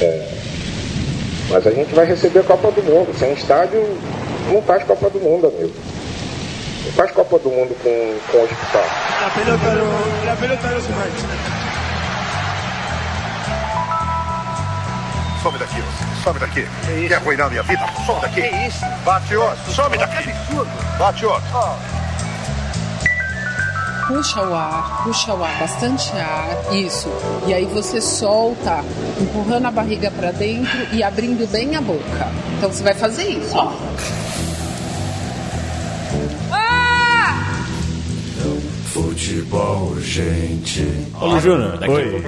É, 0.00 0.28
mas 1.50 1.66
a 1.66 1.70
gente 1.70 1.94
vai 1.94 2.06
receber 2.06 2.40
a 2.40 2.44
Copa 2.44 2.70
do 2.70 2.82
Mundo. 2.82 3.16
Sem 3.18 3.32
estádio, 3.32 3.80
não 4.52 4.60
faz 4.62 4.82
Copa 4.84 5.08
do 5.10 5.20
Mundo, 5.20 5.46
amigo. 5.46 5.72
Não 6.84 6.92
faz 6.92 7.10
Copa 7.12 7.38
do 7.38 7.48
Mundo 7.50 7.76
com, 7.82 8.18
com 8.30 8.44
hospital. 8.44 8.84
La 9.22 9.30
pelota 9.30 9.70
no, 9.74 10.26
la 10.26 10.36
pelota. 10.36 10.68
Some 15.42 15.58
daqui, 15.58 15.80
você. 15.80 16.22
Some 16.24 16.38
daqui. 16.40 16.66
Quer 17.06 17.14
arruinar 17.16 17.50
minha 17.50 17.62
vida? 17.62 17.86
Some 18.06 18.20
daqui. 18.20 18.42
Que 18.42 18.66
isso? 18.66 18.84
Bate 19.04 19.36
outro. 19.36 19.72
Some 19.72 19.98
daqui. 19.98 20.30
Bate 20.98 21.26
outro. 21.26 22.03
Puxa 24.06 24.42
o 24.42 24.54
ar, 24.54 25.02
puxa 25.04 25.32
o 25.34 25.42
ar, 25.42 25.58
bastante 25.60 26.12
ar, 26.12 26.74
isso. 26.74 27.08
E 27.46 27.54
aí 27.54 27.64
você 27.64 28.00
solta, 28.02 28.84
empurrando 29.20 29.66
a 29.66 29.70
barriga 29.70 30.10
para 30.10 30.30
dentro 30.30 30.78
e 30.92 31.02
abrindo 31.02 31.50
bem 31.50 31.74
a 31.74 31.80
boca. 31.80 32.28
Então 32.58 32.70
você 32.70 32.82
vai 32.82 32.94
fazer 32.94 33.24
isso, 33.28 33.56
ó. 33.56 33.72
Futebol, 38.92 39.98
gente. 40.00 40.86
Ô, 41.20 41.38
Júnior, 41.40 41.78
Oi. 41.88 42.22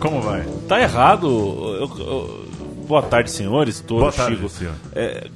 Como 0.00 0.20
vai? 0.20 0.44
tá 0.68 0.80
errado. 0.80 1.26
eu- 1.26 1.90
eu- 1.98 2.44
boa 2.86 3.02
tarde, 3.02 3.30
senhores. 3.30 3.80
Tô 3.80 4.00
Boa 4.00 4.12
tarde, 4.12 4.36
Chico. 4.36 4.48
senhor. 4.48 4.74
É, 4.94 5.26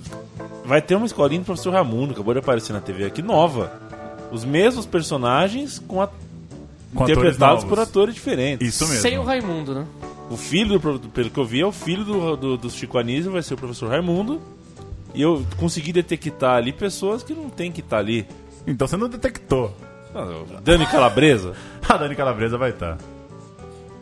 vai 0.64 0.82
ter 0.82 0.94
uma 0.94 1.06
escolinha 1.06 1.40
do 1.40 1.44
professor 1.46 1.72
Raimundo, 1.72 2.12
acabou 2.12 2.34
de 2.34 2.40
aparecer 2.40 2.72
na 2.72 2.80
TV 2.80 3.04
aqui, 3.06 3.22
nova. 3.22 3.72
Os 4.32 4.44
mesmos 4.44 4.84
personagens 4.86 5.78
com 5.78 6.00
a- 6.02 6.08
Com 6.08 7.04
atores 7.04 7.10
interpretados 7.18 7.62
novos. 7.64 7.68
por 7.68 7.78
atores 7.78 8.14
diferentes. 8.14 8.66
Isso 8.68 8.86
mesmo. 8.86 9.02
Sem 9.02 9.18
o 9.18 9.22
Raimundo, 9.22 9.74
né? 9.74 9.86
O 10.30 10.36
filho, 10.36 10.78
do, 10.78 11.08
pelo 11.10 11.30
que 11.30 11.38
eu 11.38 11.44
vi, 11.44 11.60
é 11.60 11.66
o 11.66 11.70
filho 11.72 12.04
do, 12.04 12.36
do, 12.36 12.56
do 12.56 12.70
Chico 12.70 12.98
Anísio, 12.98 13.30
vai 13.30 13.42
ser 13.42 13.54
o 13.54 13.56
professor 13.56 13.88
Raimundo. 13.88 14.40
E 15.14 15.22
eu 15.22 15.44
consegui 15.56 15.92
detectar 15.92 16.56
ali 16.56 16.72
pessoas 16.72 17.22
que 17.22 17.32
não 17.32 17.48
tem 17.48 17.70
que 17.70 17.80
estar 17.80 17.98
ali. 17.98 18.26
Então 18.66 18.86
você 18.88 18.96
não 18.96 19.08
detectou. 19.08 19.74
Ah, 20.14 20.26
Dani 20.62 20.86
Calabresa. 20.86 21.52
A 21.88 21.96
Dani 21.98 22.14
Calabresa 22.16 22.58
vai 22.58 22.70
estar. 22.70 22.98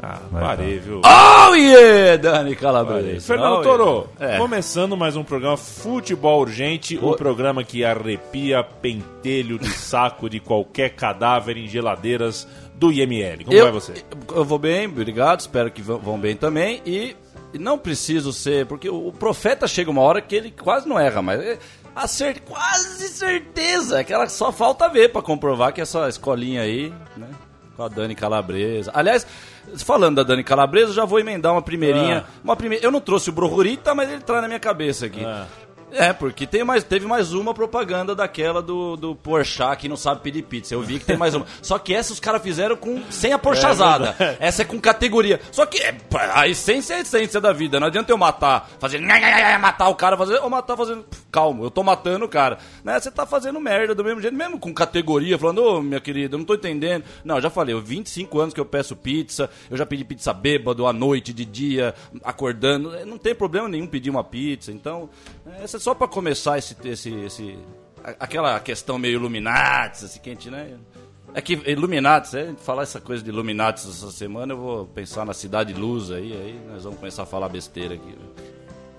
Ah, 0.06 0.20
Vai 0.30 0.42
parei, 0.42 0.78
viu? 0.78 1.00
Oh 1.02 1.54
yeah, 1.54 2.18
Dani. 2.18 2.54
Calabresa. 2.54 3.26
Fernando 3.26 3.60
Oh, 3.60 3.62
Toro, 3.62 4.08
yeah. 4.20 4.36
É. 4.36 4.38
começando 4.38 4.94
mais 4.98 5.16
um 5.16 5.24
programa 5.24 5.56
Futebol 5.56 6.42
Urgente, 6.42 6.98
o 7.00 7.16
programa 7.16 7.64
que 7.64 7.86
arrepia 7.86 8.62
pentelho 8.62 9.58
de 9.58 9.70
saco 9.70 10.28
de 10.28 10.40
qualquer 10.40 10.90
cadáver 10.90 11.56
em 11.56 11.66
geladeiras 11.66 12.46
do 12.74 12.92
IML. 12.92 13.46
Como 13.46 13.56
eu, 13.56 13.64
vai 13.64 13.72
você? 13.72 13.94
Eu 14.34 14.44
vou 14.44 14.58
bem, 14.58 14.86
obrigado. 14.86 15.40
Espero 15.40 15.70
que 15.70 15.80
vão 15.80 16.18
bem 16.18 16.36
também. 16.36 16.82
E 16.84 17.16
não 17.58 17.78
preciso 17.78 18.30
ser, 18.30 18.66
porque 18.66 18.90
o, 18.90 19.10
profeta 19.10 19.66
chega 19.66 19.90
uma 19.90 20.02
hora 20.02 20.20
que 20.20 20.36
ele 20.36 20.50
quase 20.50 20.86
não 20.86 21.00
erra, 21.00 21.22
mas 21.22 21.40
é 21.40 21.58
a 21.96 22.06
cer 22.06 22.40
quase 22.40 23.08
certeza. 23.08 24.00
É 24.00 24.04
que 24.04 24.12
ela 24.12 24.28
só 24.28 24.52
falta 24.52 24.86
ver 24.86 25.12
pra 25.12 25.22
comprovar 25.22 25.72
que 25.72 25.80
essa 25.80 26.06
escolinha 26.10 26.60
aí, 26.60 26.92
né? 27.16 27.28
Com 27.74 27.84
a 27.84 27.88
Dani 27.88 28.14
Calabresa. 28.14 28.90
Aliás, 28.94 29.26
falando 29.76 30.16
da 30.16 30.22
Dani 30.22 30.44
Calabresa, 30.44 30.90
eu 30.90 30.94
já 30.94 31.04
vou 31.04 31.18
emendar 31.18 31.52
uma 31.52 31.62
primeirinha. 31.62 32.24
Ah. 32.26 32.40
Uma 32.42 32.56
primeira, 32.56 32.84
eu 32.84 32.90
não 32.90 33.00
trouxe 33.00 33.30
o 33.30 33.32
Brorita, 33.32 33.94
mas 33.94 34.10
ele 34.10 34.20
tá 34.20 34.40
na 34.40 34.46
minha 34.48 34.60
cabeça 34.60 35.06
aqui. 35.06 35.24
Ah. 35.24 35.46
É, 35.94 36.12
porque 36.12 36.46
tem 36.46 36.64
mais, 36.64 36.84
teve 36.84 37.06
mais 37.06 37.32
uma 37.32 37.54
propaganda 37.54 38.14
daquela 38.14 38.60
do, 38.60 38.96
do 38.96 39.14
Porchat 39.14 39.76
que 39.78 39.88
não 39.88 39.96
sabe 39.96 40.20
pedir 40.20 40.42
pizza. 40.42 40.74
Eu 40.74 40.82
vi 40.82 40.98
que 40.98 41.04
tem 41.04 41.16
mais 41.16 41.34
uma. 41.34 41.46
Só 41.62 41.78
que 41.78 41.94
essa 41.94 42.12
os 42.12 42.20
caras 42.20 42.42
fizeram 42.42 42.76
com 42.76 43.02
sem 43.10 43.32
a 43.32 43.38
porchazada. 43.38 44.14
essa 44.40 44.62
é 44.62 44.64
com 44.64 44.80
categoria. 44.80 45.40
Só 45.50 45.66
que 45.66 45.78
é, 45.78 45.96
a 46.32 46.48
essência 46.48 46.94
é 46.94 46.96
a 46.98 47.00
essência 47.00 47.40
da 47.40 47.52
vida. 47.52 47.78
Não 47.78 47.86
adianta 47.86 48.12
eu 48.12 48.18
matar, 48.18 48.70
nha, 49.00 49.58
matar 49.58 49.88
o 49.88 49.94
cara, 49.94 50.16
fazer, 50.16 50.38
ou 50.38 50.50
matar 50.50 50.76
fazendo 50.76 51.04
calmo, 51.30 51.64
eu 51.64 51.70
tô 51.70 51.82
matando 51.82 52.24
o 52.24 52.28
cara. 52.28 52.58
Né? 52.84 52.98
Você 52.98 53.10
tá 53.10 53.26
fazendo 53.26 53.60
merda 53.60 53.94
do 53.94 54.04
mesmo 54.04 54.20
jeito, 54.20 54.36
mesmo 54.36 54.58
com 54.58 54.72
categoria, 54.72 55.36
falando, 55.36 55.64
ô 55.64 55.82
minha 55.82 56.00
querida, 56.00 56.34
eu 56.34 56.38
não 56.38 56.44
tô 56.44 56.54
entendendo. 56.54 57.04
Não, 57.24 57.40
já 57.40 57.50
falei, 57.50 57.74
eu 57.74 57.80
25 57.80 58.40
anos 58.40 58.54
que 58.54 58.60
eu 58.60 58.64
peço 58.64 58.94
pizza, 58.94 59.50
eu 59.70 59.76
já 59.76 59.84
pedi 59.84 60.04
pizza 60.04 60.32
bêbado 60.32 60.86
à 60.86 60.92
noite, 60.92 61.32
de 61.32 61.44
dia, 61.44 61.94
acordando. 62.22 63.04
Não 63.04 63.18
tem 63.18 63.34
problema 63.34 63.68
nenhum 63.68 63.86
pedir 63.86 64.10
uma 64.10 64.22
pizza. 64.22 64.70
Então, 64.70 65.10
é 65.60 65.66
só 65.84 65.94
pra 65.94 66.08
começar 66.08 66.56
esse. 66.58 66.74
esse, 66.84 67.14
esse 67.26 67.58
aquela 68.18 68.58
questão 68.60 68.98
meio 68.98 69.14
Illuminati, 69.14 70.04
assim, 70.04 70.18
quente, 70.20 70.50
né? 70.50 70.76
É 71.34 71.40
que 71.40 71.54
Illuminati, 71.66 72.36
é, 72.36 72.54
falar 72.62 72.84
essa 72.84 73.00
coisa 73.00 73.22
de 73.22 73.28
Illuminati 73.30 73.86
essa 73.86 74.10
semana, 74.10 74.52
eu 74.52 74.56
vou 74.58 74.86
pensar 74.86 75.24
na 75.26 75.34
Cidade 75.34 75.72
Luz 75.74 76.10
aí, 76.10 76.32
aí 76.32 76.60
nós 76.70 76.84
vamos 76.84 76.98
começar 76.98 77.24
a 77.24 77.26
falar 77.26 77.48
besteira 77.48 77.94
aqui. 77.94 78.14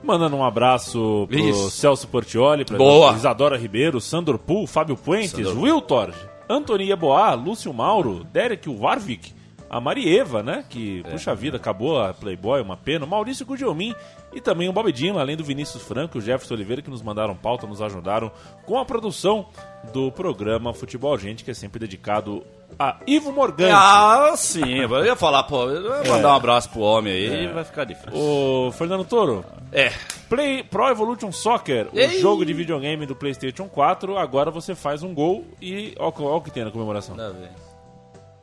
Mandando 0.04 0.36
um 0.36 0.44
abraço 0.44 1.26
pro 1.28 1.40
Isso. 1.40 1.72
Celso 1.72 2.08
Portioli, 2.08 2.64
pra 2.66 2.78
Boa. 2.78 3.14
Isadora 3.14 3.58
Ribeiro, 3.58 4.00
Sandor 4.00 4.38
Pool, 4.38 4.68
Fábio 4.68 4.96
Puentes, 4.96 5.32
Sandor- 5.32 5.58
Will 5.58 5.82
Torge, 5.82 6.20
Antonia 6.48 6.96
Boá, 6.96 7.34
Lúcio 7.34 7.74
Mauro, 7.74 8.24
Derek 8.26 8.70
Warwick, 8.70 9.34
a 9.70 9.80
Marieva, 9.82 10.42
né? 10.44 10.64
Que, 10.70 11.02
É. 11.06 11.12
puxa 11.12 11.34
vida, 11.36 11.58
acabou 11.58 12.00
a 12.02 12.14
Playboy, 12.14 12.62
uma 12.62 12.78
pena. 12.78 13.06
o 13.06 13.08
Maurício 13.08 13.46
Gugelmin 13.46 13.94
e 14.34 14.40
também 14.42 14.68
o 14.70 14.74
Bob 14.74 14.92
Dylan, 14.92 15.20
além 15.22 15.36
do 15.38 15.44
Vinícius 15.44 15.82
Franco 15.84 16.18
e 16.18 16.20
o 16.20 16.22
Jefferson 16.22 16.54
Oliveira, 16.54 16.82
que 16.82 16.90
nos 16.90 17.02
mandaram 17.02 17.36
pauta, 17.36 17.66
nos 17.66 17.82
ajudaram 17.82 18.32
com 18.66 18.78
a 18.78 18.86
produção 18.86 19.46
do 19.94 20.12
programa 20.12 20.74
Futebol 20.74 21.18
Gente, 21.18 21.44
que 21.44 21.52
é 21.52 21.54
sempre 21.54 21.80
dedicado 21.80 22.44
a 22.78 22.98
Ivo 23.08 23.32
Morgante. 23.32 23.72
Ah, 23.74 24.34
sim, 24.36 24.80
eu 24.80 25.06
ia 25.06 25.16
falar, 25.16 25.44
pô, 25.44 25.70
eu 25.70 26.04
ia 26.04 26.12
mandar 26.12 26.30
um 26.30 26.36
abraço 26.36 26.70
pro 26.70 26.82
homem 26.82 27.14
aí, 27.14 27.48
vai 27.48 27.64
ficar 27.64 27.86
difícil. 27.86 28.12
O 28.14 28.72
Fernando 28.72 29.06
Toro, 29.06 29.46
É, 29.72 29.92
Play 30.30 30.64
Pro 30.64 30.88
Evolution 30.90 31.32
Soccer, 31.32 31.88
o 31.94 31.98
Ei! 31.98 32.20
jogo 32.20 32.46
de 32.46 32.54
videogame 32.54 33.06
do 33.06 33.16
PlayStation 33.16 33.68
4. 33.68 34.18
Agora 34.18 34.50
você 34.52 34.74
faz 34.76 35.04
um 35.04 35.14
gol 35.14 35.46
e 35.62 35.94
olha 35.98 36.14
o 36.36 36.42
que 36.42 36.52
tem 36.52 36.64
na 36.66 36.72
comemoração. 36.72 37.16
Tá 37.16 37.30
bem. 37.30 37.50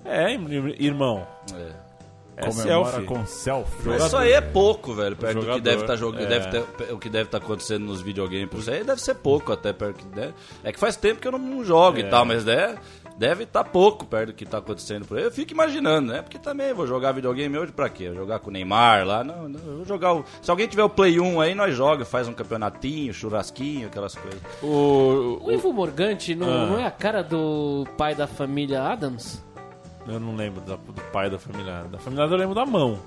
É, 0.05 0.33
ir- 0.33 0.77
irmão. 0.83 1.27
É. 1.55 1.93
É 2.35 2.47
Comemora 2.47 2.91
selfie. 2.93 3.07
com 3.07 3.27
selfie. 3.27 3.89
Mas 3.91 4.07
Isso 4.07 4.17
aí 4.17 4.33
é 4.33 4.41
pouco, 4.41 4.95
velho, 4.95 5.15
perto 5.15 5.35
do 5.35 5.41
que 5.41 5.47
Jogador, 5.47 5.61
deve 5.63 5.81
estar 5.83 5.97
jogando, 5.97 6.23
é. 6.23 6.27
deve 6.27 6.49
ter- 6.49 6.93
o 6.95 6.99
que 6.99 7.11
deve 7.11 7.25
estar 7.25 7.37
acontecendo 7.39 7.85
nos 7.85 8.01
videogames. 8.01 8.49
Isso 8.55 8.71
aí 8.71 8.83
deve 8.83 9.03
ser 9.03 9.17
pouco 9.17 9.53
até 9.53 9.71
perto 9.71 9.97
que 9.99 10.07
deve. 10.07 10.33
É 10.65 10.73
que 10.73 10.79
faz 10.79 10.97
tempo 10.97 11.21
que 11.21 11.29
eu 11.29 11.33
não, 11.33 11.39
não 11.39 11.63
jogo 11.63 11.99
e 11.99 12.03
É. 12.03 12.09
tal, 12.09 12.25
mas 12.25 12.43
deve 12.43 12.79
deve 13.19 13.45
estar 13.45 13.63
pouco 13.65 14.07
perto 14.07 14.29
do 14.29 14.33
que 14.33 14.45
está 14.45 14.59
acontecendo 14.59 15.05
por 15.07 15.19
aí. 15.19 15.25
Eu 15.25 15.31
fico 15.31 15.53
imaginando, 15.53 16.11
né? 16.11 16.23
Porque 16.23 16.39
também 16.39 16.73
vou 16.73 16.87
jogar 16.87 17.13
videogame 17.13 17.57
hoje 17.59 17.71
pra 17.71 17.91
quê? 17.91 18.11
Jogar 18.15 18.39
com 18.39 18.49
o 18.49 18.53
Neymar 18.53 19.07
lá? 19.07 19.23
Não, 19.23 19.47
não, 19.51 19.61
vou 19.77 19.85
jogar 19.85 20.15
o... 20.15 20.25
Se 20.41 20.51
alguém 20.51 20.67
tiver 20.67 20.83
o 20.83 20.89
Play 20.89 21.21
1 21.21 21.39
aí, 21.39 21.55
nós 21.55 21.75
joga, 21.77 22.07
faz 22.07 22.27
um 22.27 22.33
campeonatinho, 22.33 23.13
churrasquinho, 23.13 23.89
aquelas 23.89 24.15
coisas. 24.15 24.41
O, 24.63 25.39
O 25.45 25.53
Ivo 25.53 25.71
Morgante 25.73 26.35
não, 26.35 26.49
Ah. 26.51 26.67
não 26.67 26.81
é 26.81 26.87
a 26.87 26.91
cara 26.91 27.23
do 27.23 27.87
pai 27.99 28.15
da 28.15 28.27
família 28.27 28.83
Adams? 28.83 29.45
Eu 30.07 30.19
não 30.21 30.35
lembro 30.37 30.61
da- 30.63 30.77
do 30.77 31.01
pai 31.13 31.29
da 31.31 31.39
família. 31.39 31.85
Da 31.91 31.99
família 31.99 32.25
eu 32.25 32.37
lembro 32.37 32.55
da 32.55 32.65
mão. 32.67 32.99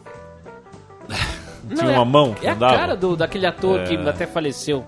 Não, 1.68 1.78
Tinha 1.78 1.92
é, 1.92 1.96
uma 1.96 2.06
mão 2.06 2.34
que 2.36 2.46
É 2.46 2.52
a 2.52 2.54
andava? 2.54 2.76
cara 2.78 2.96
do, 2.96 3.16
daquele 3.18 3.48
ator 3.48 3.82
que 3.86 3.96
É. 3.96 4.10
até 4.10 4.28
faleceu. 4.28 4.86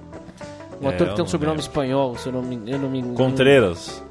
Um 0.80 0.86
É, 0.90 0.94
ator 0.94 1.08
eu 1.08 1.10
que 1.10 1.16
tem 1.16 1.26
um 1.26 1.28
sobrenome 1.28 1.58
lembro. 1.58 1.70
espanhol, 1.72 2.16
se 2.18 2.28
eu 2.30 2.34
não 2.34 2.42
me, 2.44 2.72
eu 2.72 2.78
não 2.78 2.88
me 2.90 3.02
Contreiras. 3.16 4.04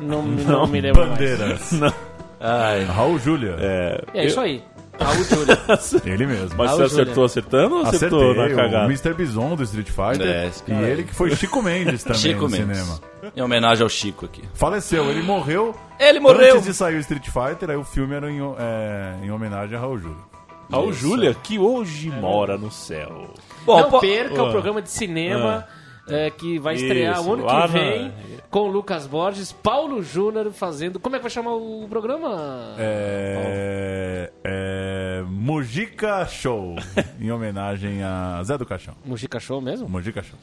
Não, 0.00 0.22
não, 0.22 0.44
não 0.44 0.66
me 0.68 0.80
lembro 0.80 1.00
mais. 1.00 1.10
Bandeiras. 1.18 1.72
Não. 1.78 1.92
Ai, 2.38 2.84
Raul 2.84 3.18
Júlia. 3.18 3.56
É, 3.58 4.00
É 4.14 4.24
isso 4.24 4.38
aí. 4.40 4.62
Raul 5.00 5.24
Júlia. 5.24 5.58
Ele 6.04 6.26
mesmo. 6.26 6.56
Mas 6.56 6.70
você 6.72 6.76
Raul 6.76 6.84
acertou 6.84 7.24
acertando 7.24 7.74
ou 7.76 7.82
acertou 7.86 8.30
Acertei, 8.32 8.48
na 8.56 8.62
cagada? 8.62 8.84
o 8.86 8.90
Mr. 8.90 9.14
Bison 9.14 9.56
do 9.56 9.62
Street 9.64 9.88
Fighter. 9.88 10.26
É, 10.26 10.50
e 10.68 10.72
ele 10.90 11.04
que 11.04 11.14
foi 11.14 11.34
Chico 11.34 11.62
Mendes 11.62 12.02
também 12.04 12.18
Chico 12.20 12.42
no 12.42 12.48
Mendes. 12.50 12.78
cinema. 12.78 13.00
Em 13.36 13.42
homenagem 13.42 13.82
ao 13.82 13.88
Chico 13.88 14.26
aqui. 14.26 14.42
Faleceu, 14.54 15.10
ele 15.10 15.22
morreu 15.22 15.74
Ele 15.98 16.20
morreu! 16.20 16.54
antes 16.54 16.66
de 16.66 16.74
sair 16.74 16.96
o 16.96 17.00
Street 17.00 17.26
Fighter, 17.28 17.70
aí 17.70 17.76
o 17.76 17.84
filme 17.84 18.14
era 18.14 18.30
em, 18.30 18.40
é, 18.58 19.16
em 19.22 19.30
homenagem 19.30 19.76
a 19.76 19.80
Raul 19.80 19.98
Júlia. 19.98 20.30
Raul 20.70 20.92
Júlia, 20.92 21.34
que 21.34 21.58
hoje 21.58 22.10
mora 22.10 22.56
no 22.56 22.70
céu. 22.70 23.28
Bom, 23.66 23.80
não 23.90 24.00
perca 24.00 24.40
Ah. 24.40 24.44
o 24.44 24.50
programa 24.50 24.80
de 24.80 24.88
cinema 24.90 25.66
é, 26.10 26.30
que 26.30 26.58
vai 26.58 26.74
estrear 26.74 27.18
Isso, 27.20 27.28
o 27.28 27.32
ano 27.34 27.46
que 27.46 27.52
na- 27.52 27.66
vem 27.66 28.12
com 28.50 28.60
o 28.60 28.66
Lucas 28.70 29.06
Borges, 29.06 29.52
Paulo 29.52 30.02
Júnior 30.02 30.50
fazendo. 30.52 30.98
Como 30.98 31.14
é 31.14 31.18
que 31.18 31.22
vai 31.22 31.30
chamar 31.30 31.54
o 31.54 31.86
programa? 31.88 32.74
É, 32.78 34.30
é, 34.44 35.22
Mujica 35.28 36.26
Show, 36.26 36.76
em 37.20 37.30
homenagem 37.30 38.02
a 38.02 38.42
Zé 38.44 38.58
do 38.58 38.66
Caixão. 38.66 38.94
Mujica 39.04 39.38
Show 39.40 39.60
mesmo? 39.60 39.88
Mujica 39.88 40.22
Show. 40.22 40.38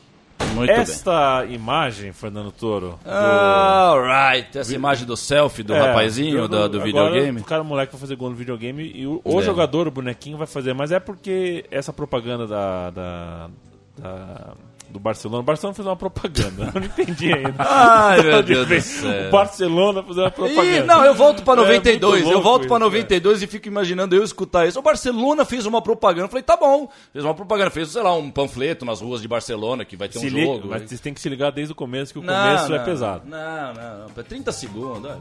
Muito 0.54 0.70
bem. 0.72 0.80
Esta 0.80 1.46
imagem, 1.50 2.14
Fernando 2.14 2.52
Toro, 2.52 2.98
do- 3.04 3.10
Alright, 3.10 4.58
essa 4.58 4.74
imagem 4.74 5.06
do 5.06 5.18
selfie 5.18 5.64
do 5.64 5.74
É, 5.74 5.80
rapazinho 5.80 6.48
do, 6.48 6.70
do 6.70 6.82
videogame. 6.82 7.42
O 7.42 7.44
cara, 7.44 7.62
o 7.62 7.66
moleque, 7.66 7.92
vai 7.92 8.00
fazer 8.00 8.16
gol 8.16 8.30
no 8.30 8.36
videogame 8.36 8.92
e 8.96 9.06
o, 9.08 9.20
o 9.24 9.40
É. 9.40 9.44
jogador, 9.44 9.88
o 9.88 9.92
bonequinho, 9.92 10.38
vai 10.38 10.48
fazer. 10.48 10.74
Mas 10.74 10.92
é 10.92 11.00
porque 11.00 11.66
essa 11.72 11.92
propaganda 11.92 12.46
da. 12.48 12.90
da, 12.92 13.50
da 13.98 14.54
do 14.90 15.00
Barcelona. 15.00 15.40
O 15.42 15.44
Barcelona 15.44 15.74
fez 15.76 15.86
uma 15.88 15.96
propaganda. 15.96 16.72
Eu 16.74 16.80
não 16.82 16.88
entendi 16.88 17.34
ainda. 17.34 17.56
Ai, 17.58 18.22
meu 18.22 18.44
Deus 18.44 18.68
do 18.68 18.82
céu. 18.82 19.28
O 19.28 19.32
Barcelona 19.32 20.04
fazendo 20.04 20.24
uma 20.24 20.32
propaganda. 20.32 20.86
Não, 20.86 21.04
eu 21.06 21.14
volto 21.14 21.44
pra 21.44 21.54
É 21.54 21.58
92. 21.58 22.12
muito 22.24 22.28
eu 22.28 22.34
louco 22.34 22.44
volto 22.44 22.68
pra 22.68 22.78
isso, 22.78 22.86
é. 22.86 22.88
92 22.88 23.44
e 23.44 23.48
fico 23.48 23.68
imaginando 23.68 24.16
eu 24.16 24.24
escutar 24.24 24.68
isso. 24.68 24.80
O 24.80 24.82
Barcelona 24.82 25.46
fez 25.46 25.66
uma 25.66 25.82
propaganda. 25.82 26.26
Eu 26.26 26.30
falei, 26.30 26.44
tá 26.44 26.56
bom. 26.56 26.90
Fez 27.12 27.24
uma 27.26 27.34
propaganda. 27.34 27.70
Fez, 27.70 27.90
sei 27.90 28.02
lá, 28.02 28.14
um 28.14 28.30
panfleto 28.32 28.86
nas 28.86 29.02
ruas 29.02 29.22
de 29.22 29.28
Barcelona 29.28 29.84
que 29.86 29.96
vai 29.98 30.08
ter 30.10 30.20
Se 30.20 30.26
um 30.28 30.30
liga, 30.30 30.46
jogo. 30.46 30.68
mas 30.70 30.84
vocês 30.84 31.02
têm 31.02 31.14
que 31.14 31.22
se 31.22 31.30
ligar 31.30 31.52
desde 31.52 31.72
o 31.72 31.76
começo, 31.76 32.14
que 32.14 32.20
o 32.20 32.24
Não, 32.24 32.34
começo 32.34 32.74
é 32.74 32.78
não, 32.78 32.86
pesado. 32.86 33.22
Não, 33.26 33.74
não, 33.74 34.00
não. 34.16 34.24
30 34.24 34.52
segundos. 34.52 35.12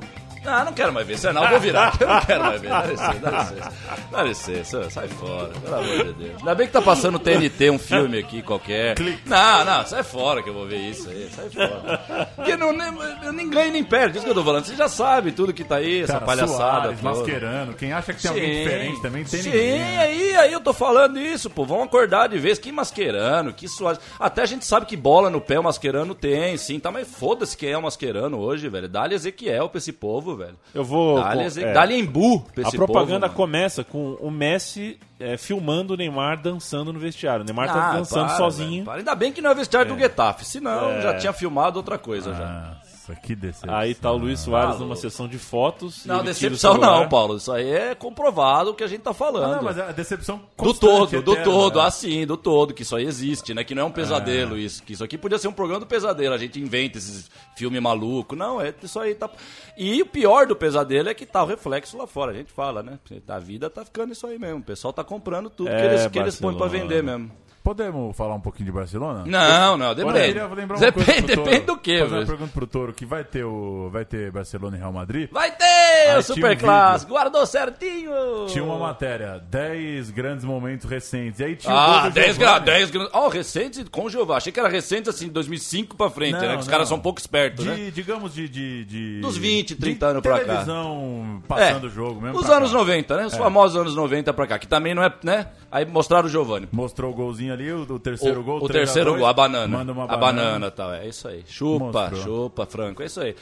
Não, 0.45 0.65
não 0.65 0.73
quero 0.73 0.93
mais 0.93 1.07
ver. 1.07 1.19
Sério, 1.19 1.35
não, 1.35 1.45
eu 1.45 1.51
vou 1.51 1.61
virar. 1.61 1.97
Eu 2.01 2.09
não 2.09 2.21
quero 2.21 2.45
mais 2.45 2.61
ver. 2.61 2.69
Dá 2.69 2.83
licença, 2.87 3.19
dá 3.21 3.31
licença. 3.31 3.73
Dá 4.11 4.23
licença, 4.23 4.91
sai 4.91 5.09
fora. 5.09 5.49
Pelo 5.49 5.75
amor 5.75 6.05
de 6.05 6.13
Deus. 6.13 6.39
Ainda 6.39 6.55
bem 6.55 6.67
que 6.67 6.73
tá 6.73 6.83
passando 6.83 7.19
TNT, 7.19 7.71
um 7.71 7.79
filme 7.79 8.19
aqui 8.19 8.43
qualquer. 8.43 8.95
Não, 9.27 9.56
não, 9.65 9.87
sai 9.87 10.03
fora 10.03 10.43
que 10.43 10.49
eu 10.51 10.55
vou 10.55 10.67
ver 10.67 10.79
isso 10.79 11.09
aí. 11.09 11.29
Sai 11.31 11.49
fora. 11.51 12.29
Porque 12.37 12.57
não, 12.57 12.73
nem, 12.73 13.33
nem 13.33 13.49
ganha 13.51 13.71
nem 13.71 13.85
perde. 13.85 14.17
Isso 14.17 14.25
que 14.25 14.31
eu 14.31 14.35
tô 14.35 14.45
falando. 14.45 14.65
Você 14.65 14.75
já 14.77 14.89
sabe 14.89 15.33
tudo 15.33 15.53
que 15.53 15.65
tá 15.65 15.77
aí, 15.77 16.03
essa 16.03 16.15
Cara, 16.15 16.25
palhaçada. 16.27 16.57
Soares, 16.57 17.01
toda. 17.01 17.15
masquerando. 17.15 17.75
Quem 17.75 17.93
acha 17.93 18.13
que 18.13 18.23
tem 18.23 18.31
alguém 18.31 18.53
Sim. 18.55 18.63
diferente 18.63 19.03
também 19.03 19.25
tem 19.25 19.43
Sim, 19.43 19.51
ninguém. 19.51 19.79
né? 19.79 19.99
aí, 20.01 20.37
aí 20.37 20.53
eu 20.53 20.61
tô 20.61 20.73
falando 20.73 21.19
isso, 21.19 21.49
pô. 21.51 21.65
Vamos 21.65 21.85
acordar 21.85 22.29
de 22.29 22.39
vez. 22.39 22.59
Que 22.59 22.71
masquerano, 22.73 23.53
que 23.53 23.69
suave. 23.69 23.99
Até 24.19 24.43
a 24.43 24.47
gente 24.47 24.65
sabe 24.65 24.87
que 24.87 24.97
bola 24.97 25.29
no 25.31 25.41
pé 25.41 25.59
o 25.59 25.63
masquerano 25.63 26.15
tem, 26.15 26.57
sim, 26.57 26.79
tá? 26.79 26.91
Mas 26.91 27.07
foda-se 27.09 27.57
quem 27.57 27.71
é 27.71 27.79
o 27.79 27.83
masquerano 27.83 28.39
hoje, 28.39 28.69
velho. 28.69 28.89
Dá-lhe 28.89 29.15
Ezequiel 29.15 29.69
pra 29.69 29.79
esse 29.79 29.93
povo, 29.93 30.37
velho. 30.37 30.57
Eu 30.75 30.85
vou. 30.85 31.21
Dá-lhe 31.23 31.45
Eze... 31.45 31.65
é. 31.65 31.73
Dá-lhe 31.73 31.99
Embu 31.99 32.41
pra 32.55 32.65
A 32.65 32.69
esse 32.69 32.77
propaganda 32.77 33.27
povo. 33.29 33.37
começa 33.37 33.85
com 33.85 34.15
o 34.21 34.31
Messi 34.31 34.99
é, 35.19 35.37
filmando 35.37 35.95
o 35.95 35.97
Neymar 35.97 36.41
dançando 36.41 36.93
no 36.93 36.99
vestiário. 36.99 37.43
O 37.43 37.45
Neymar 37.47 37.69
tá 37.73 37.91
Ah, 37.91 37.93
dançando 37.97 38.27
para, 38.27 38.37
sozinho. 38.37 38.71
velho, 38.71 38.85
para. 38.85 38.99
Ainda 38.99 39.15
bem 39.15 39.33
que 39.33 39.41
não 39.41 39.46
é 39.51 39.55
vestiário 39.55 39.93
do 39.95 39.99
Getafe, 39.99 40.45
senão 40.45 40.91
É. 40.91 41.03
já 41.03 41.15
tinha 41.19 41.33
filmado 41.33 41.79
outra 41.79 41.99
coisa 41.99 42.33
já. 42.35 42.77
Nossa, 43.09 43.15
que 43.21 43.37
decepção. 43.37 43.73
Aí 43.73 43.95
tá 43.95 44.11
o 44.11 44.17
Luiz 44.17 44.41
Soares 44.41 44.77
Ah, 44.77 44.79
numa 44.79 44.97
sessão 44.97 45.29
de 45.29 45.39
fotos. 45.39 46.05
Não, 46.05 46.25
decepção 46.25 46.77
não, 46.77 47.09
Paulo. 47.09 47.37
Isso 47.37 47.53
aí 47.53 47.71
é 47.71 47.95
comprovado 47.95 48.71
o 48.71 48.75
que 48.75 48.83
a 48.83 48.87
gente 48.89 49.03
tá 49.03 49.15
falando. 49.15 49.53
Ah, 49.53 49.57
não, 49.57 49.63
mas 49.63 49.79
é 49.79 49.83
a 49.83 49.93
decepção 49.93 50.39
Do 50.39 50.45
constante, 50.57 51.11
todo, 51.13 51.23
do 51.23 51.33
eterna, 51.33 51.53
todo, 51.53 51.79
né? 51.79 51.87
assim, 51.87 52.27
do 52.27 52.37
todo, 52.37 52.75
que 52.75 52.83
isso 52.83 52.97
aí 52.97 53.05
existe, 53.05 53.55
né? 53.55 53.63
Que 53.63 53.77
não 53.77 53.83
é 53.83 53.85
um 53.85 53.93
pesadelo 53.93 54.59
isso, 54.59 54.83
que 54.83 54.93
isso 54.93 55.05
aqui 55.05 55.17
podia 55.17 55.39
ser 55.39 55.47
um 55.47 55.53
programa 55.53 55.81
do 55.81 55.87
pesadelo, 55.87 56.35
a 56.35 56.39
gente 56.39 56.61
inventa 56.61 56.99
esses 56.99 57.31
filme 57.57 57.79
maluco, 57.81 58.35
não, 58.35 58.61
é 58.61 58.75
isso 58.83 58.99
aí 58.99 59.15
tá... 59.15 59.31
E 59.77 60.03
o 60.03 60.07
pior 60.07 60.47
do 60.47 60.57
pesadelo 60.57 61.09
é 61.09 61.15
que 61.15 61.25
tá 61.25 61.43
o 61.43 61.47
reflexo 61.47 61.97
lá 61.97 62.07
fora, 62.07 62.33
a 62.33 62.35
gente 62.35 62.53
fala, 62.53 62.83
né? 62.83 62.99
A 63.29 63.39
vida 63.39 63.71
tá 63.71 63.85
ficando 63.85 64.13
isso 64.13 64.27
aí 64.27 64.39
mesmo, 64.39 64.59
o 64.59 64.65
pessoal 64.65 64.93
tá 64.93 65.05
comprando 65.05 65.49
tudo 65.49 65.69
É, 65.71 65.77
que 65.77 65.87
eles, 65.87 66.07
que 66.09 66.19
eles 66.19 66.37
põem 66.41 66.57
pra 66.57 66.67
vender 66.67 67.03
mesmo. 67.05 67.31
Podemos 67.67 68.17
falar 68.17 68.37
um 68.37 68.41
pouquinho 68.41 68.67
de 68.67 68.71
Barcelona? 68.71 69.25
Não, 69.27 69.77
não, 69.77 69.87
Olha, 69.87 69.95
depende. 69.97 70.39
uma 70.39 70.77
Depende, 70.79 71.35
Toro. 71.35 71.43
depende 71.51 71.67
do 71.67 71.77
que, 71.77 71.99
Fazer 71.99 72.05
uma 72.05 72.17
velho. 72.19 72.27
pergunta 72.29 72.53
pro 72.55 72.65
Toro, 72.69 72.93
que 72.93 73.05
vai 73.05 73.25
ter, 73.25 73.43
o, 73.43 73.91
vai 73.91 74.05
ter 74.05 74.31
Barcelona 74.31 74.77
e 74.77 74.79
Real 74.79 74.93
Madrid. 74.93 75.29
Vai 75.33 75.51
ter 75.51 75.65
Aí 76.13 76.19
o 76.19 76.23
Super 76.23 76.57
um 76.57 76.61
Clássico, 76.61 77.13
guardou 77.13 77.45
certinho! 77.47 78.13
Tinha 78.49 78.65
uma 78.65 78.79
matéria, 78.79 79.43
10 79.51 80.11
grandes 80.11 80.45
momentos 80.45 80.89
recentes. 80.89 81.41
E 81.41 81.45
aí 81.45 81.57
tinha 81.57 81.73
o 81.73 81.77
Ah, 81.77 82.01
gol 82.03 82.11
do 82.11 82.15
10 82.15 82.37
Giovani. 82.37 82.39
graus, 82.39 82.65
10 82.65 82.91
graus. 82.91 83.11
Ó, 83.13 83.29
recentes 83.29 83.85
com 83.91 84.05
o 84.05 84.11
Giovanni. 84.11 84.37
Achei 84.39 84.53
que 84.53 84.61
era 84.61 84.69
recentes 84.69 85.09
assim, 85.15 85.29
2005 85.29 85.97
pra 85.97 86.11
frente, 86.11 86.33
Não, 86.35 86.41
né? 86.41 86.55
Que 86.55 86.61
os 86.63 86.69
caras 86.69 86.89
são 86.89 86.97
um 86.97 87.01
pouco 87.01 87.19
espertos, 87.21 87.65
De, 87.65 87.71
né? 87.71 87.91
Digamos 87.93 88.35
de, 88.35 88.49
de, 88.49 88.85
de- 88.85 89.21
Dos 89.21 89.37
20, 89.37 89.75
30 89.77 89.99
de 90.07 90.11
anos 90.11 90.23
pra 90.23 90.39
cá. 90.39 90.45
televisão 90.45 91.43
passando 91.49 91.85
o 91.85 91.91
jogo 91.91 92.21
mesmo. 92.21 92.39
É. 92.39 92.41
Os 92.41 92.51
anos 92.51 92.71
cá. 92.73 92.79
90, 92.79 93.17
né? 93.17 93.27
Os 93.27 93.37
famosos 93.37 93.77
anos 93.77 93.95
90 93.95 94.33
pra 94.33 94.47
cá, 94.47 94.59
que 94.59 94.67
também 94.67 94.95
não 94.95 95.03
é, 95.03 95.13
né? 95.23 95.49
Aí 95.71 95.85
mostraram 95.85 96.27
o 96.27 96.31
Giovanni. 96.31 96.69
Mostrou 96.73 97.11
o 97.11 97.15
golzinho 97.15 97.53
ali, 97.53 97.71
o, 97.73 97.83
o 97.83 97.99
terceiro 97.99 98.43
gol. 98.43 98.59
O 98.63 98.67
3 98.69 98.71
a 98.71 98.85
terceiro 98.87 99.11
2, 99.11 99.21
gol, 99.21 99.29
a 99.29 99.33
banana. 99.33 99.67
Manda 99.79 99.93
uma 99.93 100.05
a 100.05 100.17
banana 100.17 100.67
e 100.67 100.71
tal. 100.71 100.93
É 100.95 101.07
isso 101.07 101.29
aí. 101.29 101.45
Chupa, 101.47 101.85
Mostrou. 102.11 102.23
chupa, 102.23 102.67
Franco. 102.67 103.03
É 103.03 103.07
isso 103.07 103.21
aí. 103.21 103.35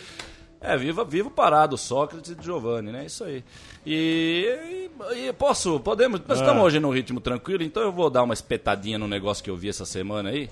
É, 0.64 0.76
viva, 0.78 1.04
viva 1.04 1.28
parado, 1.30 1.76
Sócrates 1.76 2.30
e 2.30 2.42
Giovanni, 2.42 2.90
né? 2.90 3.04
Isso 3.06 3.22
aí. 3.24 3.44
E, 3.84 4.90
e- 5.14 5.28
e 5.28 5.32
posso, 5.34 5.78
podemos, 5.80 6.20
nós 6.26 6.38
estamos 6.40 6.62
hoje 6.62 6.80
num 6.80 6.90
ritmo 6.90 7.20
tranquilo, 7.20 7.62
então 7.62 7.82
eu 7.82 7.92
vou 7.92 8.08
dar 8.08 8.22
uma 8.22 8.32
espetadinha 8.34 8.98
no 8.98 9.06
negócio 9.06 9.44
que 9.44 9.50
eu 9.50 9.56
vi 9.56 9.68
essa 9.68 9.84
semana 9.84 10.30
aí. 10.30 10.48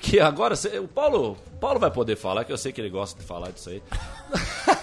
Que 0.00 0.18
agora, 0.18 0.54
o 0.82 0.88
Paulo, 0.88 1.36
Paulo 1.60 1.78
vai 1.78 1.90
poder 1.90 2.16
falar, 2.16 2.44
que 2.44 2.52
eu 2.52 2.56
sei 2.56 2.72
que 2.72 2.80
ele 2.80 2.88
gosta 2.88 3.20
de 3.20 3.26
falar 3.26 3.50
disso 3.50 3.68
aí. 3.68 3.82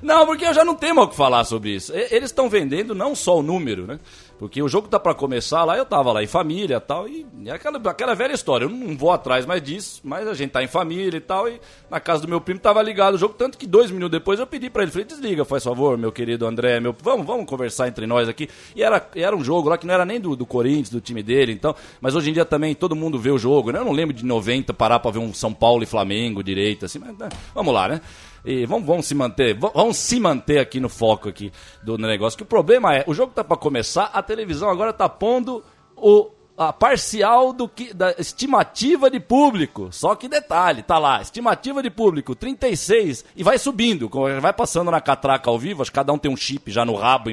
Não, 0.00 0.24
porque 0.24 0.46
eu 0.46 0.54
já 0.54 0.64
não 0.64 0.74
tenho 0.74 0.94
mais 0.94 1.08
o 1.08 1.10
que 1.10 1.16
falar 1.16 1.44
sobre 1.44 1.70
isso. 1.74 1.92
Eles 1.92 2.30
estão 2.30 2.48
vendendo 2.48 2.94
não 2.94 3.14
só 3.14 3.36
o 3.38 3.42
número, 3.42 3.86
né? 3.86 4.00
Porque 4.40 4.62
o 4.62 4.68
jogo 4.68 4.88
tá 4.88 4.98
pra 4.98 5.12
começar 5.12 5.64
lá, 5.64 5.76
eu 5.76 5.84
tava 5.84 6.10
lá 6.12 6.22
em 6.22 6.26
família 6.26 6.76
e 6.76 6.80
tal, 6.80 7.06
e 7.06 7.26
é 7.44 7.50
aquela, 7.50 7.76
aquela 7.76 8.14
velha 8.14 8.32
história. 8.32 8.64
Eu 8.64 8.70
não 8.70 8.96
vou 8.96 9.12
atrás 9.12 9.44
mais 9.44 9.62
disso, 9.62 10.00
mas 10.02 10.26
a 10.26 10.32
gente 10.32 10.52
tá 10.52 10.62
em 10.62 10.66
família 10.66 11.18
e 11.18 11.20
tal, 11.20 11.46
e 11.46 11.60
na 11.90 12.00
casa 12.00 12.22
do 12.22 12.28
meu 12.28 12.40
primo 12.40 12.58
tava 12.58 12.80
ligado 12.80 13.16
o 13.16 13.18
jogo, 13.18 13.34
tanto 13.34 13.58
que 13.58 13.66
dois 13.66 13.90
minutos 13.90 14.18
depois 14.18 14.40
eu 14.40 14.46
pedi 14.46 14.70
pra 14.70 14.82
ele, 14.82 14.90
falei, 14.90 15.04
desliga, 15.04 15.44
faz 15.44 15.62
favor, 15.62 15.98
meu 15.98 16.10
querido 16.10 16.46
André, 16.46 16.80
meu, 16.80 16.96
vamos, 17.02 17.26
vamos 17.26 17.44
conversar 17.44 17.86
entre 17.88 18.06
nós 18.06 18.30
aqui. 18.30 18.48
E 18.74 18.82
era, 18.82 19.06
era 19.14 19.36
um 19.36 19.44
jogo 19.44 19.68
lá 19.68 19.76
que 19.76 19.86
não 19.86 19.92
era 19.92 20.06
nem 20.06 20.18
do, 20.18 20.34
do 20.34 20.46
Corinthians, 20.46 20.88
do 20.88 21.02
time 21.02 21.22
dele, 21.22 21.52
então, 21.52 21.76
mas 22.00 22.16
hoje 22.16 22.30
em 22.30 22.32
dia 22.32 22.46
também 22.46 22.74
todo 22.74 22.96
mundo 22.96 23.18
vê 23.18 23.30
o 23.30 23.36
jogo, 23.36 23.70
né? 23.70 23.78
Eu 23.78 23.84
não 23.84 23.92
lembro 23.92 24.14
de 24.14 24.24
90 24.24 24.72
parar 24.72 25.00
pra 25.00 25.10
ver 25.10 25.18
um 25.18 25.34
São 25.34 25.52
Paulo 25.52 25.82
e 25.82 25.86
Flamengo 25.86 26.42
direito, 26.42 26.86
assim, 26.86 26.98
mas 26.98 27.14
né, 27.18 27.28
vamos 27.54 27.74
lá, 27.74 27.88
né? 27.88 28.00
E 28.44 28.64
vamos, 28.66 28.86
vamos 28.86 29.06
se 29.06 29.14
manter, 29.14 29.58
va- 29.58 29.70
vamos 29.74 29.96
se 29.96 30.18
manter 30.18 30.58
aqui 30.58 30.80
no 30.80 30.88
foco 30.88 31.28
aqui 31.28 31.52
do 31.82 31.98
negócio. 31.98 32.36
Que 32.36 32.42
o 32.42 32.46
problema 32.46 32.94
é, 32.96 33.04
o 33.06 33.14
jogo 33.14 33.32
tá 33.32 33.44
pra 33.44 33.56
começar, 33.56 34.04
a 34.12 34.22
televisão 34.22 34.68
agora 34.70 34.92
tá 34.92 35.08
pondo 35.08 35.62
o 35.96 36.30
a 36.60 36.74
parcial 36.74 37.54
do 37.54 37.66
que 37.66 37.94
da 37.94 38.10
estimativa 38.18 39.10
de 39.10 39.18
público. 39.18 39.88
Só 39.90 40.14
que 40.14 40.28
detalhe, 40.28 40.82
tá 40.82 40.98
lá, 40.98 41.22
estimativa 41.22 41.82
de 41.82 41.88
público 41.88 42.34
36 42.34 43.24
e 43.34 43.42
vai 43.42 43.56
subindo, 43.56 44.10
vai 44.42 44.52
passando 44.52 44.90
na 44.90 45.00
catraca 45.00 45.48
ao 45.48 45.58
vivo, 45.58 45.80
acho 45.80 45.90
que 45.90 45.94
cada 45.94 46.12
um 46.12 46.18
tem 46.18 46.30
um 46.30 46.36
chip 46.36 46.70
já 46.70 46.84
no 46.84 46.94
rabo 46.94 47.30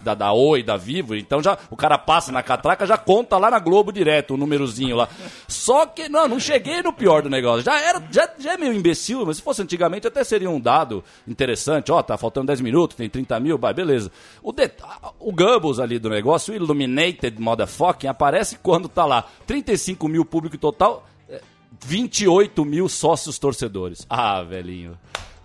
da, 0.00 0.14
da 0.14 0.32
Oi, 0.32 0.62
da 0.62 0.78
Vivo, 0.78 1.14
então 1.14 1.42
já 1.42 1.58
o 1.70 1.76
cara 1.76 1.98
passa 1.98 2.32
na 2.32 2.42
catraca, 2.42 2.86
já 2.86 2.96
conta 2.96 3.36
lá 3.36 3.50
na 3.50 3.58
Globo 3.58 3.92
direto 3.92 4.32
o 4.32 4.36
númerozinho 4.38 4.96
lá. 4.96 5.10
Só 5.46 5.84
que 5.84 6.08
não, 6.08 6.26
não 6.26 6.40
cheguei 6.40 6.82
no 6.82 6.92
pior 6.92 7.20
do 7.20 7.28
negócio. 7.28 7.62
Já 7.62 7.78
era, 7.78 8.02
já, 8.10 8.30
já 8.38 8.54
é 8.54 8.56
meio 8.56 8.72
imbecil, 8.72 9.26
mas 9.26 9.36
se 9.36 9.42
fosse 9.42 9.60
antigamente 9.60 10.06
até 10.06 10.24
seria 10.24 10.48
um 10.48 10.58
dado 10.58 11.04
interessante. 11.28 11.92
Ó, 11.92 12.02
tá 12.02 12.16
faltando 12.16 12.46
10 12.46 12.62
minutos, 12.62 12.96
tem 12.96 13.10
30 13.10 13.38
mil, 13.40 13.58
vai, 13.58 13.74
beleza. 13.74 14.10
O, 14.42 14.52
det- 14.52 14.72
o 15.18 15.32
Goebbels 15.32 15.78
ali 15.78 15.98
do 15.98 16.08
negócio, 16.08 16.54
o 16.54 16.56
Illuminated 16.56 17.38
Motherfucking, 17.38 18.06
aparece 18.06 18.56
quando 18.70 18.88
tá 18.88 19.04
lá 19.04 19.28
35 19.48 20.06
mil 20.06 20.24
público 20.24 20.56
total, 20.56 21.04
é, 21.28 21.42
28 21.84 22.64
mil 22.64 22.88
sócios 22.88 23.36
torcedores. 23.36 24.06
Ah, 24.08 24.42
velhinho. 24.42 24.96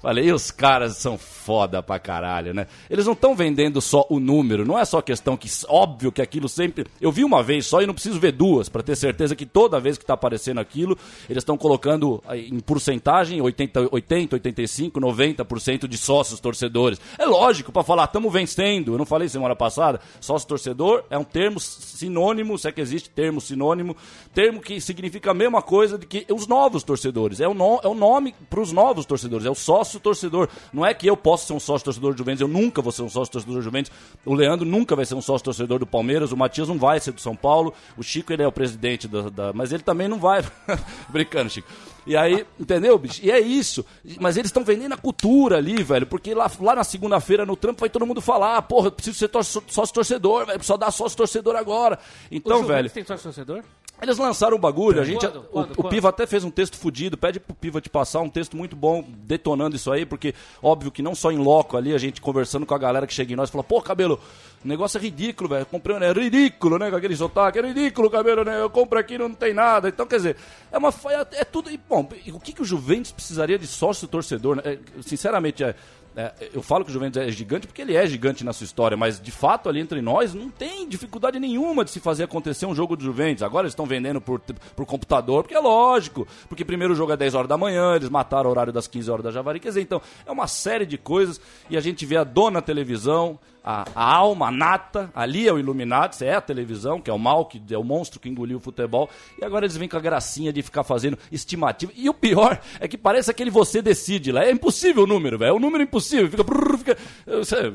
Falei, 0.06 0.32
os 0.32 0.52
caras 0.52 0.98
são 0.98 1.18
foda 1.18 1.82
pra 1.82 1.98
caralho, 1.98 2.54
né? 2.54 2.68
Eles 2.88 3.08
não 3.08 3.14
estão 3.14 3.36
vendendo 3.36 3.82
só 3.82 4.06
o 4.08 4.20
número, 4.20 4.64
não 4.64 4.78
é 4.78 4.86
só 4.86 5.02
questão 5.02 5.36
que, 5.36 5.50
óbvio 5.68 6.12
que 6.12 6.22
aquilo 6.22 6.48
sempre. 6.48 6.86
Eu 7.02 7.12
vi 7.12 7.24
uma 7.24 7.42
vez 7.42 7.66
só 7.66 7.82
e 7.82 7.88
não 7.88 7.94
preciso 7.96 8.20
ver 8.20 8.32
duas, 8.32 8.70
pra 8.70 8.84
ter 8.84 8.96
certeza 8.96 9.36
que 9.36 9.48
toda 9.48 9.80
vez 9.80 9.98
que 9.98 10.06
tá 10.06 10.14
aparecendo 10.14 10.60
aquilo, 10.60 10.96
eles 11.28 11.42
estão 11.42 11.58
colocando 11.58 12.24
aí, 12.28 12.48
em 12.50 12.60
porcentagem 12.60 13.42
80, 13.42 13.90
80, 13.92 14.36
85, 14.36 15.02
90% 15.02 15.88
de 15.88 15.98
sócios 15.98 16.40
torcedores. 16.40 17.02
É 17.18 17.26
lógico, 17.26 17.72
pra 17.72 17.82
falar, 17.82 18.04
estamos 18.04 18.32
vencendo. 18.32 18.94
Eu 18.94 19.00
não 19.00 19.08
falei 19.08 19.28
semana 19.28 19.56
passada? 19.56 20.00
Sócio 20.22 20.48
torcedor 20.48 21.04
é 21.10 21.18
um 21.18 21.24
termo 21.24 21.60
sinônimo, 21.60 22.60
se 22.60 22.68
é 22.68 22.72
que 22.72 22.80
existe 22.80 23.10
termo 23.10 23.42
sinônimo, 23.42 23.98
termo 24.36 24.62
que 24.62 24.80
significa 24.80 25.32
a 25.32 25.34
mesma 25.34 25.64
coisa 25.64 25.98
de 25.98 26.06
que 26.06 26.28
os 26.32 26.46
novos 26.46 26.84
torcedores. 26.84 27.42
É 27.42 27.48
o, 27.48 27.56
no, 27.56 27.80
é 27.84 27.88
o 27.88 27.96
nome 27.96 28.36
pros 28.52 28.72
novos 28.72 29.08
torcedores, 29.08 29.48
é 29.48 29.50
o 29.50 29.56
sócio 29.56 29.95
torcedor. 30.00 30.50
Não 30.74 30.86
é 30.86 30.94
que 30.94 31.08
eu 31.08 31.16
possa 31.18 31.48
ser 31.48 31.54
um 31.54 31.60
sócio 31.60 31.86
torcedor 31.86 32.14
do 32.14 32.18
Juventus, 32.18 32.42
eu 32.42 32.48
nunca 32.48 32.82
vou 32.82 32.92
ser 32.92 33.02
um 33.04 33.10
sócio 33.10 33.32
torcedor 33.32 33.56
do 33.58 33.62
Juventus. 33.62 33.92
O 34.26 34.34
Leandro 34.34 34.66
nunca 34.66 34.96
vai 34.96 35.06
ser 35.06 35.16
um 35.16 35.22
sócio 35.22 35.44
torcedor 35.46 35.80
do 35.80 35.86
Palmeiras, 35.86 36.32
o 36.32 36.38
Matias 36.38 36.68
não 36.68 36.78
vai 36.78 37.00
ser 37.00 37.12
do 37.12 37.22
São 37.22 37.36
Paulo, 37.36 37.74
o 37.98 38.04
Chico 38.04 38.32
ele 38.34 38.44
é 38.44 38.48
o 38.48 38.52
presidente 38.52 39.08
da, 39.08 39.30
da- 39.30 39.54
mas 39.54 39.72
ele 39.72 39.84
também 39.84 40.08
não 40.08 40.20
vai. 40.20 40.44
Brincando, 41.10 41.50
Chico. 41.50 41.68
E 42.08 42.16
aí, 42.16 42.46
entendeu, 42.60 42.98
bicho? 43.00 43.20
E 43.24 43.32
é 43.32 43.40
isso. 43.40 43.84
Mas 44.20 44.38
eles 44.38 44.50
estão 44.50 44.64
vendendo 44.64 44.94
a 44.94 44.98
cultura 44.98 45.58
ali, 45.58 45.82
velho. 45.82 46.06
Porque 46.06 46.36
lá, 46.36 46.50
lá 46.60 46.76
na 46.76 46.84
segunda-feira 46.84 47.48
no 47.48 47.56
trampo 47.56 47.80
vai 47.80 47.90
todo 47.90 48.06
mundo 48.06 48.22
falar: 48.22 48.58
"Ah, 48.58 48.62
porra, 48.62 48.88
eu 48.88 48.92
preciso 48.92 49.18
ser 49.18 49.28
tor- 49.28 49.44
sócio 49.44 49.92
torcedor, 49.92 50.46
velho. 50.46 50.64
Só 50.64 50.78
dar 50.78 50.92
sócio 50.92 51.18
torcedor 51.18 51.56
agora. 51.56 51.98
Então, 52.32 52.64
velho. 52.64 52.92
tem 52.92 53.04
sócio 53.04 53.24
torcedor? 53.24 53.64
Eles 54.02 54.18
lançaram 54.18 54.58
o 54.58 54.60
bagulho, 54.60 55.02
a 55.02 55.06
gente. 55.06 55.20
Quando? 55.26 55.40
o- 55.40 55.44
Quando? 55.44 55.72
o 55.72 55.76
Quando? 55.76 55.90
Piva 55.90 56.10
até 56.10 56.28
fez 56.28 56.44
um 56.44 56.52
texto 56.52 56.78
fudido, 56.78 57.18
pede 57.18 57.40
pro 57.40 57.56
Piva 57.56 57.80
te 57.80 57.90
passar 57.90 58.20
um 58.20 58.30
texto 58.30 58.56
muito 58.58 58.76
bom, 58.76 59.04
detonando 59.08 59.76
isso 59.76 59.92
aí, 59.92 60.06
porque 60.06 60.34
óbvio 60.62 60.92
que 60.92 61.02
não 61.02 61.16
só 61.16 61.32
em 61.32 61.38
loco 61.38 61.78
ali, 61.78 61.94
a 61.94 61.98
gente 61.98 62.20
conversando 62.22 62.66
com 62.66 62.76
a 62.76 62.78
galera 62.78 63.08
que 63.08 63.14
chega 63.14 63.32
em 63.32 63.36
nós, 63.36 63.50
fala, 63.50 63.64
pô, 63.64 63.82
cabelo, 63.82 64.20
o 64.64 64.68
negócio 64.68 64.98
é 64.98 65.02
ridículo, 65.02 65.50
velho. 65.50 65.66
Comprei 65.66 65.96
um, 65.96 66.04
é 66.04 66.12
ridículo, 66.12 66.78
né? 66.78 66.90
Com 66.90 66.98
aquele 66.98 67.16
sotaque, 67.16 67.58
é 67.58 67.62
ridículo, 67.62 68.10
cabelo, 68.10 68.44
né? 68.44 68.62
Eu 68.62 68.70
compro 68.70 69.00
aqui 69.00 69.18
não 69.18 69.34
tem 69.34 69.54
nada. 69.54 69.88
Então, 69.88 70.06
quer 70.06 70.18
dizer, 70.18 70.36
é 70.72 70.78
uma. 70.78 70.90
É, 70.90 71.42
é 71.42 71.46
tudo. 71.46 71.72
E, 71.72 71.78
bom, 71.78 72.08
o 72.34 72.40
que, 72.40 72.52
que 72.52 72.62
o 72.62 72.66
Juventus 72.66 73.12
precisaria 73.12 73.58
de 73.58 73.66
sócio 73.68 74.08
torcedor, 74.08 74.58
né? 74.58 74.62
É, 74.66 74.78
sinceramente, 75.02 75.64
é. 75.64 75.74
É, 76.16 76.34
eu 76.54 76.62
falo 76.62 76.86
que 76.86 76.90
o 76.90 76.94
Juventus 76.94 77.22
é 77.22 77.30
gigante 77.30 77.68
porque 77.68 77.82
ele 77.82 77.94
é 77.94 78.08
gigante 78.08 78.44
na 78.46 78.54
sua 78.54 78.64
história, 78.64 78.96
mas 78.96 79.20
de 79.20 79.32
fato 79.32 79.68
ali 79.68 79.82
entre 79.82 80.02
nós 80.02 80.34
não 80.34 80.50
tem 80.50 80.88
dificuldade 80.88 81.40
nenhuma 81.40 81.84
de 81.84 81.92
se 81.92 82.00
fazer 82.00 82.24
acontecer 82.24 82.66
um 82.66 82.74
jogo 82.74 82.96
do 82.96 83.04
Juventus. 83.04 83.44
Agora 83.44 83.66
eles 83.66 83.74
estão 83.74 83.86
vendendo 83.86 84.22
por, 84.22 84.40
por 84.40 84.86
computador, 84.86 85.44
porque 85.44 85.56
é 85.56 85.60
lógico, 85.60 86.26
porque 86.48 86.64
primeiro 86.64 86.94
o 86.94 86.96
jogo 86.96 87.12
é 87.12 87.18
10 87.18 87.36
horas 87.36 87.50
da 87.50 87.58
manhã, 87.58 87.96
eles 87.96 88.10
mataram 88.10 88.50
o 88.50 88.52
horário 88.52 88.72
das 88.72 88.88
15 88.88 89.12
horas 89.12 89.24
da 89.26 89.32
Javari. 89.32 89.60
Quer 89.60 89.70
dizer, 89.70 89.82
então 89.82 90.02
é 90.26 90.32
uma 90.32 90.48
série 90.48 90.86
de 90.86 90.98
coisas 90.98 91.42
e 91.70 91.76
a 91.76 91.82
gente 91.82 92.06
vê 92.06 92.16
a 92.16 92.24
dona 92.24 92.62
televisão, 92.62 93.38
a, 93.66 93.84
a 93.96 94.16
alma, 94.16 94.50
a 94.50 94.52
nata, 94.52 95.10
ali 95.16 95.48
é 95.48 95.52
o 95.52 95.58
Illuminati, 95.58 96.24
é 96.24 96.36
a 96.36 96.42
televisão, 96.42 97.02
que 97.02 97.10
é 97.10 97.14
o 97.14 97.18
mal, 97.18 97.48
que 97.48 97.60
é 97.72 97.78
o 97.78 97.84
monstro 97.84 98.20
que 98.20 98.30
engoliu 98.30 98.58
o 98.58 98.60
futebol, 98.62 99.10
e 99.42 99.44
agora 99.44 99.66
eles 99.66 99.76
vêm 99.76 99.90
com 99.90 99.98
a 99.98 100.00
gracinha 100.00 100.54
de 100.54 100.62
ficar 100.62 100.84
fazendo 100.84 101.18
estimativa. 101.32 101.92
E 101.96 102.08
o 102.08 102.14
pior 102.14 102.62
é 102.80 102.88
que 102.88 102.96
parece 102.96 103.32
aquele 103.32 103.50
você 103.50 103.82
decide 103.82 104.32
lá. 104.32 104.46
É 104.46 104.52
impossível 104.52 105.04
o 105.04 105.08
número, 105.08 105.40
velho. 105.40 105.50
É 105.50 105.54
um 105.54 105.60
número 105.60 105.84
impossível. 105.84 106.30
Fica. 106.30 106.44
brrr, 106.44 106.78
fica 106.78 106.98
eu, 107.26 107.44
sei, 107.44 107.72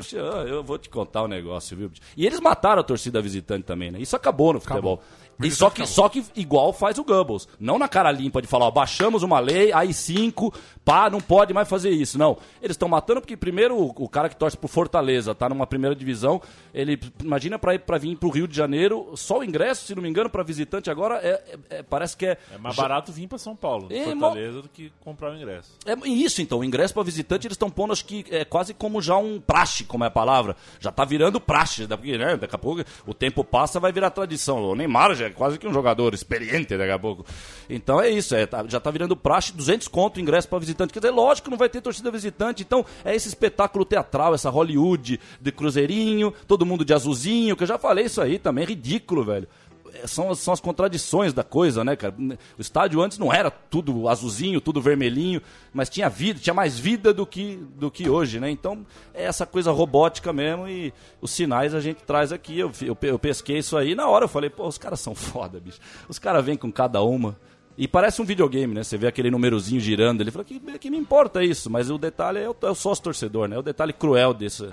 eu 0.49 0.63
vou 0.63 0.79
te 0.79 0.89
contar 0.89 1.25
um 1.25 1.29
negócio, 1.29 1.77
viu? 1.77 1.91
E 2.17 2.25
eles 2.25 2.39
mataram 2.39 2.81
a 2.81 2.85
torcida 2.85 3.21
visitante 3.21 3.65
também, 3.65 3.91
né? 3.91 3.99
Isso 3.99 4.15
acabou 4.15 4.53
no 4.53 4.61
futebol. 4.61 5.03
E 5.43 5.51
só 5.51 5.71
que, 5.71 5.87
só 5.87 6.09
que 6.09 6.23
igual 6.37 6.73
faz 6.73 6.99
o 6.99 7.05
Goebbels. 7.05 7.49
Não 7.59 7.79
na 7.79 7.89
cara 7.89 8.13
limpa 8.13 8.43
de 8.43 8.49
falar, 8.49 8.67
ó, 8.67 8.71
baixamos 8.71 9.23
uma 9.23 9.41
lei, 9.41 9.73
aí 9.73 9.93
cinco, 9.95 10.53
pá, 10.91 11.09
não 11.11 11.21
pode 11.21 11.55
mais 11.55 11.69
fazer 11.69 11.91
isso. 11.91 12.19
Não. 12.19 12.37
Eles 12.61 12.75
estão 12.75 12.89
matando 12.89 13.21
porque, 13.21 13.37
primeiro, 13.37 13.77
o, 13.77 13.93
o 13.97 14.09
cara 14.09 14.29
que 14.29 14.37
torce 14.37 14.57
pro 14.57 14.69
Fortaleza 14.69 15.35
tá 15.35 15.49
numa 15.49 15.67
primeira 15.67 15.95
divisão, 15.95 16.41
ele, 16.75 16.99
imagina 17.23 17.59
pra, 17.59 17.75
ir, 17.75 17.79
pra 17.81 17.99
vir 17.99 18.17
pro 18.17 18.29
Rio 18.31 18.49
de 18.49 18.57
Janeiro, 18.57 19.13
só 19.17 19.39
o 19.39 19.45
ingresso, 19.45 19.87
se 19.87 19.95
não 19.95 20.03
me 20.03 20.09
engano, 20.09 20.29
pra 20.29 20.43
visitante 20.43 20.91
agora, 20.91 21.17
é, 21.23 21.29
é- 21.71 21.79
é- 21.79 21.83
parece 21.83 22.17
que 22.17 22.27
é... 22.27 22.39
É 22.53 22.59
mais 22.59 22.75
barato 22.77 23.13
vir 23.13 23.29
pra 23.29 23.39
São 23.39 23.55
Paulo, 23.55 23.87
É, 23.91 24.05
Fortaleza, 24.05 24.63
do 24.63 24.69
que 24.69 24.93
comprar 25.01 25.31
o 25.33 25.37
ingresso. 25.37 25.71
É 25.87 25.95
isso, 26.09 26.43
então. 26.43 26.59
O 26.59 26.65
ingresso 26.65 26.93
para 26.95 27.03
visitante 27.03 27.47
eles 27.47 27.55
estão 27.55 27.71
pondo, 27.71 27.93
acho 27.93 28.05
que 28.05 28.25
é 28.31 28.45
quase 28.45 28.75
como 28.75 29.01
já 29.01 29.17
um 29.17 29.41
praxe, 29.41 29.85
como 29.85 30.03
é 30.05 30.09
a 30.09 30.11
palavra. 30.11 30.57
Já 30.81 30.91
tá 30.91 31.05
virando 31.05 31.41
praxe, 31.41 31.87
porque 31.87 32.17
né, 32.19 32.37
daqui 32.37 32.55
a 32.55 32.59
pouco 32.59 32.83
o 33.07 33.15
tempo 33.15 33.45
passa 33.45 33.79
vai 33.79 33.93
virar 33.93 34.11
tradição. 34.11 34.63
O 34.63 34.75
Neymar 34.75 35.15
já 35.15 35.27
é 35.27 35.31
quase 35.31 35.59
que 35.59 35.67
um 35.69 35.73
jogador 35.73 36.15
experiente 36.15 36.77
daqui 36.77 36.91
a 36.93 36.99
pouco. 36.99 37.25
Então 37.69 38.01
é 38.01 38.09
isso, 38.11 38.35
é, 38.35 38.47
tá- 38.47 38.65
já 38.67 38.81
tá 38.81 38.91
virando 38.91 39.17
praxe, 39.17 39.53
200 39.53 39.87
conto 39.89 40.17
o 40.17 40.21
ingresso 40.21 40.49
para 40.49 40.59
visitante. 40.59 40.80
Quer 40.89 41.01
dizer, 41.01 41.11
lógico 41.13 41.47
que 41.47 41.51
não 41.51 41.59
vai 41.59 41.69
ter 41.69 41.81
torcida 41.81 42.11
visitante. 42.11 42.63
Então 42.63 42.85
é 43.05 43.15
esse 43.15 43.29
espetáculo 43.29 43.85
teatral, 43.85 44.35
essa 44.35 44.51
Hollywood 44.51 45.21
de 45.41 45.53
cruzeirinho, 45.53 46.33
todo 46.47 46.67
mundo 46.67 46.85
de 46.85 46.95
azulzinho, 46.95 47.57
que 47.57 47.63
eu 47.63 47.69
já 47.69 47.79
falei 47.79 48.07
isso 48.07 48.21
aí 48.21 48.39
também, 48.39 48.65
ridículo, 48.65 49.25
velho 49.25 49.49
é, 49.95 50.07
são, 50.07 50.35
são 50.35 50.55
as 50.55 50.61
contradições 50.61 51.33
da 51.33 51.43
coisa, 51.43 51.85
né, 51.85 51.97
cara? 51.97 52.15
O 52.57 52.61
estádio 52.61 53.01
antes 53.01 53.19
não 53.19 53.33
era 53.33 53.51
tudo 53.51 54.09
azulzinho, 54.09 54.61
tudo 54.61 54.81
vermelhinho, 54.81 55.41
mas 55.73 55.89
tinha 55.89 56.09
vida, 56.09 56.39
tinha 56.39 56.55
mais 56.55 56.79
vida 56.79 57.13
do 57.13 57.27
que, 57.27 57.57
do 57.77 57.91
que 57.91 58.09
hoje, 58.09 58.41
né? 58.41 58.51
Então 58.51 58.87
é 59.13 59.25
essa 59.25 59.47
coisa 59.47 59.71
robótica 59.71 60.33
mesmo 60.33 60.69
e 60.69 60.93
os 61.21 61.31
sinais 61.31 61.75
a 61.75 61.81
gente 61.81 62.03
traz 62.03 62.33
aqui. 62.33 62.59
Eu, 62.59 62.71
eu, 62.83 62.97
eu 63.03 63.19
pesquei 63.19 63.59
isso 63.59 63.77
aí 63.77 63.95
na 63.95 64.09
hora 64.09 64.25
eu 64.25 64.29
falei, 64.29 64.51
pô, 64.51 64.67
os 64.67 64.79
caras 64.79 65.01
são 65.01 65.15
foda, 65.17 65.61
bicho. 65.61 65.81
Os 66.09 66.19
caras 66.19 66.45
vêm 66.45 66.57
com 66.57 66.71
cada 66.71 67.03
uma. 67.03 67.37
E 67.81 67.89
parece 67.89 68.21
um 68.21 68.27
videogame, 68.27 68.75
né? 68.75 68.85
Você 68.85 68.99
vê 68.99 69.07
aquele 69.07 69.31
númerozinho 69.31 69.81
girando. 69.81 70.21
Ele 70.21 70.31
fala, 70.31 70.45
que, 70.45 70.61
que 70.61 70.91
me 70.91 70.99
importa 70.99 71.43
isso? 71.43 71.71
Mas 71.71 71.91
o 71.91 71.97
detalhe 71.97 72.39
é 72.39 72.47
o, 72.47 72.55
é 72.61 72.71
o 72.71 72.75
sócio 72.75 73.03
torcedor, 73.03 73.49
né? 73.49 73.57
É 73.57 73.59
o 73.59 73.63
detalhe 73.63 73.95
cruel 73.95 74.35
desse, 74.35 74.69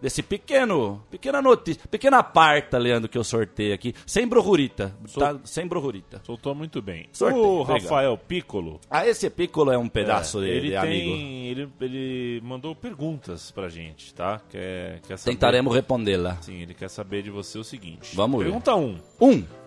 desse 0.00 0.22
pequeno, 0.22 1.02
pequena 1.10 1.42
notícia, 1.42 1.82
pequena 1.90 2.22
parta, 2.22 2.78
Leandro, 2.78 3.08
que 3.08 3.18
eu 3.18 3.24
sorteio 3.24 3.74
aqui. 3.74 3.92
Sem 4.06 4.28
brohurita. 4.28 4.94
Tá, 5.18 5.36
sem 5.42 5.66
brohurita. 5.66 6.22
Soltou 6.24 6.54
muito 6.54 6.80
bem. 6.80 7.08
Sorteio, 7.10 7.44
o. 7.44 7.62
Rafael 7.64 8.16
Piccolo. 8.16 8.80
Ah, 8.88 9.04
esse 9.04 9.28
Piccolo 9.28 9.72
é 9.72 9.76
um 9.76 9.88
pedaço 9.88 10.40
de, 10.40 10.46
ele 10.46 10.68
de 10.68 10.80
tem, 10.80 10.80
amigo. 10.80 11.60
Ele, 11.60 11.68
ele 11.80 12.40
mandou 12.44 12.76
perguntas 12.76 13.50
pra 13.50 13.68
gente, 13.68 14.14
tá? 14.14 14.40
Quer, 14.48 15.00
quer 15.00 15.16
saber, 15.16 15.34
Tentaremos 15.34 15.74
respondê-la. 15.74 16.36
Sim, 16.40 16.60
ele 16.60 16.74
quer 16.74 16.88
saber 16.88 17.24
de 17.24 17.30
você 17.30 17.58
o 17.58 17.64
seguinte. 17.64 18.14
Vamos 18.14 18.38
ver. 18.38 18.44
Pergunta 18.44 18.76
1. 18.76 18.98
Um. 19.20 19.61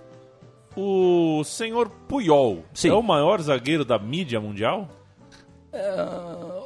O 0.77 1.43
senhor 1.43 1.89
Puyol 2.07 2.63
Sim. 2.73 2.89
é 2.89 2.93
o 2.93 3.01
maior 3.01 3.41
zagueiro 3.41 3.85
da 3.85 3.97
mídia 3.97 4.39
mundial? 4.41 4.89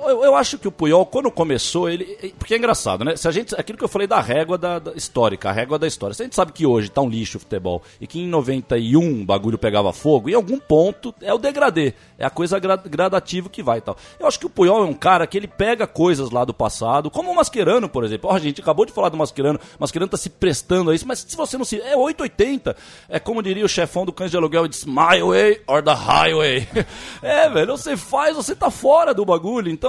Eu, 0.07 0.23
eu 0.23 0.35
acho 0.35 0.57
que 0.57 0.67
o 0.67 0.71
Puyol, 0.71 1.05
quando 1.05 1.29
começou, 1.31 1.89
ele. 1.89 2.05
Porque 2.37 2.53
é 2.53 2.57
engraçado, 2.57 3.03
né? 3.03 3.15
Se 3.15 3.27
a 3.27 3.31
gente. 3.31 3.53
Aquilo 3.59 3.77
que 3.77 3.83
eu 3.83 3.87
falei 3.89 4.07
da 4.07 4.19
régua 4.21 4.57
da, 4.57 4.79
da 4.79 4.93
histórica, 4.93 5.49
a 5.49 5.51
régua 5.51 5.77
da 5.77 5.87
história. 5.87 6.13
Se 6.13 6.21
a 6.21 6.25
gente 6.25 6.35
sabe 6.35 6.51
que 6.51 6.65
hoje 6.65 6.89
tá 6.89 7.01
um 7.01 7.09
lixo 7.09 7.37
o 7.37 7.39
futebol 7.39 7.81
e 7.99 8.07
que 8.07 8.19
em 8.19 8.27
91 8.27 9.21
o 9.21 9.25
bagulho 9.25 9.57
pegava 9.57 9.91
fogo, 9.91 10.29
em 10.29 10.33
algum 10.33 10.59
ponto 10.59 11.13
é 11.21 11.33
o 11.33 11.37
degradê. 11.37 11.93
É 12.17 12.25
a 12.25 12.29
coisa 12.29 12.59
gra- 12.59 12.77
gradativa 12.77 13.49
que 13.49 13.61
vai 13.63 13.79
e 13.79 13.81
tal. 13.81 13.97
Eu 14.19 14.27
acho 14.27 14.39
que 14.39 14.45
o 14.45 14.49
Puyol 14.49 14.83
é 14.83 14.85
um 14.85 14.93
cara 14.93 15.25
que 15.27 15.37
ele 15.37 15.47
pega 15.47 15.85
coisas 15.87 16.29
lá 16.31 16.45
do 16.45 16.53
passado, 16.53 17.09
como 17.09 17.31
o 17.31 17.35
Mascherano, 17.35 17.89
por 17.89 18.03
exemplo. 18.03 18.29
Ó, 18.29 18.35
a 18.35 18.39
gente 18.39 18.61
acabou 18.61 18.85
de 18.85 18.91
falar 18.91 19.09
do 19.09 19.17
Mascherano. 19.17 19.59
O 19.77 19.81
Mascherano 19.81 20.09
tá 20.09 20.17
se 20.17 20.29
prestando 20.29 20.91
a 20.91 20.95
isso, 20.95 21.07
mas 21.07 21.19
se 21.27 21.35
você 21.35 21.57
não 21.57 21.65
se. 21.65 21.79
É 21.81 21.95
880. 21.95 22.75
É 23.09 23.19
como 23.19 23.41
diria 23.43 23.65
o 23.65 23.69
chefão 23.69 24.05
do 24.05 24.13
cães 24.13 24.31
de 24.31 24.37
aluguel: 24.37 24.65
It's 24.65 24.85
my 24.85 25.21
way 25.21 25.61
or 25.67 25.83
the 25.83 25.93
highway. 25.93 26.67
é, 27.21 27.49
velho, 27.49 27.77
você 27.77 27.97
faz, 27.97 28.35
você 28.35 28.55
tá 28.55 28.69
fora 28.69 29.13
do 29.13 29.25
bagulho. 29.25 29.69
Então, 29.69 29.88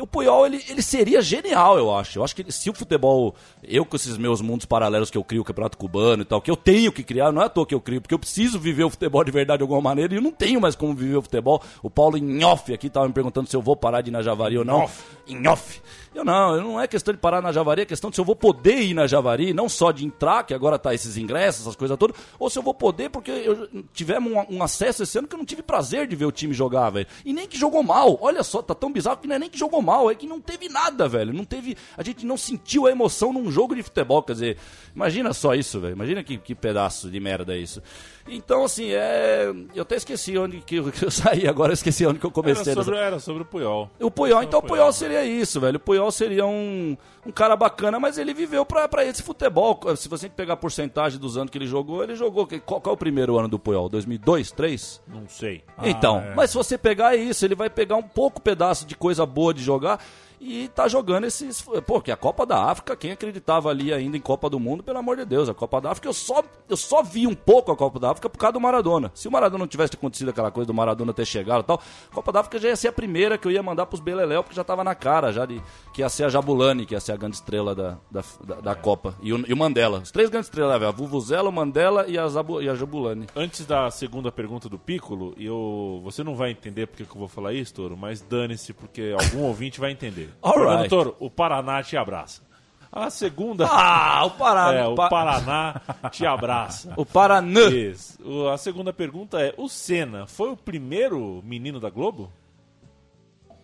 o 0.00 0.06
Puyol, 0.06 0.46
ele, 0.46 0.64
ele 0.68 0.80
seria 0.80 1.20
genial, 1.20 1.76
eu 1.76 1.94
acho. 1.94 2.18
Eu 2.18 2.24
acho 2.24 2.34
que 2.34 2.50
se 2.50 2.70
o 2.70 2.74
futebol, 2.74 3.34
eu 3.62 3.84
com 3.84 3.94
esses 3.94 4.16
meus 4.16 4.40
mundos 4.40 4.64
paralelos 4.64 5.10
que 5.10 5.18
eu 5.18 5.24
crio, 5.24 5.42
o 5.42 5.44
Campeonato 5.44 5.76
Cubano 5.76 6.22
e 6.22 6.24
tal, 6.24 6.40
que 6.40 6.50
eu 6.50 6.56
tenho 6.56 6.90
que 6.90 7.02
criar, 7.02 7.30
não 7.30 7.42
é 7.42 7.44
à 7.44 7.48
toa 7.48 7.66
que 7.66 7.74
eu 7.74 7.80
crio, 7.80 8.00
porque 8.00 8.14
eu 8.14 8.18
preciso 8.18 8.58
viver 8.58 8.84
o 8.84 8.90
futebol 8.90 9.22
de 9.22 9.30
verdade 9.30 9.58
de 9.58 9.62
alguma 9.62 9.82
maneira 9.82 10.14
e 10.14 10.16
eu 10.16 10.22
não 10.22 10.32
tenho 10.32 10.60
mais 10.60 10.74
como 10.74 10.94
viver 10.94 11.16
o 11.16 11.22
futebol. 11.22 11.62
O 11.82 11.90
Paulo 11.90 12.16
Inhoff 12.16 12.72
aqui 12.72 12.88
tava 12.88 13.06
me 13.06 13.12
perguntando 13.12 13.48
se 13.48 13.56
eu 13.56 13.60
vou 13.60 13.76
parar 13.76 14.00
de 14.00 14.08
ir 14.08 14.12
na 14.12 14.22
Javari 14.22 14.56
ou 14.56 14.64
não. 14.64 14.88
Inhoff. 15.26 15.82
Eu 16.14 16.24
não, 16.24 16.60
não 16.60 16.80
é 16.80 16.86
questão 16.86 17.12
de 17.14 17.18
parar 17.18 17.40
na 17.40 17.52
Javari, 17.52 17.82
é 17.82 17.84
questão 17.86 18.10
de 18.10 18.16
se 18.16 18.20
eu 18.20 18.24
vou 18.24 18.36
poder 18.36 18.80
ir 18.82 18.92
na 18.94 19.06
Javari, 19.06 19.54
não 19.54 19.68
só 19.68 19.90
de 19.90 20.04
entrar, 20.04 20.44
que 20.44 20.52
agora 20.52 20.78
tá 20.78 20.92
esses 20.92 21.16
ingressos, 21.16 21.62
essas 21.62 21.74
coisas 21.76 21.96
todas, 21.96 22.14
ou 22.38 22.50
se 22.50 22.58
eu 22.58 22.62
vou 22.62 22.74
poder, 22.74 23.08
porque 23.10 23.30
eu, 23.30 23.68
tivemos 23.94 24.30
um, 24.32 24.56
um 24.58 24.62
acesso 24.62 25.02
esse 25.02 25.18
ano 25.18 25.26
que 25.26 25.34
eu 25.34 25.38
não 25.38 25.44
tive 25.46 25.62
prazer 25.62 26.06
de 26.06 26.14
ver 26.14 26.26
o 26.26 26.32
time 26.32 26.52
jogar, 26.52 26.90
velho. 26.90 27.06
E 27.24 27.32
nem 27.32 27.46
que 27.48 27.58
jogou 27.58 27.82
mal. 27.82 28.18
Olha 28.20 28.42
só, 28.42 28.60
tá 28.60 28.74
tão 28.74 28.92
bizarro 28.92 29.16
que 29.16 29.26
não 29.26 29.36
é 29.36 29.38
nem 29.38 29.48
que 29.48 29.58
jogou 29.58 29.80
mal, 29.80 30.10
é 30.10 30.14
que 30.14 30.26
não 30.26 30.40
teve 30.40 30.68
nada, 30.68 31.08
velho. 31.08 31.32
Não 31.32 31.44
teve. 31.44 31.76
A 31.96 32.02
gente 32.02 32.26
não 32.26 32.36
sentiu 32.36 32.86
a 32.86 32.90
emoção 32.90 33.32
num 33.32 33.50
jogo 33.50 33.74
de 33.74 33.82
futebol. 33.82 34.22
Quer 34.22 34.32
dizer, 34.34 34.56
imagina 34.94 35.32
só 35.32 35.54
isso, 35.54 35.80
velho. 35.80 35.92
Imagina 35.94 36.22
que, 36.22 36.36
que 36.36 36.54
pedaço 36.54 37.10
de 37.10 37.18
merda 37.20 37.54
é 37.54 37.58
isso. 37.58 37.82
Então, 38.28 38.64
assim, 38.64 38.90
é. 38.92 39.52
Eu 39.74 39.82
até 39.82 39.96
esqueci 39.96 40.36
onde 40.38 40.58
que 40.60 40.76
eu, 40.76 40.90
que 40.92 41.04
eu 41.04 41.10
saí, 41.10 41.46
agora 41.48 41.70
eu 41.70 41.74
esqueci 41.74 42.06
onde 42.06 42.18
que 42.18 42.26
eu 42.26 42.28
Era 42.30 42.34
comecei. 42.34 42.74
sobre, 42.74 42.90
nessa- 42.94 43.06
era 43.06 43.18
sobre 43.18 43.42
o 43.42 43.44
Puyol. 43.46 43.90
o 44.00 44.10
Puyol, 44.10 44.42
então 44.42 44.60
o 44.60 44.62
o 44.62 44.66
Puyol 44.66 44.84
Puyol. 44.86 44.92
seria 44.92 45.24
isso, 45.24 45.60
velho. 45.60 45.76
O 45.76 45.80
Puyol 45.80 46.01
seria 46.10 46.46
um, 46.46 46.96
um 47.26 47.32
cara 47.32 47.56
bacana, 47.56 47.98
mas 47.98 48.18
ele 48.18 48.34
viveu 48.34 48.64
pra, 48.64 48.88
pra 48.88 49.04
esse 49.04 49.22
futebol. 49.22 49.80
Se 49.96 50.08
você 50.08 50.28
pegar 50.28 50.54
a 50.54 50.56
porcentagem 50.56 51.18
dos 51.18 51.36
anos 51.36 51.50
que 51.50 51.58
ele 51.58 51.66
jogou, 51.66 52.02
ele 52.02 52.14
jogou. 52.14 52.46
Qual, 52.64 52.80
qual 52.80 52.92
é 52.92 52.94
o 52.94 52.98
primeiro 52.98 53.38
ano 53.38 53.48
do 53.48 53.58
Puyol? 53.58 53.88
2002, 53.88 54.52
2003? 54.52 55.02
Não 55.08 55.28
sei. 55.28 55.64
então, 55.82 56.18
é. 56.18 56.34
mas 56.34 56.50
se 56.50 56.56
você 56.56 56.76
pegar 56.76 57.16
isso, 57.16 57.44
ele 57.44 57.54
vai 57.54 57.70
pegar 57.70 57.96
um 57.96 58.02
pouco 58.02 58.40
pedaço 58.40 58.86
de 58.86 58.94
coisa 58.94 59.24
boa 59.26 59.52
de 59.52 59.62
jogar 59.62 60.02
e 60.42 60.68
tá 60.68 60.88
jogando 60.88 61.24
esses. 61.24 61.62
Pô, 61.86 62.00
que 62.00 62.10
a 62.10 62.16
Copa 62.16 62.44
da 62.44 62.64
África, 62.64 62.96
quem 62.96 63.12
acreditava 63.12 63.70
ali 63.70 63.92
ainda 63.92 64.16
em 64.16 64.20
Copa 64.20 64.50
do 64.50 64.58
Mundo, 64.58 64.82
pelo 64.82 64.98
amor 64.98 65.16
de 65.16 65.24
Deus, 65.24 65.48
a 65.48 65.54
Copa 65.54 65.80
da 65.80 65.90
África, 65.90 66.08
eu 66.08 66.12
só, 66.12 66.42
eu 66.68 66.76
só 66.76 67.02
vi 67.02 67.26
um 67.26 67.34
pouco 67.34 67.70
a 67.70 67.76
Copa 67.76 68.00
da 68.00 68.10
África 68.10 68.28
por 68.28 68.38
causa 68.38 68.54
do 68.54 68.60
Maradona. 68.60 69.12
Se 69.14 69.28
o 69.28 69.30
Maradona 69.30 69.60
não 69.60 69.68
tivesse 69.68 69.94
acontecido 69.94 70.30
aquela 70.30 70.50
coisa 70.50 70.66
do 70.66 70.74
Maradona 70.74 71.12
ter 71.12 71.24
chegado 71.24 71.60
e 71.60 71.64
tal, 71.64 71.80
a 72.10 72.14
Copa 72.14 72.32
da 72.32 72.40
África 72.40 72.58
já 72.58 72.68
ia 72.68 72.76
ser 72.76 72.88
a 72.88 72.92
primeira 72.92 73.38
que 73.38 73.46
eu 73.46 73.52
ia 73.52 73.62
mandar 73.62 73.86
pros 73.86 74.00
Beleléu, 74.00 74.42
porque 74.42 74.56
já 74.56 74.64
tava 74.64 74.82
na 74.82 74.94
cara, 74.94 75.32
já 75.32 75.46
de 75.46 75.62
que 75.94 76.00
ia 76.00 76.08
ser 76.08 76.24
a 76.24 76.28
Jabulani, 76.28 76.86
que 76.86 76.94
ia 76.94 77.00
ser 77.00 77.12
a 77.12 77.16
grande 77.16 77.36
estrela 77.36 77.74
da, 77.74 77.98
da, 78.10 78.24
da, 78.44 78.54
da 78.60 78.74
Copa. 78.74 79.14
E 79.22 79.32
o, 79.32 79.48
e 79.48 79.52
o 79.52 79.56
Mandela. 79.56 80.00
Os 80.00 80.10
três 80.10 80.28
grandes 80.28 80.48
estrelas, 80.48 80.78
velho. 80.78 80.88
A 80.88 80.92
Vuvuzela, 80.92 81.48
o 81.48 81.52
Mandela 81.52 82.06
e 82.08 82.18
a, 82.18 82.26
Zabu, 82.26 82.60
e 82.60 82.68
a 82.68 82.74
Jabulani. 82.74 83.26
Antes 83.36 83.64
da 83.64 83.90
segunda 83.90 84.32
pergunta 84.32 84.68
do 84.68 84.78
Piccolo, 84.78 85.34
eu, 85.38 86.00
você 86.02 86.24
não 86.24 86.34
vai 86.34 86.50
entender 86.50 86.86
porque 86.86 87.04
que 87.04 87.10
eu 87.10 87.18
vou 87.18 87.28
falar 87.28 87.52
isso, 87.52 87.74
Toro, 87.74 87.96
mas 87.96 88.20
dane-se, 88.20 88.72
porque 88.72 89.14
algum 89.18 89.44
ouvinte 89.46 89.78
vai 89.78 89.90
entender. 89.90 90.31
Alright. 90.40 90.68
Fernando 90.68 90.88
Toro, 90.88 91.16
o 91.20 91.30
Paraná 91.30 91.82
te 91.82 91.96
abraça. 91.96 92.42
A 92.90 93.08
segunda. 93.08 93.66
Ah, 93.70 94.24
o 94.26 94.30
Pará. 94.32 94.72
é, 94.76 94.86
o 94.86 94.94
Pa- 94.94 95.08
Paraná 95.08 95.80
te 96.10 96.26
abraça. 96.26 96.92
O 96.96 97.06
Paranã. 97.06 97.68
Isso. 97.70 98.18
A 98.48 98.58
segunda 98.58 98.92
pergunta 98.92 99.40
é: 99.40 99.54
o 99.56 99.66
Senna 99.68 100.26
foi 100.26 100.50
o 100.50 100.56
primeiro 100.56 101.40
menino 101.44 101.80
da 101.80 101.88
Globo? 101.88 102.30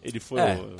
Ele 0.02 0.18
foi 0.20 0.40
É. 0.40 0.54
o, 0.54 0.76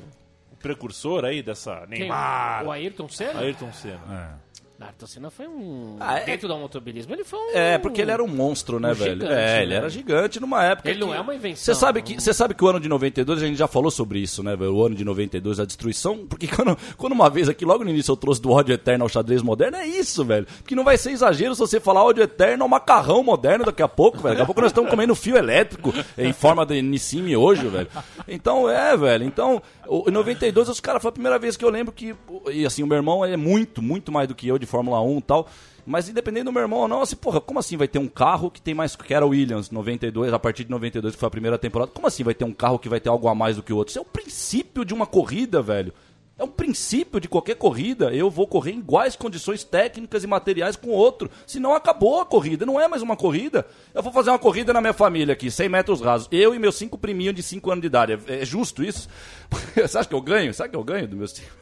o 0.52 0.56
precursor 0.58 1.24
aí 1.24 1.42
dessa 1.42 1.86
Quem? 1.88 2.00
Neymar, 2.00 2.64
O 2.64 2.70
Ayrton 2.72 3.08
Senna? 3.08 3.40
Ayrton 3.40 3.72
Senna. 3.72 4.00
É. 4.44 4.47
Ayrton 4.80 5.06
Senna 5.06 5.28
foi 5.28 5.48
um. 5.48 5.96
Ah, 5.98 6.20
é- 6.20 6.24
Dentro 6.24 6.46
do 6.46 6.54
automobilismo, 6.54 7.12
ele 7.12 7.24
foi 7.24 7.36
um. 7.38 7.50
É, 7.52 7.78
porque 7.78 8.00
ele 8.00 8.12
era 8.12 8.22
um 8.22 8.28
monstro, 8.28 8.78
né, 8.78 8.92
Um 8.92 8.94
velho? 8.94 9.12
gigante, 9.14 9.32
é, 9.32 9.62
ele 9.62 9.70
né? 9.70 9.76
era 9.76 9.88
gigante 9.90 10.38
numa 10.40 10.62
época. 10.64 10.88
Ele 10.88 11.00
não 11.00 11.08
que- 11.08 11.14
é 11.16 11.20
uma 11.20 11.34
invenção. 11.34 11.64
Você 11.64 11.74
sabe, 11.74 12.00
que, 12.00 12.14
você 12.20 12.32
sabe 12.32 12.54
que 12.54 12.62
o 12.64 12.68
ano 12.68 12.78
de 12.78 12.88
92, 12.88 13.42
a 13.42 13.46
gente 13.46 13.56
já 13.58 13.66
falou 13.66 13.90
sobre 13.90 14.20
isso, 14.20 14.40
né, 14.40 14.54
velho? 14.54 14.72
O 14.72 14.86
ano 14.86 14.94
de 14.94 15.04
92, 15.04 15.58
a 15.58 15.64
destruição. 15.64 16.24
Porque 16.28 16.46
quando, 16.54 16.78
quando 16.96 17.12
uma 17.12 17.28
vez 17.28 17.48
aqui, 17.48 17.64
logo 17.64 17.82
no 17.82 17.90
início, 17.90 18.12
eu 18.12 18.16
trouxe 18.16 18.40
do 18.40 18.52
ódio 18.52 18.72
eterno 18.72 19.04
ao 19.04 19.08
xadrez 19.08 19.42
moderno, 19.42 19.78
é 19.78 19.84
isso, 19.86 20.24
velho. 20.24 20.46
Porque 20.58 20.76
não 20.76 20.84
vai 20.84 20.96
ser 20.96 21.10
exagero 21.10 21.54
se 21.56 21.60
você 21.60 21.80
falar 21.80 22.04
ódio 22.04 22.22
eterno 22.22 22.62
ao 22.62 22.68
macarrão 22.68 23.24
moderno 23.24 23.64
daqui 23.64 23.82
a 23.82 23.88
pouco, 23.88 24.18
velho. 24.18 24.34
Daqui 24.36 24.42
a 24.42 24.46
pouco 24.46 24.60
nós 24.60 24.70
estamos 24.70 24.88
comendo 24.90 25.12
fio 25.16 25.36
elétrico 25.36 25.92
em 26.16 26.32
forma 26.32 26.64
de 26.64 26.80
Nissim 26.82 27.22
miojo, 27.22 27.68
velho. 27.68 27.88
Então, 28.28 28.70
é, 28.70 28.96
velho. 28.96 29.24
Então, 29.24 29.60
em 30.06 30.10
92, 30.12 30.68
os 30.68 30.78
caras, 30.78 31.02
foi 31.02 31.08
a 31.08 31.12
primeira 31.12 31.36
vez 31.36 31.56
que 31.56 31.64
eu 31.64 31.70
lembro 31.70 31.92
que. 31.92 32.14
E 32.52 32.64
assim, 32.64 32.84
o 32.84 32.86
meu 32.86 32.96
irmão 32.96 33.24
é 33.24 33.36
muito, 33.36 33.82
muito 33.82 34.12
mais 34.12 34.28
do 34.28 34.36
que 34.36 34.46
eu 34.46 34.56
de 34.56 34.67
Fórmula 34.68 35.00
1 35.00 35.18
e 35.18 35.22
tal. 35.22 35.48
Mas 35.84 36.08
independente 36.08 36.44
do 36.44 36.52
meu 36.52 36.62
irmão 36.62 36.80
ou 36.80 36.88
não, 36.88 37.00
assim, 37.00 37.16
porra, 37.16 37.40
como 37.40 37.58
assim 37.58 37.76
vai 37.76 37.88
ter 37.88 37.98
um 37.98 38.06
carro 38.06 38.50
que 38.50 38.60
tem 38.60 38.74
mais 38.74 38.94
que 38.94 39.14
era 39.14 39.26
Williams, 39.26 39.70
92, 39.70 40.32
a 40.34 40.38
partir 40.38 40.64
de 40.64 40.70
92, 40.70 41.14
que 41.14 41.18
foi 41.18 41.26
a 41.26 41.30
primeira 41.30 41.56
temporada, 41.56 41.90
como 41.90 42.06
assim 42.06 42.22
vai 42.22 42.34
ter 42.34 42.44
um 42.44 42.52
carro 42.52 42.78
que 42.78 42.90
vai 42.90 43.00
ter 43.00 43.08
algo 43.08 43.26
a 43.26 43.34
mais 43.34 43.56
do 43.56 43.62
que 43.62 43.72
o 43.72 43.76
outro? 43.76 43.90
Isso 43.90 43.98
é 43.98 44.02
o 44.02 44.04
princípio 44.04 44.84
de 44.84 44.92
uma 44.92 45.06
corrida, 45.06 45.62
velho. 45.62 45.92
É 46.38 46.44
um 46.44 46.48
princípio 46.48 47.18
de 47.18 47.28
qualquer 47.28 47.56
corrida. 47.56 48.14
Eu 48.14 48.30
vou 48.30 48.46
correr 48.46 48.70
em 48.70 48.78
iguais 48.78 49.16
condições 49.16 49.64
técnicas 49.64 50.22
e 50.22 50.26
materiais 50.28 50.76
com 50.76 50.90
outro. 50.90 51.28
Senão 51.44 51.74
acabou 51.74 52.20
a 52.20 52.24
corrida. 52.24 52.64
Não 52.64 52.80
é 52.80 52.86
mais 52.86 53.02
uma 53.02 53.16
corrida. 53.16 53.66
Eu 53.92 54.04
vou 54.04 54.12
fazer 54.12 54.30
uma 54.30 54.38
corrida 54.38 54.72
na 54.72 54.80
minha 54.80 54.92
família 54.92 55.32
aqui, 55.32 55.50
100 55.50 55.68
metros 55.68 56.00
rasos. 56.00 56.28
Eu 56.30 56.54
e 56.54 56.58
meus 56.60 56.76
cinco 56.76 56.96
priminhos 56.96 57.34
de 57.34 57.42
5 57.42 57.68
anos 57.72 57.82
de 57.82 57.88
idade. 57.88 58.12
É, 58.28 58.42
é 58.42 58.44
justo 58.44 58.84
isso? 58.84 59.08
Você 59.74 59.98
acha 59.98 60.08
que 60.08 60.14
eu 60.14 60.20
ganho? 60.20 60.52
Sabe 60.52 60.70
que 60.70 60.76
eu 60.76 60.84
ganho 60.84 61.08
do 61.08 61.16
meus 61.16 61.32
cinco? 61.32 61.58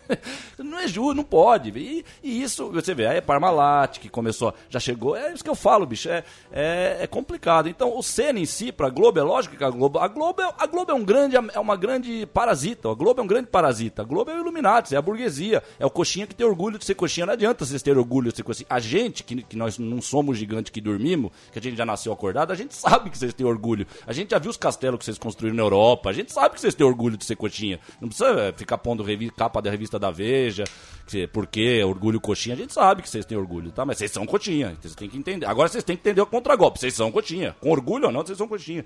Não 0.58 0.78
é 0.78 0.86
justo, 0.86 1.14
não 1.14 1.24
pode. 1.24 1.70
E, 1.70 2.04
e 2.22 2.42
isso, 2.42 2.70
você 2.70 2.94
vê, 2.94 3.06
aí 3.06 3.18
é 3.18 3.20
Parmalat 3.20 3.98
que 3.98 4.08
começou, 4.08 4.54
já 4.68 4.78
chegou. 4.78 5.16
É 5.16 5.32
isso 5.32 5.42
que 5.42 5.50
eu 5.50 5.54
falo, 5.54 5.86
bicho. 5.86 6.08
É, 6.08 6.24
é, 6.52 6.98
é 7.02 7.06
complicado. 7.06 7.68
Então, 7.68 7.96
o 7.96 8.02
Senna 8.02 8.38
em 8.38 8.46
si, 8.46 8.72
pra 8.72 8.88
Globo, 8.88 9.18
é 9.18 9.22
lógico 9.22 9.56
que 9.56 9.64
a 9.64 9.70
Globo. 9.70 9.98
A 9.98 10.08
Globo 10.08 10.42
é, 10.42 10.54
a 10.58 10.66
Globo 10.66 10.90
é 10.90 10.94
um 10.94 11.04
grande, 11.04 11.36
é 11.36 11.60
uma 11.60 11.76
grande 11.76 12.26
parasita. 12.26 12.90
A 12.90 12.94
Globo 12.94 13.20
é 13.20 13.24
um 13.24 13.26
grande 13.26 13.48
parasita. 13.48 14.02
A 14.02 14.04
Globo 14.04 14.30
é 14.30 14.34
o 14.34 14.40
Illuminati, 14.40 14.94
é 14.94 14.98
a 14.98 15.02
burguesia. 15.02 15.62
É 15.78 15.84
o 15.84 15.90
coxinha 15.90 16.26
que 16.26 16.34
tem 16.34 16.46
orgulho 16.46 16.78
de 16.78 16.84
ser 16.84 16.94
coxinha. 16.94 17.26
Não 17.26 17.32
adianta 17.34 17.64
vocês 17.64 17.82
terem 17.82 17.98
orgulho 17.98 18.30
de 18.30 18.36
ser 18.36 18.42
coxinha. 18.42 18.66
A 18.70 18.80
gente, 18.80 19.24
que, 19.24 19.42
que 19.42 19.56
nós 19.56 19.78
não 19.78 20.00
somos 20.00 20.38
gigantes 20.38 20.70
que 20.70 20.80
dormimos, 20.80 21.32
que 21.52 21.58
a 21.58 21.62
gente 21.62 21.76
já 21.76 21.84
nasceu 21.84 22.12
acordado, 22.12 22.52
a 22.52 22.56
gente 22.56 22.74
sabe 22.74 23.10
que 23.10 23.18
vocês 23.18 23.34
têm 23.34 23.46
orgulho. 23.46 23.86
A 24.06 24.12
gente 24.12 24.30
já 24.30 24.38
viu 24.38 24.50
os 24.50 24.56
castelos 24.56 24.98
que 24.98 25.04
vocês 25.04 25.18
construíram 25.18 25.56
na 25.56 25.62
Europa. 25.62 26.10
A 26.10 26.12
gente 26.12 26.32
sabe 26.32 26.54
que 26.54 26.60
vocês 26.60 26.74
têm 26.74 26.86
orgulho 26.86 27.16
de 27.16 27.24
ser 27.24 27.36
coxinha. 27.36 27.75
Não 28.00 28.08
precisa 28.08 28.30
é, 28.40 28.52
ficar 28.52 28.78
pondo 28.78 29.04
capa 29.36 29.60
da 29.60 29.70
revista 29.70 29.98
da 29.98 30.10
Veja, 30.10 30.64
que, 31.06 31.26
porque 31.26 31.82
orgulho 31.84 32.20
coxinha. 32.20 32.54
A 32.54 32.58
gente 32.58 32.72
sabe 32.72 33.02
que 33.02 33.08
vocês 33.08 33.24
têm 33.24 33.38
orgulho, 33.38 33.70
tá? 33.70 33.84
Mas 33.84 33.98
vocês 33.98 34.10
são 34.10 34.26
coxinha. 34.26 34.76
Vocês 34.80 34.94
têm 34.94 35.08
que 35.08 35.16
entender. 35.16 35.46
Agora 35.46 35.68
vocês 35.68 35.84
têm 35.84 35.96
que 35.96 36.02
entender 36.02 36.20
o 36.20 36.26
contragolpe. 36.26 36.78
Vocês 36.78 36.94
são 36.94 37.10
coxinha. 37.12 37.54
Com 37.60 37.70
orgulho 37.70 38.06
ou 38.06 38.12
não, 38.12 38.24
vocês 38.24 38.38
são 38.38 38.48
coxinha. 38.48 38.84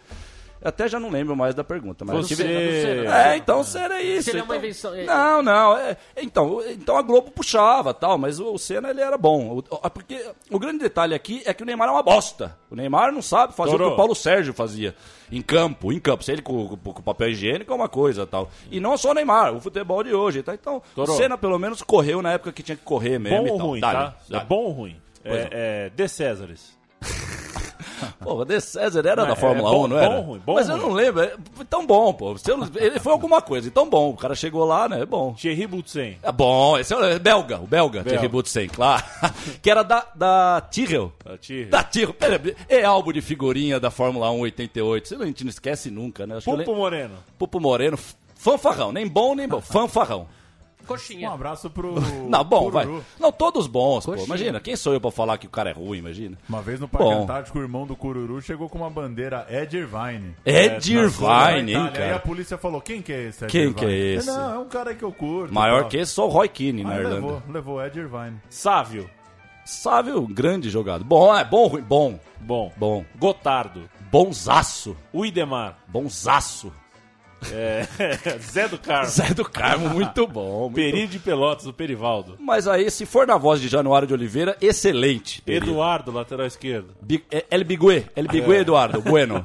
Eu 0.63 0.69
até 0.69 0.87
já 0.89 1.01
não 1.01 1.09
lembro 1.09 1.35
mais 1.35 1.55
da 1.55 1.65
pergunta, 1.65 2.05
mas 2.05 2.17
Você- 2.17 2.35
eu 2.35 2.37
tive- 2.37 2.53
Você- 2.83 3.07
É, 3.07 3.37
então 3.37 3.65
será 3.65 4.03
isso. 4.03 4.25
Seria 4.25 4.41
então... 4.41 4.51
uma 4.55 4.57
invenção. 4.59 4.95
é- 4.95 5.05
Não, 5.05 5.43
não. 5.43 5.77
é- 5.77 5.97
então, 6.19 6.61
então 6.69 6.97
a 6.99 7.03
Globo 7.03 7.31
puxava 7.31 7.95
tal, 7.95 8.19
mas 8.19 8.39
o, 8.39 8.53
o 8.53 8.59
Senna 8.59 8.91
ele 8.91 9.01
era 9.01 9.17
bom. 9.17 9.57
O- 9.59 9.63
porque 9.91 10.23
o 10.51 10.59
grande 10.59 10.79
detalhe 10.81 11.15
aqui 11.15 11.43
é 11.47 11.55
que 11.55 11.63
o 11.63 11.67
Neymar 11.67 11.89
é 11.89 11.93
uma 11.93 12.03
bosta. 12.03 12.59
O 12.71 12.77
Neymar 12.77 13.11
não 13.11 13.23
sabe 13.23 13.55
fazer 13.55 13.71
Torou. 13.71 13.87
o 13.87 13.91
que 13.91 13.95
o 13.95 13.97
Paulo 13.97 14.15
Sérgio 14.15 14.53
fazia. 14.53 14.95
Em 15.33 15.41
campo, 15.41 15.93
em 15.93 15.99
campo. 15.99 16.23
Se 16.25 16.33
ele 16.33 16.43
com, 16.43 16.77
com- 16.77 16.93
com 16.93 17.03
papel 17.03 17.31
higiênico 17.31 17.73
é 17.73 17.77
uma 17.77 17.89
coisa 17.89 18.27
tal. 18.27 18.51
E 18.71 18.81
não 18.81 18.99
só 18.99 19.13
o 19.13 19.15
Neymar, 19.15 19.55
o 19.55 19.61
futebol 19.61 20.03
de 20.05 20.13
hoje. 20.13 20.43
Tá? 20.43 20.53
Então, 20.53 20.83
Torou. 20.95 21.15
o 21.15 21.19
Senna 21.19 21.39
pelo 21.39 21.59
menos 21.59 21.81
correu 21.83 22.21
na 22.21 22.33
época 22.33 22.53
que 22.53 22.63
tinha 22.63 22.77
que 22.77 22.85
correr 22.85 23.19
mesmo. 23.19 23.45
Bom 23.47 23.53
ou 23.53 23.59
ruim, 23.59 23.81
Dale, 23.81 24.13
tá? 24.31 24.39
É 24.39 24.45
bom 24.45 24.65
ou 24.65 24.73
ruim? 24.73 25.01
É, 25.25 25.49
é, 25.53 25.91
De 25.95 26.07
Césares. 26.09 26.79
Pô, 28.21 28.35
o 28.41 28.45
De 28.45 28.61
César 28.61 29.01
era 29.07 29.17
Não, 29.23 29.27
da 29.29 29.33
é 29.33 29.37
Fórmula 29.37 29.71
bom- 29.71 29.85
1, 29.85 29.89
não 29.89 29.99
era? 29.99 30.09
bom 30.11 30.21
ruim? 30.21 30.43
Bom 30.45 30.55
Mas 30.55 30.69
eu 30.69 30.77
não 30.77 30.93
lembro. 30.93 31.23
É 31.23 31.35
tão 31.69 31.87
bom, 31.87 32.13
pô. 32.13 32.35
Ele 32.77 32.99
foi 33.01 33.13
alguma 33.13 33.41
coisa. 33.43 33.69
Então 33.69 33.89
bom. 33.89 34.11
O 34.11 34.17
cara 34.17 34.35
chegou 34.35 34.65
lá, 34.65 34.89
né? 34.89 35.01
É 35.03 35.07
bom. 35.07 35.35
Thierry 35.35 35.67
Boutsen. 35.67 36.19
É 36.23 36.33
bom, 36.33 36.79
esse 36.79 36.93
é 36.93 36.97
o 36.97 37.19
belga, 37.21 37.59
o 37.61 37.67
belga, 37.67 38.03
Thierry 38.05 38.29
Boutsen, 38.29 38.69
claro. 38.69 39.03
que 39.63 39.71
era 39.71 39.83
da, 39.83 40.07
da 40.15 40.61
Tyrrell. 40.71 41.13
Ah, 41.25 41.37
Thierry. 41.37 41.67
Da 41.71 41.83
Tyrrell. 41.83 42.15
É 42.69 42.85
álbum 42.85 43.13
de 43.13 43.21
figurinha 43.21 43.79
da 43.81 43.91
Fórmula 43.91 44.31
1 44.31 44.41
88. 44.41 45.05
Isso 45.05 45.23
a 45.23 45.27
gente 45.27 45.45
não 45.45 45.51
esquece 45.51 45.91
nunca, 45.91 46.27
né? 46.27 46.37
Acho 46.37 46.51
Pupo 46.51 46.75
Moreno. 46.75 47.15
Pupo 47.39 47.61
Moreno. 47.61 47.99
Fanfarrão, 48.35 48.91
nem 48.93 49.07
bom 49.07 49.35
nem 49.35 49.47
bom. 49.47 49.61
Fanfarrão. 49.61 50.27
Um 50.95 50.97
Coxinha. 50.97 51.31
abraço 51.31 51.71
pro. 51.71 51.95
Não, 52.29 52.45
bom, 52.45 52.71
Cururu. 52.71 52.71
vai. 52.97 53.03
Não, 53.19 53.31
todos 53.33 53.67
bons, 53.67 54.05
pô. 54.05 54.13
Coxinha. 54.13 54.27
Imagina, 54.27 54.61
quem 54.61 54.77
sou 54.77 54.93
eu 54.93 55.01
pra 55.01 55.11
falar 55.11 55.39
que 55.39 55.47
o 55.47 55.51
cara 55.51 55.71
é 55.71 55.73
ruim, 55.73 55.99
imagina? 55.99 56.37
Uma 56.49 56.61
vez 56.63 56.81
no 56.81 56.89
Parque 56.89 57.07
Bom. 57.09 57.23
Antártico, 57.23 57.59
o 57.59 57.63
irmão 57.63 57.87
do 57.87 57.95
Cururu 57.97 58.41
chegou 58.41 58.69
com 58.69 58.79
uma 58.79 58.91
bandeira 58.91 59.47
Ed 59.51 59.77
Irvine. 59.77 60.35
Ed 60.45 60.95
Na 60.95 61.01
Irvine, 61.03 61.73
hein, 61.73 61.87
Itália. 61.87 62.01
Aí 62.01 62.05
a 62.05 62.09
cara? 62.15 62.19
polícia 62.21 62.59
falou: 62.59 62.81
quem 62.81 63.01
que 63.03 63.13
é 63.13 63.23
esse? 63.29 63.45
Ed 63.45 63.51
Quem 63.51 63.61
Irvine? 63.63 63.79
que 63.79 63.85
é 63.87 63.91
esse? 64.17 64.27
Não, 64.27 64.55
é 64.55 64.59
um 64.59 64.69
cara 64.69 64.95
que 64.95 65.03
eu 65.05 65.13
curto. 65.13 65.53
Maior 65.55 65.89
que 65.89 65.97
esse, 65.97 66.13
só 66.13 66.27
o 66.27 66.31
Roy 66.31 66.49
Keane 66.49 66.83
na 66.85 66.97
Irlanda. 66.97 67.15
levou, 67.17 67.43
levou 67.49 67.85
Ed 67.85 67.99
Irvine. 67.99 68.37
Sávio. 68.49 69.09
Sabe 69.65 70.11
o 70.11 70.27
grande 70.27 70.69
jogador. 70.69 71.05
Bom, 71.05 71.37
é 71.37 71.45
bom, 71.45 71.67
ruim, 71.69 71.83
bom. 71.83 72.19
Bom. 72.41 72.73
Bom. 72.77 73.05
Gotardo. 73.17 73.89
Bonzaço. 74.11 74.97
Uidemar. 75.15 75.77
Bonzaço. 75.87 76.73
É, 77.53 77.87
Zé 78.41 78.69
do 78.69 78.79
Carmo. 78.79 79.09
Zé 79.11 79.33
do 79.35 79.45
Carmo, 79.45 79.89
muito 79.91 80.27
bom. 80.27 80.63
muito 80.71 80.75
Peri 80.75 81.07
de 81.07 81.19
Pelotas, 81.19 81.67
o 81.67 81.73
Perivaldo. 81.73 82.37
Mas 82.39 82.69
aí, 82.69 82.91
se 82.91 83.07
for 83.07 83.27
na 83.27 83.37
voz 83.37 83.61
de 83.61 83.69
Januário 83.69 84.07
de 84.07 84.15
Oliveira, 84.15 84.57
excelente. 84.61 85.43
Eduardo, 85.47 86.13
lateral 86.13 86.47
esquerdo. 86.47 86.95
Bi- 87.01 87.25
é- 87.31 87.45
El 87.51 87.65
Biguê, 87.65 88.05
El 88.15 88.29
Biguê 88.29 88.59
Eduardo, 88.59 89.01
bueno. 89.01 89.45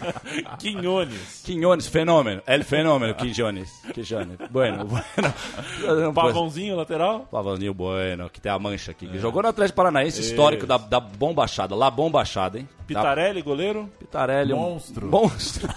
Quinhones. 0.58 1.42
Quinhones, 1.44 1.86
fenômeno. 1.88 2.42
El 2.46 2.64
fenômeno, 2.64 3.14
Quinhones. 3.14 3.70
Quinhones, 3.92 4.38
bueno, 4.50 4.84
bueno. 4.86 6.12
Pavãozinho, 6.14 6.76
lateral. 6.76 7.26
Pavãozinho 7.30 7.74
Bueno, 7.74 8.30
que 8.30 8.40
tem 8.40 8.50
a 8.52 8.58
mancha 8.58 8.90
aqui. 8.92 9.06
Que 9.06 9.18
jogou 9.18 9.42
no 9.42 9.48
Atlético 9.48 9.76
Paranaense, 9.76 10.20
histórico 10.20 10.66
da, 10.66 10.76
da 10.78 11.00
Bombachada. 11.00 11.74
Lá, 11.74 11.90
Bombachada, 11.90 12.58
hein? 12.58 12.68
Da 12.80 12.84
Pitarelli, 12.86 13.40
goleiro. 13.42 13.88
Pitarelli. 13.98 14.52
um 14.52 14.58
Monstro. 14.58 15.06
Monstro. 15.06 15.68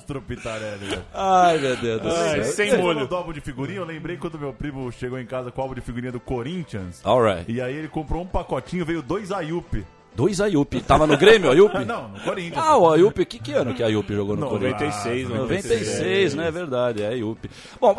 Monstro 0.00 0.22
Pitarelli. 0.22 0.86
velho. 0.86 1.02
Ai, 1.12 1.58
meu 1.58 1.76
Deus 1.76 2.00
do 2.00 2.08
Ai, 2.08 2.42
céu. 2.42 2.44
sem 2.44 2.76
molho. 2.78 3.06
do 3.06 3.14
álbum 3.14 3.32
de 3.32 3.40
figurinha, 3.40 3.78
eu 3.80 3.84
lembrei 3.84 4.16
quando 4.16 4.38
meu 4.38 4.52
primo 4.52 4.90
chegou 4.90 5.18
em 5.18 5.26
casa 5.26 5.50
com 5.50 5.60
o 5.60 5.62
álbum 5.62 5.74
de 5.74 5.80
figurinha 5.82 6.10
do 6.12 6.20
Corinthians. 6.20 7.00
Alright. 7.04 7.50
E 7.52 7.60
aí 7.60 7.74
ele 7.76 7.88
comprou 7.88 8.22
um 8.22 8.26
pacotinho, 8.26 8.84
veio 8.84 9.02
dois 9.02 9.30
Ayup. 9.30 9.84
Dois 10.14 10.40
Ayup. 10.40 10.80
Tava 10.80 11.06
no 11.06 11.16
Grêmio, 11.16 11.50
Ayup? 11.50 11.72
Não, 11.84 12.08
no 12.08 12.20
Corinthians. 12.20 12.64
Ah, 12.64 12.76
o 12.78 12.90
Ayup, 12.90 13.24
que, 13.26 13.38
que 13.38 13.52
ano 13.52 13.74
que 13.74 13.82
a 13.82 13.86
Ayup 13.86 14.12
jogou 14.12 14.36
no 14.36 14.48
Corinthians? 14.48 14.94
96, 15.04 15.28
96, 15.28 16.34
né? 16.34 16.48
É 16.48 16.50
verdade, 16.50 17.02
é 17.02 17.08
Ayup. 17.08 17.48
Bom, 17.80 17.94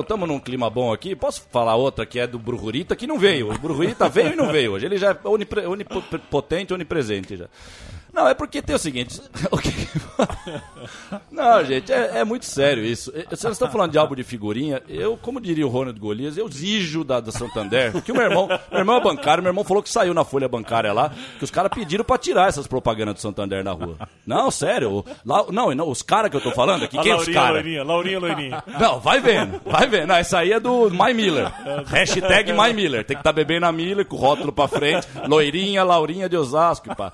estamos 0.00 0.28
num 0.28 0.38
clima 0.40 0.68
bom 0.68 0.92
aqui. 0.92 1.14
Posso 1.16 1.42
falar 1.50 1.76
outra 1.76 2.04
que 2.04 2.18
é 2.18 2.26
do 2.26 2.38
Brujurita, 2.38 2.94
que 2.96 3.06
não 3.06 3.18
veio. 3.18 3.50
O 3.52 3.58
Brujurita 3.58 4.08
veio 4.08 4.32
e 4.32 4.36
não 4.36 4.50
veio 4.52 4.72
hoje. 4.72 4.84
Ele 4.84 4.98
já 4.98 5.12
é 5.12 5.16
onipre- 5.28 5.64
onipotente, 5.66 6.74
onipresente 6.74 7.36
já. 7.36 7.46
Não, 8.12 8.28
é 8.28 8.34
porque 8.34 8.62
tem 8.62 8.74
o 8.74 8.78
seguinte. 8.78 9.20
não, 11.30 11.64
gente, 11.64 11.92
é, 11.92 12.18
é 12.18 12.24
muito 12.24 12.44
sério 12.44 12.84
isso. 12.84 13.12
Vocês 13.28 13.52
estão 13.52 13.70
falando 13.70 13.92
de 13.92 13.98
álbum 13.98 14.14
de 14.14 14.22
figurinha. 14.22 14.82
Eu, 14.88 15.16
como 15.16 15.40
diria 15.40 15.66
o 15.66 15.70
Ronald 15.70 15.98
Golias, 15.98 16.36
eu 16.36 16.46
exijo 16.46 17.04
da, 17.04 17.20
da 17.20 17.32
Santander 17.32 18.00
que 18.02 18.12
o 18.12 18.14
meu 18.14 18.24
irmão, 18.24 18.48
meu 18.70 18.78
irmão 18.78 18.96
é 18.96 19.00
bancário, 19.00 19.42
meu 19.42 19.50
irmão 19.50 19.64
falou 19.64 19.82
que 19.82 19.90
saiu 19.90 20.14
na 20.14 20.24
folha 20.24 20.48
bancária 20.48 20.92
lá, 20.92 21.12
que 21.38 21.44
os 21.44 21.50
caras 21.50 21.70
pediram 21.72 22.04
pra 22.04 22.18
tirar 22.18 22.48
essas 22.48 22.66
propagandas 22.66 23.14
do 23.14 23.20
Santander 23.20 23.64
na 23.64 23.72
rua. 23.72 23.96
Não, 24.26 24.50
sério. 24.50 25.04
Lá, 25.24 25.44
não, 25.50 25.74
não, 25.74 25.88
os 25.88 26.02
caras 26.02 26.30
que 26.30 26.36
eu 26.36 26.40
tô 26.40 26.50
falando 26.50 26.84
aqui, 26.84 26.98
quem 26.98 27.12
é 27.12 27.16
os 27.16 27.26
Laurinha, 27.26 27.34
caras? 27.34 27.62
Loirinha, 27.62 27.84
Laurinha, 27.84 28.18
Loirinha. 28.18 28.64
Não, 28.78 29.00
vai 29.00 29.20
vendo, 29.20 29.60
vai 29.64 29.86
vendo. 29.86 30.08
Não, 30.08 30.16
essa 30.16 30.38
aí 30.38 30.52
é 30.52 30.60
do 30.60 30.90
My 30.90 31.14
Miller. 31.14 31.50
Hashtag 31.86 32.52
My 32.52 32.72
Miller. 32.72 33.04
Tem 33.04 33.16
que 33.16 33.20
estar 33.20 33.32
bebendo 33.32 33.66
a 33.66 33.72
Miller 33.72 34.04
com 34.04 34.16
o 34.16 34.18
rótulo 34.18 34.52
pra 34.52 34.68
frente. 34.68 35.06
Loirinha, 35.26 35.84
Laurinha 35.84 36.28
de 36.28 36.36
Osasco, 36.36 36.94
pá. 36.94 37.12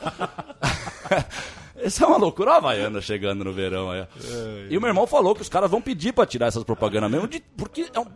Essa 1.78 2.04
é 2.04 2.06
uma 2.08 2.16
loucura. 2.16 2.52
A 2.52 2.56
Havaiana 2.56 3.02
chegando 3.02 3.44
no 3.44 3.52
verão 3.52 3.90
aí. 3.90 4.00
ó. 4.00 4.06
E 4.70 4.78
o 4.78 4.80
meu 4.80 4.88
irmão 4.88 5.06
falou 5.06 5.34
que 5.34 5.42
os 5.42 5.48
caras 5.48 5.70
vão 5.70 5.80
pedir 5.82 6.10
pra 6.14 6.24
tirar 6.24 6.46
essas 6.46 6.64
propagandas 6.64 7.10
mesmo. 7.10 7.28
de- 7.28 7.42
porque 7.54 7.86
é 7.92 8.00
um- 8.00 8.06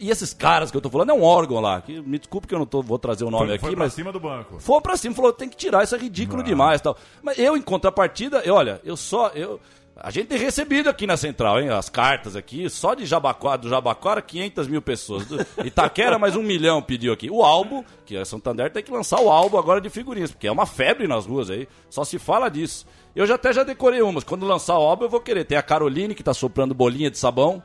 e 0.00 0.10
esses 0.10 0.32
caras 0.32 0.70
que 0.70 0.76
eu 0.76 0.80
tô 0.80 0.88
falando 0.88 1.10
é 1.10 1.12
um 1.12 1.22
órgão 1.22 1.60
lá. 1.60 1.82
Que, 1.82 2.00
me 2.00 2.18
desculpe 2.18 2.46
que 2.46 2.54
eu 2.54 2.58
não 2.58 2.64
tô, 2.64 2.82
vou 2.82 2.98
trazer 2.98 3.24
o 3.24 3.30
nome 3.30 3.44
Foi, 3.46 3.54
aqui, 3.56 3.64
foi 3.66 3.76
pra 3.76 3.84
mas. 3.84 3.92
cima 3.92 4.10
do 4.10 4.18
banco. 4.18 4.58
Foi 4.58 4.80
pra 4.80 4.96
cima 4.96 5.14
falou, 5.14 5.34
tem 5.34 5.50
que 5.50 5.56
tirar, 5.56 5.84
isso 5.84 5.94
é 5.94 5.98
ridículo 5.98 6.42
demais 6.42 6.80
tal. 6.80 6.96
Mas 7.22 7.38
eu, 7.38 7.56
em 7.58 7.62
contrapartida, 7.62 8.40
eu, 8.44 8.54
olha, 8.54 8.80
eu 8.84 8.96
só. 8.96 9.28
Eu, 9.34 9.60
a 9.96 10.10
gente 10.10 10.26
tem 10.26 10.38
recebido 10.38 10.90
aqui 10.90 11.06
na 11.06 11.16
Central, 11.16 11.60
hein? 11.60 11.68
As 11.70 11.88
cartas 11.88 12.34
aqui, 12.34 12.68
só 12.68 12.94
de 12.94 13.06
Jabaquara, 13.06 13.58
do 13.58 13.68
Jabaquara, 13.68 14.20
500 14.20 14.66
mil 14.66 14.82
pessoas. 14.82 15.24
Do 15.26 15.46
Itaquera, 15.64 16.18
mais 16.18 16.34
um 16.34 16.42
milhão 16.42 16.82
pediu 16.82 17.12
aqui. 17.12 17.30
O 17.30 17.42
álbum, 17.42 17.84
que 18.04 18.16
a 18.16 18.24
Santander 18.24 18.72
tem 18.72 18.82
que 18.82 18.90
lançar 18.90 19.20
o 19.20 19.30
álbum 19.30 19.56
agora 19.56 19.80
de 19.80 19.88
figurinhas, 19.88 20.32
porque 20.32 20.48
é 20.48 20.52
uma 20.52 20.66
febre 20.66 21.06
nas 21.06 21.26
ruas 21.26 21.48
aí. 21.48 21.68
Só 21.88 22.02
se 22.02 22.18
fala 22.18 22.48
disso. 22.48 22.86
Eu 23.14 23.24
já 23.24 23.36
até 23.36 23.52
já 23.52 23.62
decorei 23.62 24.02
umas. 24.02 24.24
Quando 24.24 24.44
lançar 24.44 24.76
o 24.76 24.82
álbum, 24.82 25.04
eu 25.04 25.10
vou 25.10 25.20
querer. 25.20 25.44
Tem 25.44 25.56
a 25.56 25.62
Caroline, 25.62 26.14
que 26.14 26.24
tá 26.24 26.34
soprando 26.34 26.74
bolinha 26.74 27.10
de 27.10 27.18
sabão. 27.18 27.62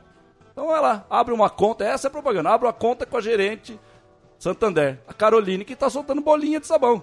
Então 0.52 0.68
vai 0.68 0.80
lá, 0.80 1.04
abre 1.10 1.34
uma 1.34 1.50
conta. 1.50 1.84
Essa 1.84 2.06
é 2.06 2.08
a 2.08 2.12
propaganda. 2.12 2.50
Abre 2.50 2.68
uma 2.68 2.72
conta 2.72 3.04
com 3.04 3.16
a 3.16 3.20
gerente 3.20 3.78
Santander. 4.38 5.00
A 5.08 5.12
Caroline 5.12 5.64
que 5.64 5.74
tá 5.74 5.90
soltando 5.90 6.20
bolinha 6.20 6.60
de 6.60 6.66
sabão. 6.66 7.02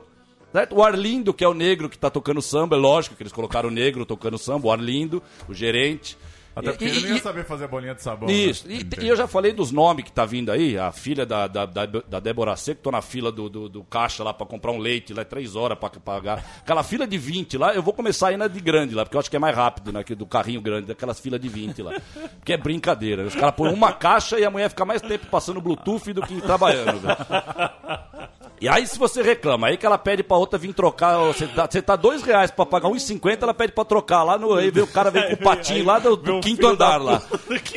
Certo? 0.51 0.75
O 0.75 0.83
Arlindo, 0.83 1.33
que 1.33 1.43
é 1.43 1.47
o 1.47 1.53
negro 1.53 1.89
que 1.89 1.97
tá 1.97 2.09
tocando 2.09 2.41
samba, 2.41 2.75
é 2.75 2.79
lógico 2.79 3.15
que 3.15 3.23
eles 3.23 3.33
colocaram 3.33 3.69
o 3.69 3.71
negro 3.71 4.05
tocando 4.05 4.37
samba, 4.37 4.67
o 4.67 4.71
Arlindo, 4.71 5.21
o 5.47 5.53
gerente. 5.53 6.17
Até 6.55 6.71
porque 6.71 6.85
E- 6.85 6.87
ele 6.87 7.01
não 7.09 7.15
ia 7.17 7.21
saber 7.21 7.45
fazer 7.45 7.67
bolinha 7.67 7.93
de 7.93 8.01
sabão. 8.01 8.27
Isso, 8.27 8.67
né? 8.67 8.79
e, 8.99 9.05
e 9.05 9.07
eu 9.07 9.15
já 9.15 9.27
falei 9.27 9.53
dos 9.53 9.71
nomes 9.71 10.03
que 10.03 10.11
tá 10.11 10.25
vindo 10.25 10.51
aí, 10.51 10.75
a 10.75 10.91
filha 10.91 11.23
da, 11.23 11.45
da, 11.45 11.67
da, 11.67 11.85
da 11.85 12.19
Débora 12.19 12.55
Seco, 12.55 12.81
tô 12.81 12.89
na 12.89 12.99
fila 12.99 13.31
do, 13.31 13.47
do, 13.47 13.69
do 13.69 13.83
caixa 13.83 14.23
lá 14.23 14.33
pra 14.33 14.47
comprar 14.47 14.71
um 14.71 14.79
leite, 14.79 15.13
lá 15.13 15.21
é 15.21 15.23
três 15.23 15.55
horas 15.55 15.77
pra 15.77 15.87
pagar. 15.91 16.43
Aquela 16.61 16.81
fila 16.81 17.05
de 17.05 17.15
20 17.15 17.59
lá, 17.59 17.75
eu 17.75 17.83
vou 17.83 17.93
começar 17.93 18.29
a 18.29 18.31
ir 18.31 18.37
na 18.37 18.47
de 18.47 18.59
grande 18.59 18.95
lá, 18.95 19.05
porque 19.05 19.15
eu 19.15 19.19
acho 19.19 19.29
que 19.29 19.35
é 19.35 19.39
mais 19.39 19.55
rápido, 19.55 19.93
né, 19.93 20.03
que 20.03 20.15
do 20.15 20.25
carrinho 20.25 20.59
grande, 20.59 20.87
daquelas 20.87 21.19
filas 21.19 21.39
de 21.39 21.47
20 21.47 21.83
lá. 21.83 21.93
Que 22.43 22.53
é 22.53 22.57
brincadeira. 22.57 23.21
Os 23.27 23.35
caras 23.35 23.53
põem 23.53 23.71
uma 23.71 23.93
caixa 23.93 24.39
e 24.39 24.43
a 24.43 24.49
mulher 24.49 24.69
fica 24.69 24.83
mais 24.83 25.03
tempo 25.03 25.27
passando 25.27 25.61
Bluetooth 25.61 26.11
do 26.11 26.23
que 26.23 26.41
trabalhando, 26.41 26.99
velho. 27.01 27.17
E 28.59 28.67
aí, 28.67 28.87
se 28.87 28.97
você 28.97 29.21
reclama, 29.21 29.67
aí 29.67 29.77
que 29.77 29.85
ela 29.85 29.97
pede 29.97 30.23
pra 30.23 30.35
outra 30.35 30.57
vir 30.57 30.73
trocar, 30.73 31.17
você 31.19 31.45
tá, 31.47 31.67
você 31.69 31.81
tá 31.81 31.95
dois 31.95 32.23
reais 32.23 32.49
pra 32.49 32.65
pagar 32.65 32.89
1,50, 32.89 33.43
ela 33.43 33.53
pede 33.53 33.71
pra 33.71 33.85
trocar 33.85 34.23
lá 34.23 34.37
no. 34.37 34.53
Aí 34.55 34.71
vem 34.71 34.83
o 34.83 34.87
cara 34.87 35.11
vem 35.11 35.27
com 35.27 35.33
o 35.33 35.37
patinho 35.45 35.85
lá 35.85 35.99
do, 35.99 36.15
do 36.15 36.39
quinto 36.39 36.61
da 36.61 36.69
andar 36.69 36.97
lá. 37.01 37.21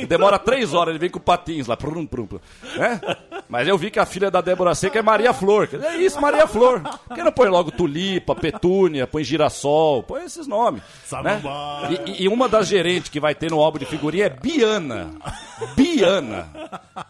Demora 0.08 0.38
três 0.38 0.72
horas, 0.72 0.92
ele 0.92 0.98
vem 0.98 1.10
com 1.10 1.20
patins 1.20 1.66
lá. 1.66 1.76
Prum, 1.76 2.06
prum, 2.06 2.26
prum. 2.26 2.38
Né? 2.76 3.00
Mas 3.48 3.68
eu 3.68 3.76
vi 3.76 3.90
que 3.90 3.98
a 3.98 4.06
filha 4.06 4.30
da 4.30 4.40
Débora 4.40 4.74
Seca 4.74 4.98
é 4.98 5.02
Maria 5.02 5.34
Flor. 5.34 5.68
É 5.82 5.96
isso, 5.96 6.20
Maria 6.20 6.46
Flor. 6.46 6.80
Por 6.80 7.14
que 7.14 7.22
não 7.22 7.32
põe 7.32 7.48
logo 7.48 7.70
tulipa, 7.70 8.34
petúnia, 8.34 9.06
põe 9.06 9.22
girassol, 9.22 10.02
põe 10.02 10.24
esses 10.24 10.46
nomes. 10.46 10.82
Né? 11.22 11.42
E, 12.06 12.24
e 12.24 12.28
uma 12.28 12.48
das 12.48 12.68
gerentes 12.68 13.10
que 13.10 13.20
vai 13.20 13.34
ter 13.34 13.50
no 13.50 13.60
álbum 13.60 13.78
de 13.78 13.84
figurinha 13.84 14.26
é 14.26 14.30
Biana. 14.30 15.10
Biana. 15.76 16.48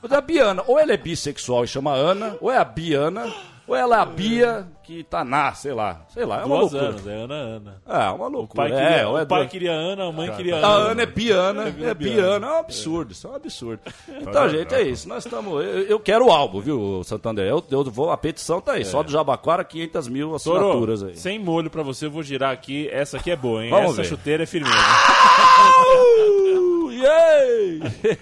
Mas 0.03 0.13
a 0.13 0.21
Biana, 0.21 0.65
ou 0.67 0.79
ela 0.79 0.93
é 0.93 0.97
bissexual 0.97 1.65
e 1.65 1.69
chama 1.69 1.93
Ana, 1.93 2.37
ou 2.41 2.51
é 2.51 2.57
a 2.57 2.65
Biana, 2.65 3.33
ou 3.71 3.77
ela 3.77 3.99
é 3.99 4.01
a 4.01 4.05
Bia 4.05 4.67
que 4.91 5.05
tá 5.05 5.25
na, 5.25 5.53
sei 5.55 5.73
lá. 5.73 6.05
Sei 6.09 6.25
lá, 6.25 6.41
é 6.41 6.45
uma 6.45 6.59
Duas 6.59 6.73
loucura. 6.73 6.91
anos, 6.93 7.07
é 7.07 7.15
Ana 7.15 7.35
Ana. 7.35 7.83
É, 7.89 8.09
uma 8.11 8.27
O 8.27 8.29
loucura. 8.29 8.69
pai, 8.69 8.71
queria, 8.73 8.89
é, 8.97 9.07
ou 9.07 9.19
é 9.19 9.23
o 9.23 9.27
pai 9.27 9.39
duas- 9.41 9.51
queria 9.53 9.73
Ana, 9.73 10.05
a 10.09 10.13
mãe 10.13 10.33
queria 10.35 10.57
a 10.57 10.59
Ana. 10.59 10.91
Ana 10.91 11.03
é 11.03 11.07
Biana, 11.07 11.63
É, 11.65 11.69
é 11.69 11.71
Biana. 11.71 11.95
Biana, 11.95 12.47
é 12.47 12.51
um 12.51 12.59
absurdo, 12.59 13.13
isso 13.13 13.27
é 13.27 13.31
um 13.31 13.35
absurdo. 13.37 13.81
Então, 14.21 14.49
gente, 14.49 14.75
é 14.75 14.83
isso. 14.83 15.09
Nós 15.09 15.25
estamos. 15.25 15.53
Eu, 15.65 15.83
eu 15.83 16.01
quero 16.01 16.27
o 16.27 16.31
álbum, 16.33 16.61
viu, 16.61 17.03
Santander? 17.05 17.47
Eu, 17.47 17.65
eu 17.71 17.85
vou, 17.85 18.11
a 18.11 18.17
petição 18.17 18.61
tá 18.61 18.73
aí, 18.73 18.85
só 18.85 19.03
do 19.03 19.11
Jabaquara, 19.11 19.63
500 19.65 20.09
mil 20.09 20.35
assinaturas 20.35 21.01
Toro, 21.01 21.11
aí. 21.13 21.17
sem 21.17 21.39
molho 21.39 21.71
pra 21.71 21.83
você, 21.83 22.07
eu 22.07 22.11
vou 22.11 22.23
girar 22.23 22.53
aqui. 22.53 22.89
Essa 22.93 23.17
aqui 23.17 23.31
é 23.31 23.37
boa, 23.37 23.65
hein? 23.65 23.71
Vamos 23.71 23.93
Essa 23.93 24.03
ver. 24.03 24.09
chuteira 24.09 24.43
é 24.43 24.47
firmeza. 24.47 24.75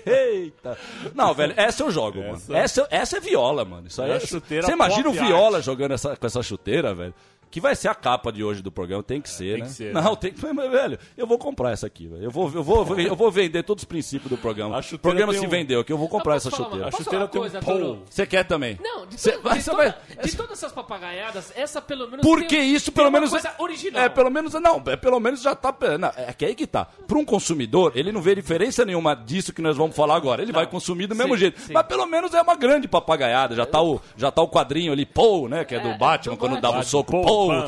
Eita. 0.06 0.76
Não, 1.14 1.34
velho, 1.34 1.52
essa 1.56 1.82
eu 1.82 1.90
jogo, 1.90 2.18
mano. 2.20 2.40
Essa, 2.50 2.86
essa 2.90 3.16
é 3.16 3.20
viola, 3.20 3.64
mano. 3.64 3.86
Isso 3.88 4.00
aí 4.00 4.10
É 4.10 4.14
é, 4.14 4.16
a 4.16 4.20
chuteira 4.20 4.66
Você 4.66 4.72
imagina 4.72 5.08
o 5.08 5.12
viola 5.12 5.56
art. 5.56 5.64
jogando 5.64 5.92
essa, 5.92 6.16
com 6.16 6.26
essa 6.26 6.42
chuteira, 6.42 6.57
velho? 6.94 7.14
Que 7.50 7.60
vai 7.60 7.74
ser 7.74 7.88
a 7.88 7.94
capa 7.94 8.30
de 8.30 8.44
hoje 8.44 8.62
do 8.62 8.70
programa, 8.70 9.02
tem 9.02 9.20
que 9.20 9.30
ser, 9.30 9.54
tem 9.54 9.62
né? 9.62 9.66
que 9.68 9.72
ser, 9.72 9.92
Não, 9.94 10.02
né? 10.10 10.16
tem 10.20 10.32
que. 10.32 10.46
Mas, 10.52 10.70
velho, 10.70 10.98
eu 11.16 11.26
vou 11.26 11.38
comprar 11.38 11.70
essa 11.72 11.86
aqui, 11.86 12.06
velho. 12.06 12.22
Eu 12.24 12.30
vou, 12.30 12.50
eu, 12.54 12.62
vou, 12.62 12.98
eu 12.98 13.16
vou 13.16 13.30
vender 13.30 13.62
todos 13.62 13.82
os 13.82 13.86
princípios 13.88 14.30
do 14.30 14.36
programa. 14.36 14.76
A 14.76 14.80
O 14.94 14.98
programa 14.98 15.32
se 15.32 15.46
um- 15.46 15.48
vendeu 15.48 15.80
aqui, 15.80 15.92
eu 15.92 15.96
vou 15.98 16.08
comprar 16.08 16.34
Eu 16.34 16.36
essa 16.36 16.50
falar 16.50 16.64
chuteira. 16.64 16.90
posso 16.90 17.04
chuteira 17.04 17.28
tem 17.28 17.38
um 17.40 17.42
coisa, 17.44 17.60
polo. 17.60 17.78
Toro? 17.78 18.02
Você 18.10 18.26
quer 18.26 18.44
também? 18.44 18.78
Não, 18.82 19.06
de, 19.06 19.18
Cê- 19.18 19.30
de 19.32 19.36
toda- 19.38 19.76
vai- 19.76 19.94
de 20.22 20.36
todas 20.36 20.52
essas 20.58 20.72
papagaiadas, 20.72 21.52
essa 21.56 21.80
pelo 21.80 22.06
menos 22.10 22.20
Porque 22.24 22.56
tem- 22.56 22.74
isso, 22.74 22.92
pelo 22.92 23.06
uma 23.08 23.12
menos. 23.12 23.30
coisa 23.30 23.52
original. 23.58 24.02
É, 24.02 24.08
pelo 24.08 24.30
menos. 24.30 24.52
Não, 24.54 24.82
é, 24.86 24.96
pelo 24.96 25.18
menos 25.20 25.40
já 25.42 25.54
tá. 25.54 25.74
Não, 25.98 26.12
é 26.16 26.32
que 26.32 26.44
aí 26.44 26.54
que 26.54 26.66
tá. 26.66 26.84
Para 27.06 27.18
um 27.18 27.24
consumidor, 27.24 27.92
ele 27.94 28.12
não 28.12 28.20
vê 28.20 28.34
diferença 28.34 28.84
nenhuma 28.84 29.14
disso 29.14 29.52
que 29.52 29.62
nós 29.62 29.76
vamos 29.76 29.96
falar 29.96 30.16
agora. 30.16 30.42
Ele 30.42 30.52
vai 30.52 30.66
consumir 30.66 31.06
do 31.06 31.14
mesmo 31.14 31.34
Sim, 31.34 31.40
jeito. 31.40 31.60
sim. 31.60 31.72
Mas 31.72 31.86
pelo 31.86 32.04
menos 32.06 32.34
é 32.34 32.42
uma 32.42 32.56
grande 32.56 32.86
papagaiada. 32.88 33.54
Já 33.54 33.64
tá 33.64 33.80
o, 33.80 34.00
já 34.16 34.30
tá 34.30 34.42
o 34.42 34.48
quadrinho 34.48 34.92
ali, 34.92 35.06
Paul, 35.06 35.48
né? 35.48 35.64
Que 35.64 35.74
é 35.74 35.80
do 35.80 35.88
É, 35.88 35.96
Batman, 35.96 36.34
do 36.34 36.38
quando 36.38 36.60
dava 36.60 36.80
o 36.80 36.82
soco, 36.82 37.12
Paul, 37.22 37.37
Pam. 37.46 37.64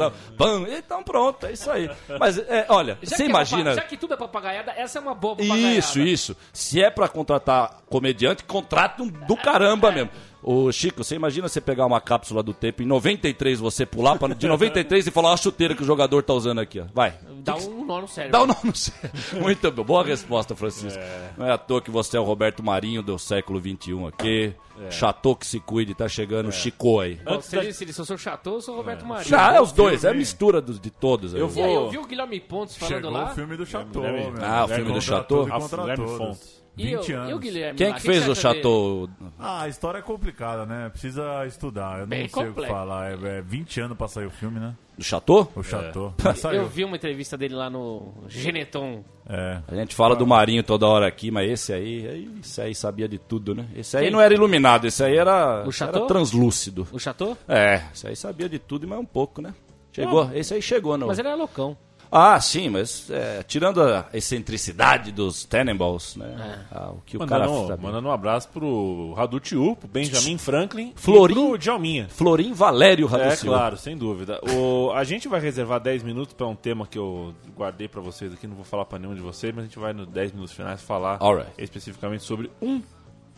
tá. 0.64 0.70
Então 0.76 1.02
pronto, 1.02 1.46
é 1.46 1.52
isso 1.52 1.70
aí. 1.70 1.88
Mas, 2.18 2.38
é, 2.38 2.66
olha, 2.68 2.98
Já 3.02 3.16
você 3.16 3.22
é 3.22 3.26
imagina. 3.26 3.70
papa- 3.70 3.76
já 3.76 3.82
que 3.86 3.96
tudo 3.96 4.14
é 4.14 4.16
papagaiada, 4.16 4.72
essa 4.76 4.98
é 4.98 5.02
uma 5.02 5.14
boa 5.14 5.36
papagaiada. 5.36 5.74
Isso, 5.78 6.00
isso. 6.00 6.36
Se 6.52 6.82
é 6.82 6.90
pra 6.90 7.08
contratar 7.08 7.82
comediante, 7.88 8.42
contrata 8.44 9.02
um 9.02 9.06
do 9.08 9.36
caramba 9.36 9.90
mesmo. 9.92 10.10
Ô, 10.42 10.72
Chico, 10.72 11.04
você 11.04 11.14
imagina 11.16 11.46
você 11.48 11.60
pegar 11.60 11.84
uma 11.84 12.00
cápsula 12.00 12.42
do 12.42 12.54
tempo 12.54 12.82
em 12.82 12.86
93, 12.86 13.60
você 13.60 13.84
pular 13.84 14.18
pra, 14.18 14.28
de 14.34 14.46
93 14.48 15.06
e 15.06 15.10
falar 15.10 15.34
a 15.34 15.36
chuteira 15.36 15.74
que 15.74 15.82
o 15.82 15.86
jogador 15.86 16.22
tá 16.22 16.32
usando 16.32 16.60
aqui, 16.60 16.80
ó. 16.80 16.84
Vai. 16.94 17.12
Dá 17.42 17.56
um 17.56 17.84
nó 17.84 18.00
no 18.00 18.08
cérebro. 18.08 18.32
Dá 18.32 18.42
o 18.42 18.46
nome 18.46 18.60
no 18.64 18.74
céu. 18.76 18.94
Muito 19.40 19.70
bom. 19.72 19.84
Boa 19.84 20.04
resposta, 20.04 20.54
Francisco. 20.56 20.98
Não 21.36 21.46
é 21.46 21.52
à 21.52 21.58
toa 21.58 21.80
que 21.82 21.90
você 21.90 22.16
é 22.16 22.20
o 22.20 22.24
Roberto 22.24 22.62
Marinho 22.62 23.02
do 23.02 23.18
século 23.18 23.60
XXI 23.60 24.06
aqui. 24.06 24.54
Chateau 24.90 25.36
que 25.36 25.46
se 25.46 25.60
cuide, 25.60 25.94
tá 25.94 26.08
chegando 26.08 26.48
o 26.48 26.52
Chico 26.52 27.00
aí. 27.00 27.20
Antes 27.26 27.48
se 27.50 27.56
da- 27.56 27.62
ele, 27.62 27.72
se 27.72 27.84
eu 27.98 28.04
sou 28.04 28.16
chateau, 28.16 28.54
eu 28.54 28.60
sou 28.62 28.74
Roberto 28.76 29.04
Marinho. 29.04 29.28
Já 29.28 29.54
é 29.54 29.60
os 29.60 29.72
dois, 29.72 30.04
é 30.04 30.08
a 30.10 30.14
mistura 30.14 30.60
dos, 30.60 30.80
de 30.80 30.88
todos. 30.90 31.34
Eu 31.34 31.46
aí, 31.48 31.58
eu 31.58 31.80
vou- 31.82 31.90
vi 31.90 31.98
o 31.98 32.06
Guilherme 32.06 32.40
Pontes 32.40 32.76
falando 32.76 32.94
Chegou 32.94 33.10
lá. 33.10 33.24
o 33.30 33.34
filme 33.34 33.56
do 33.58 33.66
Chateau. 33.66 34.02
Ah, 34.42 34.64
o 34.64 34.68
filme 34.68 34.82
do 34.84 34.86
Contra 34.94 35.00
Chateau? 35.02 35.44
tudo 35.44 35.48
e 35.48 35.60
contra 35.60 35.80
Guilherme 35.82 36.06
todos. 36.06 36.59
E, 36.76 36.96
20 36.96 37.12
o, 37.12 37.16
anos. 37.16 37.30
e 37.30 37.34
o 37.34 37.38
Guilherme 37.38 37.76
Quem 37.76 37.86
é 37.86 37.90
lá, 37.90 37.96
que 37.96 38.02
você 38.02 38.08
fez 38.08 38.28
o 38.28 38.32
acha 38.32 38.48
dele? 38.48 38.56
Chateau? 38.56 39.10
Ah, 39.38 39.62
a 39.62 39.68
história 39.68 39.98
é 39.98 40.02
complicada, 40.02 40.64
né? 40.64 40.88
Precisa 40.88 41.44
estudar. 41.46 41.94
Eu 41.94 42.00
não 42.00 42.06
Bem 42.06 42.28
sei 42.28 42.48
o 42.48 42.54
que 42.54 42.66
falar. 42.66 43.10
É, 43.10 43.38
é 43.38 43.42
20 43.42 43.80
anos 43.80 43.98
pra 43.98 44.08
sair 44.08 44.26
o 44.26 44.30
filme, 44.30 44.58
né? 44.58 44.74
Do 44.96 45.04
Chateau? 45.04 45.50
O 45.54 45.62
Chateau. 45.62 46.14
É. 46.52 46.56
Eu 46.56 46.68
vi 46.68 46.84
uma 46.84 46.96
entrevista 46.96 47.36
dele 47.36 47.54
lá 47.54 47.68
no 47.68 48.12
Geneton. 48.28 49.04
É. 49.28 49.60
A 49.66 49.74
gente 49.74 49.94
fala 49.94 50.14
do 50.14 50.26
Marinho 50.26 50.62
toda 50.62 50.86
hora 50.86 51.06
aqui, 51.06 51.30
mas 51.30 51.50
esse 51.50 51.72
aí, 51.72 52.30
esse 52.40 52.60
aí 52.60 52.74
sabia 52.74 53.08
de 53.08 53.18
tudo, 53.18 53.54
né? 53.54 53.66
Esse 53.74 53.96
aí 53.96 54.10
não 54.10 54.20
era 54.20 54.34
iluminado, 54.34 54.86
esse 54.86 55.02
aí 55.02 55.16
era, 55.16 55.64
O 55.66 55.72
Chateau? 55.72 56.02
era 56.02 56.08
translúcido. 56.08 56.86
O 56.92 56.98
Chateau? 56.98 57.36
É, 57.48 57.82
esse 57.94 58.06
aí 58.08 58.16
sabia 58.16 58.48
de 58.48 58.58
tudo 58.58 58.84
e 58.84 58.88
mais 58.88 59.00
um 59.00 59.06
pouco, 59.06 59.40
né? 59.40 59.54
Chegou, 59.92 60.30
esse 60.34 60.54
aí 60.54 60.62
chegou, 60.62 60.96
não. 60.96 61.08
Mas 61.08 61.18
ele 61.18 61.28
é 61.28 61.34
loucão. 61.34 61.76
Ah, 62.12 62.40
sim, 62.40 62.68
mas 62.68 63.08
é, 63.08 63.42
tirando 63.44 63.80
a 63.82 64.06
excentricidade 64.12 65.12
dos 65.12 65.44
Tenenballs, 65.44 66.16
né? 66.16 66.66
É. 66.72 66.76
Ah, 66.76 66.90
o 66.90 67.00
que 67.06 67.16
o 67.16 67.20
cara 67.26 67.46
Mandando, 67.46 67.68
sabe. 67.68 67.82
mandando 67.84 68.08
um 68.08 68.10
abraço 68.10 68.48
pro 68.48 69.12
Radutiu, 69.16 69.76
pro 69.76 69.88
Benjamin 69.88 70.36
Franklin 70.36 70.92
Florim. 70.96 71.32
e 71.32 71.36
pro 71.36 71.56
Djalminha. 71.58 72.08
Florim 72.08 72.52
Valério 72.52 73.06
É, 73.06 73.10
Raducil. 73.10 73.50
claro, 73.52 73.76
sem 73.76 73.96
dúvida. 73.96 74.40
O, 74.56 74.90
a 74.92 75.04
gente 75.04 75.28
vai 75.28 75.40
reservar 75.40 75.78
10 75.80 76.02
minutos 76.02 76.34
para 76.34 76.46
um 76.48 76.56
tema 76.56 76.84
que 76.86 76.98
eu 76.98 77.32
guardei 77.56 77.86
para 77.86 78.00
vocês 78.00 78.32
aqui, 78.32 78.46
não 78.46 78.56
vou 78.56 78.64
falar 78.64 78.84
para 78.86 78.98
nenhum 78.98 79.14
de 79.14 79.20
vocês, 79.20 79.54
mas 79.54 79.64
a 79.64 79.66
gente 79.68 79.78
vai 79.78 79.92
nos 79.92 80.08
10 80.08 80.32
minutos 80.32 80.52
finais 80.52 80.82
falar 80.82 81.16
Alright. 81.20 81.50
especificamente 81.58 82.24
sobre 82.24 82.50
um 82.60 82.82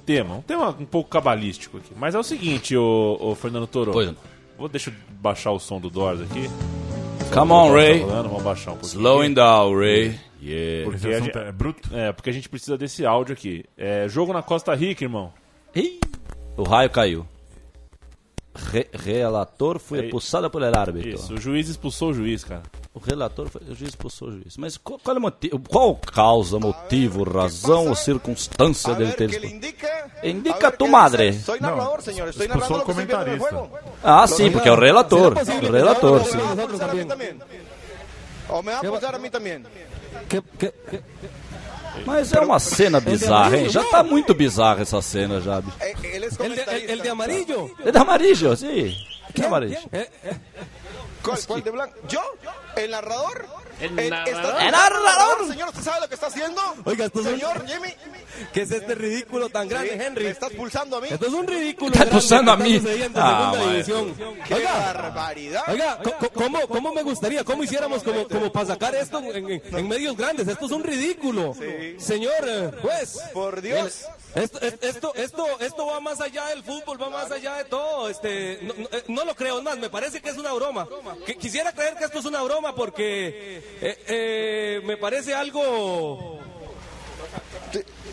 tema, 0.06 0.36
um 0.36 0.40
tema 0.42 0.70
um 0.70 0.86
pouco 0.86 1.10
cabalístico 1.10 1.76
aqui. 1.76 1.92
Mas 1.94 2.14
é 2.14 2.18
o 2.18 2.22
seguinte, 2.22 2.74
o, 2.74 3.18
o 3.20 3.34
Fernando 3.34 3.66
Toro. 3.66 3.92
Pois 3.92 4.06
não. 4.08 4.16
Vou 4.58 4.68
deixa 4.68 4.88
eu 4.90 4.94
baixar 5.20 5.50
o 5.52 5.58
som 5.58 5.78
do 5.80 5.90
Doors 5.90 6.20
aqui. 6.22 6.48
Come 7.32 7.52
on, 7.52 7.72
Ray. 7.72 8.00
rolando, 8.00 8.28
Vamos 8.28 8.42
baixar 8.42 8.72
um 8.72 8.76
pouquinho. 8.76 9.00
Slowing 9.00 9.34
down, 9.34 9.76
Ray. 9.78 10.18
Yeah. 10.42 10.84
Porque 10.90 11.06
a 11.08 11.20
gente- 11.20 11.38
é 11.38 11.52
bruto. 11.52 11.96
É, 11.96 12.12
porque 12.12 12.30
a 12.30 12.32
gente 12.32 12.48
precisa 12.48 12.76
desse 12.76 13.06
áudio 13.06 13.32
aqui. 13.32 13.64
É, 13.76 14.06
jogo 14.08 14.32
na 14.32 14.42
Costa 14.42 14.74
Rica, 14.74 15.04
irmão. 15.04 15.32
Ih, 15.74 15.98
O 16.56 16.62
raio 16.64 16.90
caiu. 16.90 17.26
Re- 18.54 18.88
relator 18.92 19.78
foi 19.78 20.00
É, 20.00 20.04
expulsado 20.04 20.50
pelo 20.50 20.66
árbitro. 20.66 21.08
Isso, 21.08 21.32
o 21.34 21.40
juiz 21.40 21.68
expulsou 21.68 22.10
o 22.10 22.14
juiz, 22.14 22.44
cara. 22.44 22.62
O 22.94 22.98
relator 22.98 23.48
foi. 23.48 23.62
O 23.62 23.74
juiz 23.74 23.88
expulsou 23.90 24.28
o 24.28 24.32
juiz. 24.32 24.56
Mas 24.58 24.76
qual, 24.76 24.98
qual 24.98 25.16
é 25.16 25.18
o 25.18 25.22
motivo? 25.22 25.58
Qual 25.66 25.96
causa, 25.96 26.58
motivo, 26.58 27.24
razão 27.24 27.88
ou 27.88 27.94
circunstância 27.94 28.94
dele 28.94 29.12
ter 29.12 29.30
que 29.30 29.36
expulsado? 29.36 29.62
Indica 30.22 30.66
A 30.66 30.70
ver, 30.70 30.76
tu 30.76 30.84
¿qué 30.84 30.90
madre. 30.90 31.32
Soy 31.32 31.58
narrador. 31.58 31.98
Estoy 32.00 32.48
narrando 32.48 32.76
lo 32.78 32.84
que 32.84 32.90
estoy 32.90 33.04
en 33.04 33.10
el 33.10 33.38
comentarista. 33.38 33.68
Ah, 34.04 34.26
sim, 34.26 34.50
porque 34.52 34.68
é 34.68 34.72
o 34.72 34.76
relator. 34.76 35.34
O 35.34 35.70
relator, 35.72 36.24
sim. 36.26 36.36
¿Me 36.36 36.42
va 36.42 36.50
a 36.50 36.64
expulsar 36.64 36.90
a? 36.90 38.52
¿O 38.52 38.62
me 38.62 38.72
a 38.72 38.74
expulsar 38.76 39.14
a 39.14 39.18
mí 39.18 39.30
también? 39.30 39.64
Mas 42.06 42.32
é 42.32 42.40
uma 42.40 42.58
cena 42.58 43.00
bizarra, 43.00 43.56
hein? 43.56 43.68
Já 43.70 43.84
tá 43.84 44.02
muito 44.02 44.34
bizarra 44.34 44.82
essa 44.82 45.00
cena 45.02 45.40
já. 45.40 45.62
Eh, 45.80 45.94
Él 46.16 46.24
es 46.24 46.38
El 46.40 46.54
de, 46.54 46.92
el- 46.92 47.00
de 47.02 47.08
amarillo. 47.08 47.70
É 47.84 47.90
de 47.92 47.98
amarillo, 47.98 48.56
sim. 48.56 48.94
Que 49.34 49.44
amarillo? 49.44 49.78
¿Cuál, 51.22 51.38
cuál 51.46 51.62
de 51.62 51.70
blanco? 51.70 51.96
¿Yo? 52.08 52.20
¿El 52.76 52.90
narrador? 52.90 53.46
El 53.80 53.98
Eh, 53.98 54.10
narrador. 54.10 54.44
¿está- 54.44 54.64
El 54.66 54.72
narrador. 54.72 55.48
Señor, 55.48 55.68
¿usted 55.70 55.82
sabe 55.82 56.00
lo 56.02 56.08
que 56.08 56.14
está 56.14 56.26
haciendo? 56.28 56.60
Oiga, 56.84 57.06
esto 57.06 57.20
es 57.20 57.26
un- 57.26 57.32
Señor 57.32 57.66
Jimmy. 57.66 57.94
¿Qué 58.52 58.62
es 58.62 58.70
este 58.70 58.94
ridículo 58.94 59.48
tan 59.50 59.64
Sí, 59.64 59.68
grande, 59.70 60.04
Henry? 60.04 60.24
¿Me 60.24 60.30
está 60.30 60.46
expulsando 60.46 60.96
a 60.96 61.00
mí? 61.00 61.08
Esto 61.10 61.26
es 61.26 61.32
un 61.32 61.46
ridículo. 61.46 61.88
Está 61.92 61.98
grande 62.04 62.16
acusando 62.16 62.52
a 62.52 62.56
mí. 62.56 62.82
Ah, 63.14 63.52
división. 63.70 64.14
¡Qué 64.46 64.54
Oiga, 64.54 64.72
barbaridad! 64.92 65.62
Oiga, 65.68 65.98
¿cómo, 66.34 66.60
¿cómo 66.68 66.92
me 66.92 67.02
gustaría? 67.02 67.44
¿Cómo 67.44 67.62
hiciéramos 67.64 68.02
como, 68.02 68.26
como 68.28 68.50
para 68.52 68.66
sacar 68.66 68.94
esto 68.94 69.18
en, 69.18 69.50
en- 69.50 69.62
en 69.76 69.88
medios 69.88 70.16
grandes? 70.16 70.48
Esto 70.48 70.66
es 70.66 70.72
un 70.72 70.82
ridículo. 70.84 71.54
Señor 71.98 72.32
eh, 72.46 72.70
juez. 72.80 73.18
Por 73.32 73.60
Dios. 73.60 74.06
Esto, 74.34 74.58
es- 74.60 74.78
esto, 74.82 75.12
esto, 75.14 75.44
esto 75.60 75.86
va 75.86 76.00
más 76.00 76.20
allá 76.20 76.46
del 76.46 76.62
fútbol, 76.62 77.00
va 77.00 77.10
más 77.10 77.30
allá 77.30 77.56
de 77.56 77.64
todo. 77.64 78.08
Este, 78.08 78.60
no, 78.62 78.72
no, 78.74 78.88
eh, 78.90 79.04
no 79.08 79.24
lo 79.24 79.34
creo, 79.34 79.60
más, 79.62 79.76
me 79.78 79.90
parece 79.90 80.20
que 80.22 80.30
es 80.30 80.38
una 80.38 80.52
broma. 80.54 80.86
Que, 81.26 81.36
quisiera 81.36 81.72
creer 81.72 81.96
que 81.96 82.04
esto 82.04 82.18
es 82.18 82.24
una 82.24 82.42
broma 82.42 82.74
porque 82.74 83.62
eh, 83.80 83.98
eh, 84.08 84.80
me 84.84 84.96
parece 84.96 85.34
algo 85.34 86.40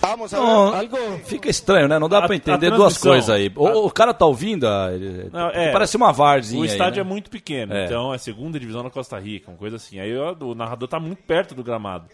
Vamos 0.02 0.34
a 0.34 0.38
Não, 0.38 0.72
ver. 0.72 0.78
Algo. 0.80 0.98
Fica 1.26 1.50
estranho, 1.50 1.88
né? 1.90 2.00
Não 2.00 2.08
dá 2.08 2.20
A- 2.20 2.22
pra 2.22 2.34
a 2.34 2.36
entender 2.38 2.72
duas 2.72 2.98
coisas 2.98 3.30
aí. 3.30 3.52
O, 3.54 3.68
a- 3.68 3.76
o 3.78 3.92
cara 3.92 4.14
tá 4.14 4.26
ouvindo, 4.26 4.66
ele- 4.94 5.30
Não, 5.32 5.50
é, 5.50 5.74
parece 5.74 5.98
uma 5.98 6.14
varzinha 6.14 6.62
O 6.62 6.64
aí, 6.64 6.70
estádio 6.70 7.04
né? 7.04 7.10
é 7.10 7.12
muito 7.12 7.30
pequeno, 7.30 7.74
É. 7.74 7.86
então 7.86 8.14
é 8.14 8.18
segunda 8.18 8.58
divisão 8.58 8.82
na 8.82 8.90
Costa 8.90 9.20
Rica, 9.20 9.52
uma 9.52 9.58
coisa 9.58 9.76
assim. 9.76 10.00
Aí 10.00 10.16
o 10.18 10.56
narrador 10.56 10.88
tá 10.88 11.00
muito 11.02 11.22
perto 11.24 11.54
do 11.54 11.64
gramado. 11.64 12.08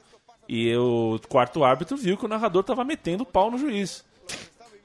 E 0.47 0.75
o 0.75 1.19
quarto 1.27 1.63
árbitro 1.63 1.97
viu 1.97 2.17
que 2.17 2.25
o 2.25 2.29
narrador 2.29 2.63
tava 2.63 2.83
metendo 2.83 3.23
o 3.23 3.25
pau 3.25 3.49
no 3.49 3.57
juiz. 3.57 4.05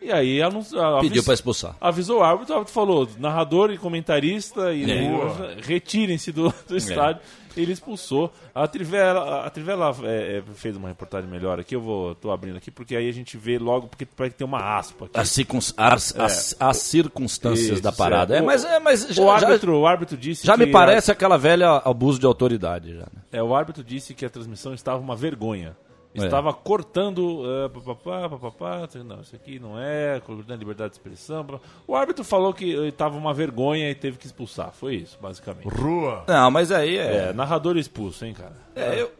E 0.03 0.11
aí 0.11 0.41
anun- 0.43 0.65
a- 0.79 1.01
Pediu 1.01 1.23
pra 1.23 1.35
expulsar. 1.35 1.77
avisou 1.81 2.21
o 2.21 2.23
árbitro, 2.23 2.55
o 2.55 2.57
árbitro 2.57 2.73
falou, 2.75 3.09
narrador 3.19 3.71
e 3.71 3.77
comentarista 3.79 4.73
e 4.73 4.91
É. 4.91 5.57
retirem-se 5.63 6.33
do, 6.33 6.53
do 6.67 6.77
estádio. 6.77 7.21
Ele 7.57 7.73
expulsou. 7.73 8.33
A 8.55 8.67
Trivela, 8.69 9.45
a 9.45 9.51
Trivela 9.51 9.95
é, 10.05 10.39
é, 10.39 10.43
fez 10.55 10.77
uma 10.77 10.87
reportagem 10.89 11.29
melhor 11.29 11.59
aqui, 11.59 11.75
eu 11.75 11.81
vou 11.81 12.15
tô 12.15 12.31
abrindo 12.31 12.57
aqui 12.57 12.71
porque 12.71 12.95
aí 12.95 13.09
a 13.09 13.13
gente 13.13 13.37
vê 13.37 13.59
logo 13.59 13.89
porque 13.89 14.07
parece 14.07 14.35
que 14.35 14.39
tem 14.39 14.47
uma 14.47 14.79
aspa 14.79 15.07
aqui. 15.07 15.19
As, 15.19 15.29
circuns- 15.31 15.75
as- 15.77 16.15
as- 16.19 16.57
as 16.61 16.77
circunstâncias 16.77 17.71
Isso, 17.71 17.83
da 17.83 17.91
parada. 17.93 18.37
é. 18.37 18.39
É, 18.39 18.43
mas, 18.43 18.65
é, 18.65 18.79
mas 18.79 19.07
já, 19.09 19.21
o 19.23 19.27
já- 19.27 19.47
árbitro, 19.49 19.77
o 19.77 19.87
árbitro 19.87 20.17
disse 20.17 20.47
já 20.47 20.57
me 20.57 20.67
parece 20.69 21.11
aquela 21.11 21.37
velha 21.37 21.83
abuso 21.85 22.21
de 22.21 22.27
autoridade. 22.27 22.95
Já, 22.95 23.01
né? 23.03 23.23
É, 23.33 23.43
o 23.43 23.53
árbitro 23.55 23.83
disse 23.83 24.15
que 24.15 24.25
a 24.25 24.31
transmissão 24.31 24.73
estava 24.73 24.99
uma 25.01 25.17
vergonha. 25.17 25.77
É. 26.15 26.25
Estava 26.25 26.53
cortando. 26.53 27.43
Uh, 27.43 27.71
papapá, 27.71 28.29
papapá, 28.29 28.89
não, 29.05 29.21
isso 29.21 29.37
aqui 29.37 29.59
não 29.61 29.79
é, 29.81 30.21
cortando 30.21 30.53
a 30.53 30.57
liberdade 30.57 30.91
de 30.91 30.97
expressão. 30.97 31.47
O 31.87 31.95
árbitro 31.95 32.25
falou 32.25 32.53
que 32.53 32.73
estava 32.89 33.17
uma 33.17 33.33
vergonha 33.33 33.89
e 33.91 33.95
teve 33.95 34.19
que 34.19 34.27
expulsar. 34.27 34.73
Foi 34.73 34.97
isso, 34.97 35.17
basicamente. 35.21 35.69
Rua. 35.69 36.25
Não, 36.27 36.51
mas 36.51 36.73
aí 36.73 36.97
é. 36.99 37.29
É, 37.29 37.33
narrador 37.33 37.77
expulso, 37.77 38.25
hein, 38.25 38.35
cara? 38.35 38.57
é, 38.75 39.03
eu- 39.03 39.13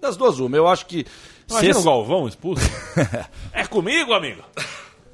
das 0.00 0.16
duas, 0.16 0.38
uma. 0.38 0.56
Eu 0.56 0.68
acho 0.68 0.86
que. 0.86 1.04
se 1.04 1.52
Imagina 1.54 1.70
esse- 1.72 1.80
o 1.80 1.84
Galvão 1.84 2.28
expulso. 2.28 2.62
é 3.52 3.66
comigo, 3.66 4.12
amigo! 4.12 4.42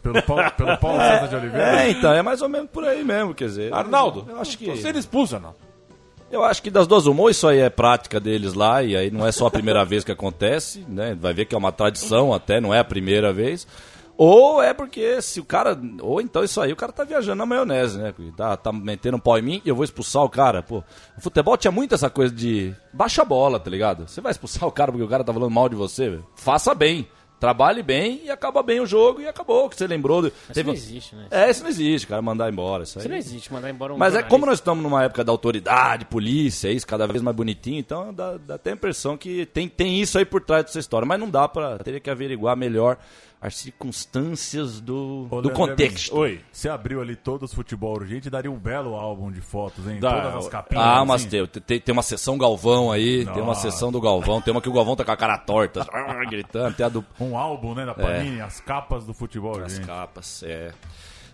Pelo 0.02 0.22
Paulo, 0.22 0.50
pelo 0.50 0.76
Paulo 0.76 0.98
César 0.98 1.28
de 1.28 1.36
Oliveira. 1.36 1.82
É, 1.84 1.90
então, 1.90 2.12
é 2.12 2.20
mais 2.20 2.42
ou 2.42 2.48
menos 2.50 2.68
por 2.70 2.84
aí 2.84 3.02
mesmo, 3.02 3.34
quer 3.34 3.46
dizer. 3.46 3.72
Arnaldo, 3.72 4.26
eu 4.28 4.38
acho 4.38 4.58
que. 4.58 4.66
você 4.66 4.88
ele 4.90 4.98
expulsa, 4.98 5.38
não? 5.38 5.54
Eu 6.34 6.42
acho 6.42 6.60
que 6.60 6.68
das 6.68 6.88
duas 6.88 7.06
uma, 7.06 7.22
ou 7.22 7.30
isso 7.30 7.46
aí 7.46 7.60
é 7.60 7.70
prática 7.70 8.18
deles 8.18 8.54
lá, 8.54 8.82
e 8.82 8.96
aí 8.96 9.08
não 9.08 9.24
é 9.24 9.30
só 9.30 9.46
a 9.46 9.50
primeira 9.52 9.84
vez 9.86 10.02
que 10.02 10.10
acontece, 10.10 10.84
né? 10.88 11.16
Vai 11.18 11.32
ver 11.32 11.44
que 11.44 11.54
é 11.54 11.58
uma 11.58 11.70
tradição 11.70 12.34
até, 12.34 12.60
não 12.60 12.74
é 12.74 12.80
a 12.80 12.84
primeira 12.84 13.32
vez. 13.32 13.64
Ou 14.16 14.60
é 14.60 14.74
porque 14.74 15.22
se 15.22 15.38
o 15.38 15.44
cara. 15.44 15.78
Ou 16.00 16.20
então 16.20 16.42
isso 16.42 16.60
aí, 16.60 16.72
o 16.72 16.76
cara 16.76 16.90
tá 16.90 17.04
viajando 17.04 17.36
na 17.36 17.46
maionese, 17.46 17.98
né? 17.98 18.12
Tá, 18.36 18.56
tá 18.56 18.72
metendo 18.72 19.16
um 19.16 19.20
pau 19.20 19.38
em 19.38 19.42
mim 19.42 19.62
e 19.64 19.68
eu 19.68 19.76
vou 19.76 19.84
expulsar 19.84 20.24
o 20.24 20.28
cara. 20.28 20.60
Pô, 20.60 20.82
o 21.16 21.20
futebol 21.20 21.56
tinha 21.56 21.70
muito 21.70 21.94
essa 21.94 22.10
coisa 22.10 22.34
de 22.34 22.74
baixa 22.92 23.22
a 23.22 23.24
bola, 23.24 23.60
tá 23.60 23.70
ligado? 23.70 24.08
Você 24.08 24.20
vai 24.20 24.32
expulsar 24.32 24.68
o 24.68 24.72
cara 24.72 24.90
porque 24.90 25.04
o 25.04 25.08
cara 25.08 25.22
tá 25.22 25.32
falando 25.32 25.52
mal 25.52 25.68
de 25.68 25.76
você? 25.76 26.18
Faça 26.34 26.74
bem. 26.74 27.06
Trabalhe 27.44 27.82
bem 27.82 28.22
e 28.24 28.30
acaba 28.30 28.62
bem 28.62 28.80
o 28.80 28.86
jogo 28.86 29.20
e 29.20 29.28
acabou. 29.28 29.68
Que 29.68 29.76
você 29.76 29.86
lembrou. 29.86 30.22
do- 30.22 30.28
Isso 30.28 30.64
não 30.64 30.72
existe, 30.72 31.14
né? 31.14 31.26
É, 31.30 31.50
isso 31.50 31.62
não 31.62 31.68
existe, 31.68 32.06
cara, 32.06 32.22
mandar 32.22 32.50
embora. 32.50 32.84
Isso, 32.84 32.98
aí. 32.98 33.02
Isso 33.02 33.08
não 33.10 33.16
existe, 33.18 33.52
mandar 33.52 33.68
embora 33.68 33.92
um 33.92 33.98
Mas 33.98 34.14
é 34.14 34.22
como 34.22 34.46
nós 34.46 34.54
estamos 34.60 34.82
numa 34.82 35.04
época 35.04 35.22
da 35.22 35.30
autoridade, 35.30 36.06
polícia, 36.06 36.70
isso 36.72 36.86
cada 36.86 37.06
vez 37.06 37.20
mais 37.20 37.36
bonitinho, 37.36 37.78
então 37.80 38.14
dá, 38.14 38.38
dá 38.38 38.54
até 38.54 38.70
a 38.70 38.72
impressão 38.72 39.16
que 39.18 39.44
tem, 39.46 39.68
tem 39.68 40.00
isso 40.00 40.16
aí 40.16 40.24
por 40.24 40.40
trás 40.40 40.64
dessa 40.64 40.78
história. 40.78 41.04
Mas 41.06 41.20
não 41.20 41.28
dá 41.28 41.46
pra. 41.46 41.76
Teria 41.78 42.00
que 42.00 42.08
averiguar 42.08 42.56
melhor 42.56 42.96
as 43.44 43.56
circunstâncias 43.56 44.80
do, 44.80 45.26
Ô, 45.30 45.42
do 45.42 45.48
Leandro 45.48 45.52
contexto. 45.52 46.16
Oi. 46.16 46.40
Você 46.50 46.66
abriu 46.66 47.02
ali 47.02 47.14
todos 47.14 47.50
os 47.50 47.54
futebol 47.54 47.92
urgente 47.92 48.28
e 48.28 48.30
daria 48.30 48.50
um 48.50 48.56
belo 48.58 48.94
álbum 48.94 49.30
de 49.30 49.42
fotos, 49.42 49.86
hein? 49.86 49.98
Dá. 50.00 50.22
Todas 50.22 50.46
as 50.46 50.48
capinhas. 50.48 50.82
Ah, 50.82 51.04
mas 51.04 51.20
assim. 51.20 51.28
tem, 51.28 51.46
tem, 51.60 51.78
tem 51.78 51.92
uma 51.92 52.02
sessão 52.02 52.38
Galvão 52.38 52.90
aí, 52.90 53.26
tem 53.26 53.34
uma 53.34 53.48
Nossa. 53.48 53.70
sessão 53.70 53.92
do 53.92 54.00
Galvão, 54.00 54.40
tem 54.40 54.50
uma 54.50 54.62
que 54.62 54.68
o 54.70 54.72
Galvão 54.72 54.96
tá 54.96 55.04
com 55.04 55.12
a 55.12 55.16
cara 55.16 55.36
torta, 55.36 55.86
gritando, 56.30 56.74
tem 56.74 56.86
a 56.86 56.88
do. 56.88 57.04
Um 57.20 57.36
álbum, 57.36 57.74
né, 57.74 57.84
da 57.84 57.92
Panini, 57.92 58.40
as 58.40 58.60
capas 58.60 59.04
do 59.04 59.12
futebol 59.12 59.58
As 59.58 59.64
urgente. 59.64 59.86
capas, 59.86 60.42
é. 60.42 60.72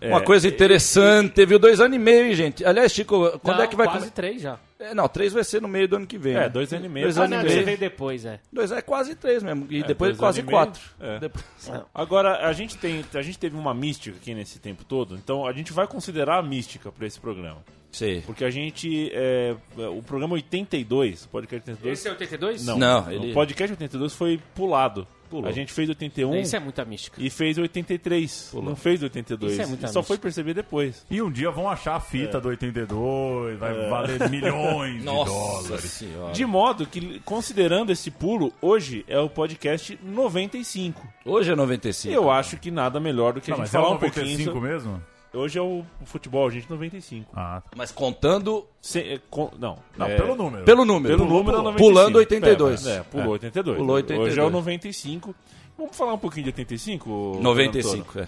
Uma 0.01 0.19
coisa 0.19 0.49
interessante, 0.49 1.45
viu? 1.45 1.59
Dois 1.59 1.79
anos 1.79 1.95
e 1.95 1.99
meio, 1.99 2.25
hein, 2.25 2.33
gente. 2.33 2.65
Aliás, 2.65 2.91
Chico, 2.91 3.39
quando 3.39 3.57
Não, 3.57 3.63
é 3.63 3.67
que 3.67 3.75
vai 3.75 3.87
quase 3.87 4.11
três 4.11 4.41
já. 4.41 4.59
É, 4.81 4.93
não, 4.93 5.07
três 5.07 5.31
vai 5.31 5.43
ser 5.43 5.61
no 5.61 5.67
meio 5.67 5.87
do 5.87 5.95
ano 5.95 6.07
que 6.07 6.17
vem. 6.17 6.33
É, 6.35 6.39
né? 6.41 6.49
dois 6.49 6.73
anos 6.73 6.85
e 6.85 6.89
meio. 6.89 7.05
Dois 7.05 7.17
Ah, 7.17 7.23
anos 7.23 7.37
não, 7.37 7.45
e 7.45 7.49
você 7.49 7.53
meio. 7.55 7.65
veio 7.65 7.77
depois, 7.77 8.25
é. 8.25 8.39
Dois 8.51 8.71
é 8.71 8.81
quase 8.81 9.15
três 9.15 9.43
mesmo. 9.43 9.67
E 9.69 9.83
depois 9.83 10.11
dois 10.11 10.19
quase 10.19 10.43
quatro. 10.43 10.81
É. 10.99 11.19
Depois- 11.19 11.45
Agora, 11.93 12.47
a 12.47 12.51
gente, 12.53 12.77
tem, 12.77 13.05
a 13.13 13.21
gente 13.21 13.37
teve 13.39 13.55
uma 13.55 13.73
mística 13.73 14.17
aqui 14.17 14.33
nesse 14.33 14.59
tempo 14.59 14.83
todo, 14.83 15.15
então 15.15 15.45
a 15.45 15.53
gente 15.53 15.71
vai 15.71 15.87
considerar 15.87 16.39
a 16.39 16.43
mística 16.43 16.91
para 16.91 17.05
esse 17.05 17.19
programa. 17.19 17.63
Sei. 17.91 18.21
Porque 18.21 18.43
a 18.45 18.49
gente. 18.49 19.11
é, 19.13 19.55
o 19.77 20.01
programa 20.01 20.33
82, 20.35 21.25
o 21.25 21.29
podcast 21.29 21.69
82. 21.69 21.99
Esse 21.99 22.07
é 22.07 22.11
82? 22.11 22.65
Não, 22.65 22.77
Não, 22.77 23.11
ele- 23.11 23.31
o 23.31 23.33
podcast 23.33 23.73
82 23.73 24.13
foi 24.15 24.39
pulado. 24.55 25.05
Pulou. 25.29 25.47
A 25.47 25.51
gente 25.53 25.71
fez 25.71 25.87
81 25.87 26.35
Isso 26.41 26.57
é 26.57 26.59
muita 26.59 26.83
mística. 26.83 27.15
e 27.23 27.29
fez 27.29 27.57
83. 27.57 28.51
Não 28.53 28.75
fez 28.75 29.01
82. 29.01 29.53
Isso 29.53 29.61
é 29.61 29.65
muita 29.65 29.85
E 29.85 29.87
só 29.87 29.99
mística. 29.99 30.03
foi 30.03 30.17
perceber 30.17 30.53
depois. 30.53 31.05
E 31.09 31.21
um 31.21 31.31
dia 31.31 31.49
vão 31.49 31.69
achar 31.69 31.95
a 31.95 32.01
fita 32.01 32.37
É. 32.37 32.41
do 32.41 32.49
82, 32.49 33.57
vai 33.57 33.73
valer 33.89 34.19
milhões 34.29 34.97
de 34.99 35.05
Nossa 35.05 35.31
dólares. 35.31 35.89
senhora. 35.89 36.33
De 36.33 36.45
modo 36.45 36.85
que, 36.85 37.21
considerando 37.21 37.93
esse 37.93 38.11
pulo, 38.11 38.51
hoje 38.61 39.05
é 39.07 39.17
o 39.19 39.29
podcast 39.29 39.97
95. 40.03 41.07
Hoje 41.25 41.51
é 41.53 41.55
95. 41.55 42.13
Eu 42.13 42.29
acho 42.29 42.57
que 42.57 42.69
nada 42.69 42.99
melhor 42.99 43.31
do 43.31 43.39
que 43.39 43.51
Não, 43.51 43.55
a 43.61 43.65
gente 43.65 43.67
mas 43.67 43.75
é 43.75 43.79
o 43.79 43.81
falar 43.83 43.95
um 43.95 43.99
pouquinho 43.99 44.25
95 44.25 44.51
sobre... 44.53 44.69
mesmo? 44.69 45.01
Hoje 45.33 45.57
é 45.57 45.61
o 45.61 45.83
futebol, 46.03 46.51
gente, 46.51 46.69
95. 46.69 47.31
Ah, 47.33 47.61
Mas 47.75 47.89
contando 47.91 48.67
Se- 48.81 48.99
é, 48.99 49.19
com- 49.29 49.49
não, 49.57 49.77
não, 49.97 50.05
é, 50.07 50.17
pelo 50.17 50.35
número. 50.35 50.65
pelo 50.65 50.83
número. 50.85 51.15
Pelo 51.17 51.29
número 51.29 51.57
é 51.57 51.61
95. 51.61 51.77
Pulando 51.93 52.15
82. 52.17 52.85
É, 52.87 52.97
é, 52.97 53.03
pulou 53.03 53.29
82. 53.29 53.77
Pulou 53.77 53.95
82. 53.95 54.31
Hoje 54.33 54.39
é 54.39 54.43
o 54.43 54.49
95. 54.49 55.35
Vamos 55.77 55.95
falar 55.95 56.13
um 56.13 56.17
pouquinho 56.17 56.43
de 56.43 56.49
85? 56.49 57.39
95, 57.41 58.19
é. 58.19 58.27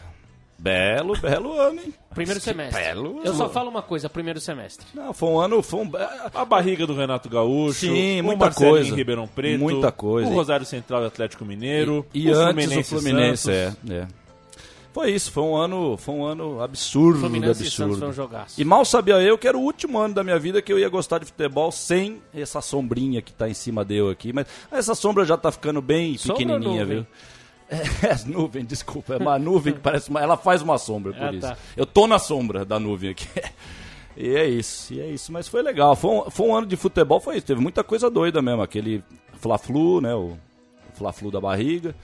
Belo, 0.57 1.17
belo 1.19 1.59
ano, 1.59 1.81
hein? 1.81 1.93
Primeiro 2.15 2.39
semestre. 2.39 2.81
belo 2.81 3.19
Eu 3.25 3.33
só 3.33 3.49
falo 3.49 3.69
uma 3.69 3.81
coisa, 3.81 4.09
primeiro 4.09 4.39
semestre. 4.39 4.87
Não, 4.93 5.13
foi 5.13 5.27
um 5.29 5.39
ano. 5.39 5.61
Foi 5.61 5.81
um... 5.81 5.91
A 6.33 6.45
barriga 6.45 6.87
do 6.87 6.95
Renato 6.95 7.27
Gaúcho, 7.27 7.81
Sim, 7.81 8.21
o 8.21 8.23
muita 8.23 8.49
coisa. 8.49 8.87
em 8.89 8.95
Ribeirão 8.95 9.27
Preto, 9.27 9.59
Muita 9.59 9.91
coisa. 9.91 10.29
o 10.29 10.33
Rosário 10.33 10.65
Central 10.65 11.03
e 11.03 11.07
Atlético 11.07 11.43
Mineiro, 11.43 12.05
E, 12.13 12.29
o 12.29 12.33
antes 12.33 12.45
Fluminense 12.65 12.95
o 12.95 12.99
Fluminense, 12.99 13.43
Santos. 13.43 13.89
é, 13.91 13.93
é. 13.97 14.07
Foi 14.93 15.09
isso, 15.11 15.31
foi 15.31 15.41
um 15.43 15.55
ano, 15.55 15.97
foi 15.97 16.13
um 16.13 16.23
ano 16.23 16.61
absurdo, 16.61 17.19
Fluminense 17.19 17.63
e 17.63 17.67
absurdo. 17.67 17.97
foi 17.97 18.07
um 18.09 18.13
jogaço. 18.13 18.61
E 18.61 18.63
mal 18.63 18.85
sabia 18.85 19.19
eu 19.21 19.37
que 19.39 19.47
era 19.47 19.57
o 19.57 19.61
último 19.61 19.97
ano 19.97 20.13
da 20.13 20.23
minha 20.23 20.37
vida 20.37 20.61
que 20.61 20.71
eu 20.71 20.77
ia 20.77 20.87
gostar 20.87 21.17
de 21.17 21.25
futebol 21.25 21.71
sem 21.71 22.21
essa 22.33 22.61
sombrinha 22.61 23.19
que 23.21 23.33
tá 23.33 23.49
em 23.49 23.55
cima 23.55 23.83
de 23.83 23.95
eu 23.95 24.09
aqui. 24.09 24.31
Mas 24.31 24.45
essa 24.71 24.93
sombra 24.93 25.25
já 25.25 25.35
tá 25.35 25.51
ficando 25.51 25.81
bem 25.81 26.15
Sombra 26.17 26.35
pequenininha, 26.37 26.81
nuvem? 26.85 26.97
viu? 26.97 27.07
É, 28.03 28.05
as 28.13 28.23
nuvens, 28.23 28.67
desculpa. 28.67 29.15
É 29.15 29.17
uma 29.17 29.39
nuvem 29.39 29.73
que 29.73 29.79
parece 29.79 30.11
uma... 30.11 30.21
Ela 30.21 30.37
faz 30.37 30.61
uma 30.61 30.77
sombra, 30.77 31.11
por 31.11 31.23
Ah, 31.23 31.31
isso. 31.33 31.41
tá. 31.47 31.57
Eu 31.75 31.87
tô 31.87 32.05
na 32.05 32.19
sombra 32.19 32.63
da 32.63 32.79
nuvem 32.79 33.09
aqui. 33.09 33.27
E 34.15 34.35
é 34.35 34.45
isso, 34.47 34.93
e 34.93 35.01
é 35.01 35.07
isso. 35.07 35.31
Mas 35.33 35.47
foi 35.47 35.63
legal. 35.63 35.95
Foi 35.95 36.11
um, 36.11 36.29
foi 36.29 36.45
um 36.45 36.55
ano 36.55 36.67
de 36.67 36.75
futebol, 36.75 37.19
foi 37.19 37.37
isso. 37.37 37.47
Teve 37.47 37.59
muita 37.59 37.83
coisa 37.83 38.11
doida 38.11 38.43
mesmo. 38.43 38.61
Aquele 38.61 39.03
Fla-Flu, 39.39 40.01
né? 40.01 40.13
O 40.13 40.37
Fla-Flu 40.93 41.31
da 41.31 41.41
barriga. 41.41 41.95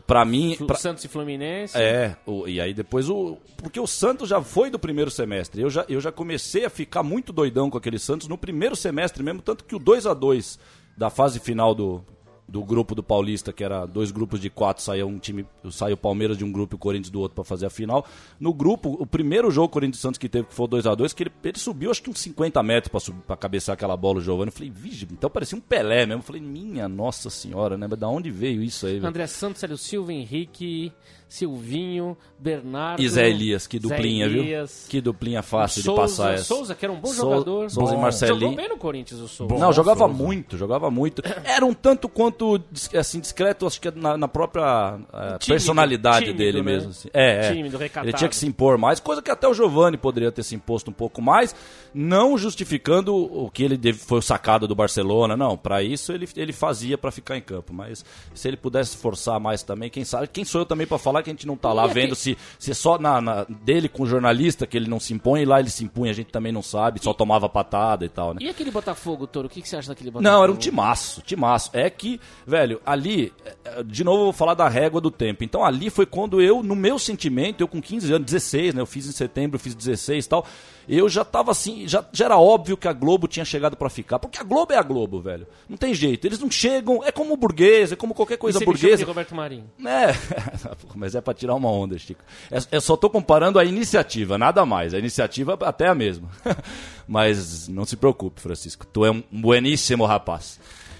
Pra 0.00 0.24
mim... 0.24 0.56
Pra- 0.66 0.76
Santos 0.76 1.04
e 1.04 1.08
Fluminense. 1.08 1.76
é, 1.76 2.16
o- 2.26 2.46
e 2.48 2.60
aí 2.60 2.72
depois 2.74 3.08
o. 3.08 3.36
Porque 3.58 3.78
o 3.78 3.86
Santos 3.86 4.28
já 4.28 4.40
foi 4.42 4.70
do 4.70 4.78
primeiro 4.78 5.10
semestre. 5.10 5.60
Eu 5.62 5.70
já, 5.70 5.84
eu 5.88 6.00
já 6.00 6.10
comecei 6.10 6.64
a 6.64 6.70
ficar 6.70 7.02
muito 7.02 7.32
doidão 7.32 7.68
com 7.70 7.78
aquele 7.78 7.98
Santos 7.98 8.28
no 8.28 8.38
primeiro 8.38 8.74
semestre 8.76 9.22
mesmo, 9.22 9.42
tanto 9.42 9.64
que 9.64 9.74
o 9.74 9.78
2 9.78 10.06
a 10.06 10.14
2 10.14 10.58
da 10.96 11.08
fase 11.10 11.38
final 11.40 11.74
do, 11.74 12.04
do 12.52 12.62
grupo 12.62 12.94
do 12.94 13.02
Paulista, 13.02 13.50
que 13.50 13.64
era 13.64 13.86
dois 13.86 14.10
grupos 14.10 14.38
de 14.38 14.50
quatro, 14.50 14.82
saía 14.82 15.06
um 15.06 15.18
time, 15.18 15.46
saiu 15.70 15.94
o 15.94 15.96
Palmeiras 15.96 16.36
de 16.36 16.44
um 16.44 16.52
grupo 16.52 16.74
e 16.74 16.76
o 16.76 16.78
Corinthians 16.78 17.08
do 17.08 17.18
outro 17.18 17.34
para 17.34 17.44
fazer 17.44 17.64
a 17.64 17.70
final. 17.70 18.06
No 18.38 18.52
grupo, 18.52 18.94
o 19.00 19.06
primeiro 19.06 19.50
jogo 19.50 19.70
Corinthians 19.70 20.00
Santos 20.00 20.18
que 20.18 20.28
teve, 20.28 20.48
que 20.48 20.54
foi 20.54 20.64
o 20.66 20.68
2 20.68 20.86
a 20.86 20.94
2 20.94 21.14
que 21.14 21.22
ele, 21.22 21.32
ele 21.42 21.58
subiu 21.58 21.90
acho 21.90 22.02
que 22.02 22.10
uns 22.10 22.20
50 22.20 22.62
metros 22.62 23.10
pra 23.26 23.38
cabecear 23.38 23.72
aquela 23.72 23.96
bola 23.96 24.18
o 24.18 24.20
Giovanni. 24.20 24.48
Eu 24.48 24.52
falei, 24.52 24.68
vige, 24.68 25.08
então 25.10 25.30
parecia 25.30 25.56
um 25.56 25.62
Pelé 25.62 26.04
mesmo. 26.04 26.20
Eu 26.20 26.26
falei, 26.26 26.42
minha 26.42 26.86
nossa 26.90 27.30
senhora, 27.30 27.78
né? 27.78 27.86
Mas 27.88 27.98
da 27.98 28.08
onde 28.08 28.30
veio 28.30 28.62
isso 28.62 28.86
aí? 28.86 28.98
André 28.98 29.26
Santos, 29.26 29.60
Célio 29.60 29.78
Silva, 29.78 30.12
Henrique, 30.12 30.92
Silvinho, 31.32 32.16
Bernardo. 32.38 33.00
E 33.02 33.08
Zé 33.08 33.28
Elias, 33.28 33.66
que 33.66 33.78
Zé 33.78 33.82
duplinha, 33.88 34.26
Elias. 34.26 34.82
viu? 34.82 34.90
Que 34.90 35.00
duplinha 35.00 35.42
fácil 35.42 35.82
Souza, 35.82 36.02
de 36.02 36.08
passar 36.08 36.34
essa. 36.34 36.44
Souza, 36.44 36.74
que 36.74 36.84
era 36.84 36.92
um 36.92 37.00
bom 37.00 37.08
Sou- 37.08 37.30
jogador. 37.30 37.70
Souza 37.70 37.94
e. 37.94 37.98
Marcelinho. 37.98 38.40
Jogou 38.40 38.56
bem 38.56 38.68
no 38.68 38.76
Corinthians, 38.76 39.20
o 39.20 39.28
Souza. 39.28 39.54
Bom. 39.54 39.58
Não, 39.60 39.72
jogava 39.72 40.00
Souza. 40.06 40.14
muito, 40.22 40.56
jogava 40.58 40.90
muito. 40.90 41.22
Era 41.44 41.64
um 41.64 41.72
tanto 41.72 42.08
quanto 42.08 42.62
assim, 42.98 43.18
discreto, 43.20 43.66
acho 43.66 43.80
que 43.80 43.90
na, 43.92 44.16
na 44.18 44.28
própria 44.28 44.98
eh, 45.12 45.18
Tímido, 45.38 45.46
personalidade 45.46 46.18
tímido, 46.26 46.38
dele 46.38 46.58
né? 46.58 46.62
mesmo. 46.72 46.90
assim. 46.90 47.08
É, 47.14 47.46
é. 47.48 47.52
Tímido, 47.54 47.78
recatado. 47.78 48.08
Ele 48.08 48.16
tinha 48.16 48.28
que 48.28 48.36
se 48.36 48.46
impor 48.46 48.76
mais, 48.76 49.00
coisa 49.00 49.22
que 49.22 49.30
até 49.30 49.48
o 49.48 49.54
Giovani 49.54 49.96
poderia 49.96 50.30
ter 50.30 50.42
se 50.42 50.54
imposto 50.54 50.90
um 50.90 50.94
pouco 50.94 51.22
mais, 51.22 51.54
não 51.94 52.36
justificando 52.36 53.14
o 53.16 53.50
que 53.50 53.62
ele 53.62 53.76
deve- 53.76 53.98
foi 53.98 54.18
o 54.18 54.22
sacado 54.22 54.68
do 54.68 54.74
Barcelona, 54.74 55.36
não. 55.36 55.56
Pra 55.56 55.82
isso 55.82 56.12
ele, 56.12 56.28
ele 56.36 56.52
fazia 56.52 56.98
pra 56.98 57.10
ficar 57.10 57.36
em 57.38 57.42
campo, 57.42 57.72
mas 57.72 58.04
se 58.34 58.48
ele 58.48 58.56
pudesse 58.56 58.96
forçar 58.96 59.40
mais 59.40 59.62
também, 59.62 59.88
quem 59.88 60.04
sabe, 60.04 60.26
quem 60.28 60.44
sou 60.44 60.60
eu 60.60 60.66
também 60.66 60.86
pra 60.86 60.98
falar 60.98 61.21
que 61.22 61.30
a 61.30 61.32
gente 61.32 61.46
não 61.46 61.56
tá 61.56 61.72
lá 61.72 61.86
vendo 61.86 62.14
se, 62.14 62.36
se 62.58 62.70
é 62.70 62.74
só 62.74 62.98
na, 62.98 63.20
na- 63.20 63.44
dele 63.48 63.88
com 63.88 64.02
o 64.02 64.06
jornalista 64.06 64.66
que 64.66 64.76
ele 64.76 64.88
não 64.88 64.98
se 65.00 65.14
impõe, 65.14 65.42
e 65.42 65.44
lá 65.44 65.60
ele 65.60 65.70
se 65.70 65.84
impunha, 65.84 66.10
a 66.10 66.14
gente 66.14 66.30
também 66.30 66.52
não 66.52 66.62
sabe, 66.62 67.00
só 67.02 67.12
tomava 67.14 67.48
patada 67.48 68.04
e 68.04 68.08
tal, 68.08 68.34
né? 68.34 68.40
E 68.42 68.48
aquele 68.48 68.70
Botafogo, 68.70 69.26
Toro? 69.26 69.46
O 69.46 69.50
que, 69.50 69.62
que 69.62 69.68
você 69.68 69.76
acha 69.76 69.88
daquele 69.88 70.10
Botafogo? 70.10 70.34
Não, 70.36 70.42
era 70.42 70.52
um 70.52 70.56
timaço, 70.56 71.22
timaço. 71.22 71.70
É 71.72 71.88
que, 71.88 72.20
velho, 72.46 72.80
ali, 72.84 73.32
é, 73.64 73.82
de 73.82 74.02
novo 74.04 74.18
eu 74.20 74.24
vou 74.24 74.32
falar 74.32 74.54
da 74.54 74.68
régua 74.68 75.00
do 75.00 75.10
tempo. 75.10 75.44
Então 75.44 75.64
ali 75.64 75.90
foi 75.90 76.06
quando 76.06 76.40
eu, 76.40 76.62
no 76.62 76.74
meu 76.76 76.98
sentimento, 76.98 77.60
eu 77.60 77.68
com 77.68 77.80
15 77.80 78.12
anos, 78.12 78.26
16, 78.26 78.74
né? 78.74 78.80
Eu 78.80 78.86
fiz 78.86 79.06
em 79.06 79.12
setembro, 79.12 79.56
eu 79.56 79.60
fiz 79.60 79.74
16 79.74 80.24
e 80.24 80.28
tal. 80.28 80.46
Eu 80.88 81.08
já 81.08 81.24
tava 81.24 81.50
assim, 81.50 81.86
já, 81.86 82.04
já 82.12 82.24
era 82.24 82.38
óbvio 82.38 82.76
que 82.76 82.88
a 82.88 82.92
Globo 82.92 83.28
tinha 83.28 83.44
chegado 83.44 83.76
pra 83.76 83.88
ficar. 83.88 84.18
Porque 84.18 84.38
a 84.38 84.42
Globo 84.42 84.72
é 84.72 84.76
a 84.76 84.82
Globo, 84.82 85.20
velho. 85.20 85.46
Não 85.68 85.76
tem 85.76 85.94
jeito. 85.94 86.26
Eles 86.26 86.38
não 86.38 86.50
chegam, 86.50 87.02
é 87.04 87.12
como 87.12 87.36
burguês, 87.36 87.92
é 87.92 87.96
como 87.96 88.14
qualquer 88.14 88.36
coisa 88.36 88.58
Você 88.58 88.64
me 88.64 88.72
chama 88.72 88.76
de 88.78 88.82
burguesa. 88.88 89.04
Roberto 89.06 89.34
Marinho. 89.34 89.70
É, 89.84 90.14
mas 90.94 91.14
é 91.14 91.20
pra 91.20 91.34
tirar 91.34 91.54
uma 91.54 91.70
onda, 91.70 91.96
Chico. 91.98 92.22
É- 92.50 92.58
Eu 92.72 92.80
só 92.80 92.96
tô 92.96 93.08
comparando 93.08 93.58
a 93.58 93.64
iniciativa, 93.64 94.36
nada 94.38 94.64
mais. 94.66 94.92
A 94.94 94.98
iniciativa 94.98 95.58
até 95.60 95.84
é 95.86 95.88
a 95.88 95.94
mesma. 95.94 96.28
Mas 97.06 97.68
não 97.68 97.84
se 97.84 97.96
preocupe, 97.96 98.40
Francisco. 98.40 98.86
Tu 98.86 99.04
é 99.04 99.10
um 99.10 99.22
bueníssimo 99.30 100.04
rapaz. 100.06 100.58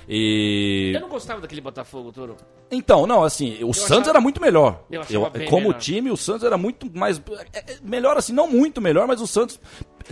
E. 0.08 0.92
Eu 0.94 1.00
não 1.00 1.08
gostava 1.08 1.40
daquele 1.40 1.60
Botafogo, 1.60 2.12
Toro. 2.12 2.36
Então, 2.70 3.06
não, 3.06 3.22
assim, 3.22 3.62
o 3.62 3.72
Santos 3.74 3.92
achava- 3.98 4.10
era 4.10 4.20
muito 4.20 4.40
melhor. 4.40 4.82
Eu 4.90 5.02
Eu- 5.10 5.30
como 5.48 5.66
melhor. 5.68 5.78
time, 5.78 6.10
o 6.10 6.16
Santos 6.16 6.42
era 6.44 6.56
muito 6.56 6.90
mais. 6.96 7.20
é, 7.52 7.58
é, 7.58 7.76
Melhor 7.82 8.16
assim, 8.16 8.32
não 8.32 8.48
muito 8.48 8.80
melhor, 8.80 9.06
mas 9.06 9.20
o 9.20 9.26
Santos, 9.26 9.60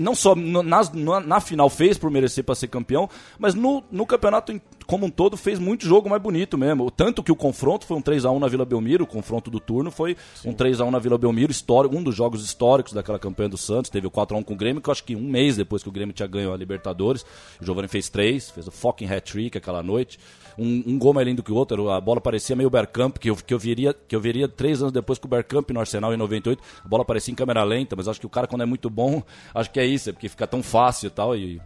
não 0.00 0.14
só 0.14 0.34
nas- 0.34 0.92
na, 0.92 1.20
na 1.20 1.40
final 1.40 1.68
fez 1.70 1.96
por 1.98 2.10
merecer 2.10 2.42
para 2.44 2.54
ser 2.54 2.68
campeão, 2.68 3.08
mas 3.38 3.54
no, 3.54 3.82
no 3.90 4.04
campeonato 4.06 4.50
em- 4.52 4.60
como 4.86 5.06
um 5.06 5.10
todo 5.10 5.36
fez 5.36 5.58
muito 5.58 5.86
jogo 5.86 6.08
mais 6.10 6.20
bonito 6.20 6.58
mesmo. 6.58 6.90
Tanto 6.90 7.22
que 7.22 7.30
o 7.30 7.36
confronto 7.36 7.86
foi 7.86 7.96
um 7.96 8.02
3x1 8.02 8.38
na 8.40 8.48
Vila 8.48 8.64
Belmiro, 8.64 9.04
o 9.04 9.06
confronto 9.06 9.50
do 9.50 9.60
turno 9.60 9.90
foi 9.90 10.16
um 10.44 10.52
3x1 10.52 10.90
na 10.90 10.98
Vila 10.98 11.16
Belmiro, 11.16 11.52
histórico, 11.52 11.94
um 11.96 12.02
dos 12.02 12.14
jogos 12.16 12.44
históricos 12.44 12.92
daquela 12.92 13.18
campanha 13.18 13.48
do 13.50 13.56
Santos. 13.56 13.90
Teve 13.90 14.06
o 14.06 14.10
4x1 14.10 14.42
com 14.44 14.54
o 14.54 14.56
Grêmio, 14.56 14.82
que 14.82 14.88
eu 14.88 14.92
acho 14.92 15.04
que 15.04 15.14
um 15.14 15.22
mês 15.22 15.56
depois 15.56 15.82
que 15.82 15.88
o 15.88 15.92
Grêmio 15.92 16.12
tinha 16.12 16.26
ganho 16.26 16.52
a 16.52 16.56
Libertadores. 16.56 17.22
O 17.60 17.64
Giovanni 17.64 17.86
fez 17.88 18.08
três, 18.08 18.50
fez 18.50 18.66
o 18.66 18.70
fucking 18.72 19.06
hat-trick 19.06 19.56
aquela 19.56 19.82
noite. 19.82 20.18
Um, 20.60 20.82
um 20.86 20.98
gol 20.98 21.14
mais 21.14 21.26
lindo 21.26 21.42
que 21.42 21.50
o 21.50 21.54
outro, 21.54 21.88
a 21.88 21.98
bola 21.98 22.20
parecia 22.20 22.54
meio 22.54 22.68
Bergkamp, 22.68 23.16
que 23.16 23.30
eu, 23.30 23.36
que 23.36 23.54
eu, 23.54 23.58
viria, 23.58 23.94
que 23.94 24.14
eu 24.14 24.20
veria 24.20 24.46
três 24.46 24.82
anos 24.82 24.92
depois 24.92 25.18
com 25.18 25.26
o 25.26 25.30
Bergkamp 25.30 25.70
no 25.70 25.80
Arsenal 25.80 26.12
em 26.12 26.18
98. 26.18 26.62
A 26.84 26.88
bola 26.88 27.02
parecia 27.02 27.32
em 27.32 27.34
câmera 27.34 27.64
lenta, 27.64 27.96
mas 27.96 28.06
acho 28.06 28.20
que 28.20 28.26
o 28.26 28.28
cara 28.30 28.46
quando 28.46 28.62
é 28.62 28.66
muito 28.66 28.90
bom, 28.90 29.22
acho 29.54 29.70
que 29.70 29.80
é 29.80 29.86
isso, 29.86 30.10
é 30.10 30.12
porque 30.12 30.28
fica 30.28 30.46
tão 30.46 30.62
fácil 30.62 31.06
e 31.06 31.10
tal. 31.10 31.34
E, 31.34 31.58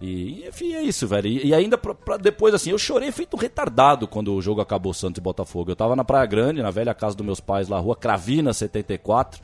e 0.00 0.44
enfim, 0.48 0.74
é 0.74 0.82
isso, 0.82 1.06
velho. 1.06 1.28
E, 1.28 1.46
e 1.46 1.54
ainda 1.54 1.78
pra, 1.78 1.94
pra 1.94 2.16
depois, 2.16 2.52
assim, 2.52 2.70
eu 2.70 2.78
chorei 2.78 3.12
feito 3.12 3.36
retardado 3.36 4.08
quando 4.08 4.34
o 4.34 4.42
jogo 4.42 4.60
acabou 4.60 4.92
Santos 4.92 5.18
e 5.18 5.22
Botafogo. 5.22 5.70
Eu 5.70 5.76
tava 5.76 5.94
na 5.94 6.02
Praia 6.02 6.26
Grande, 6.26 6.62
na 6.62 6.72
velha 6.72 6.92
casa 6.92 7.16
dos 7.16 7.24
meus 7.24 7.38
pais 7.38 7.68
lá, 7.68 7.78
rua 7.78 7.94
Cravina 7.94 8.52
74. 8.52 9.40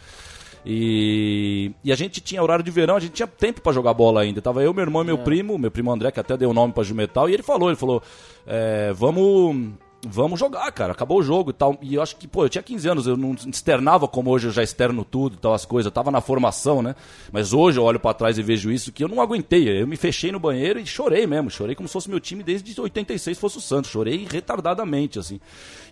E, 0.71 1.73
e 1.83 1.91
a 1.91 1.97
gente 1.97 2.21
tinha 2.21 2.43
horário 2.43 2.63
de 2.63 2.71
verão, 2.71 2.97
a 2.97 3.01
gente 3.01 3.13
tinha 3.13 3.27
tempo 3.27 3.63
pra 3.63 3.73
jogar 3.73 3.95
bola 3.95 4.21
ainda. 4.21 4.43
Tava 4.43 4.63
eu, 4.63 4.75
meu 4.75 4.85
irmão 4.85 5.01
e 5.01 5.07
meu 5.07 5.17
primo, 5.17 5.57
meu 5.57 5.71
primo 5.71 5.91
André, 5.91 6.11
que 6.11 6.21
até 6.21 6.37
deu 6.37 6.51
o 6.51 6.55
nome 6.55 6.75
pra 6.75 6.83
Jumetal, 6.83 7.27
e 7.27 7.33
ele 7.33 7.43
falou, 7.43 7.71
ele 7.71 7.77
falou, 7.77 8.03
é, 8.47 8.93
vamos. 8.93 9.73
Vamos 10.07 10.39
jogar, 10.39 10.71
cara. 10.71 10.93
Acabou 10.93 11.19
o 11.19 11.23
jogo 11.23 11.51
e 11.51 11.53
tal. 11.53 11.77
E 11.83 11.97
eu 11.97 12.03
acho 12.03 12.15
que, 12.15 12.29
pô, 12.29 12.45
eu 12.45 12.49
tinha 12.49 12.63
15 12.63 12.89
anos, 12.89 13.07
eu 13.09 13.17
não 13.17 13.33
externava 13.33 14.07
como 14.07 14.31
hoje 14.31 14.47
eu 14.47 14.53
já 14.53 14.63
externo 14.63 15.05
tudo 15.05 15.35
e 15.35 15.39
tal, 15.39 15.53
as 15.53 15.65
coisas. 15.65 15.87
Eu 15.87 15.91
tava 15.91 16.09
na 16.13 16.21
formação, 16.21 16.81
né? 16.81 16.95
Mas 17.33 17.53
hoje 17.53 17.81
eu 17.81 17.85
olho 17.85 17.99
pra 17.99 18.15
trás 18.15 18.39
e 18.39 18.43
vejo 18.43 18.71
isso 18.71 18.93
que 18.93 19.03
eu 19.03 19.09
não 19.09 19.21
aguentei. 19.21 19.69
Eu 19.83 19.89
me 19.89 19.97
fechei 19.97 20.31
no 20.31 20.39
banheiro 20.39 20.79
e 20.79 20.87
chorei 20.87 21.27
mesmo. 21.27 21.51
Chorei 21.51 21.75
como 21.75 21.89
se 21.89 21.93
fosse 21.93 22.09
meu 22.09 22.21
time 22.21 22.45
desde 22.45 22.81
86 22.81 23.39
fosse 23.39 23.59
o 23.59 23.61
Santos. 23.61 23.91
Chorei 23.91 24.25
retardadamente, 24.31 25.19
assim. 25.19 25.41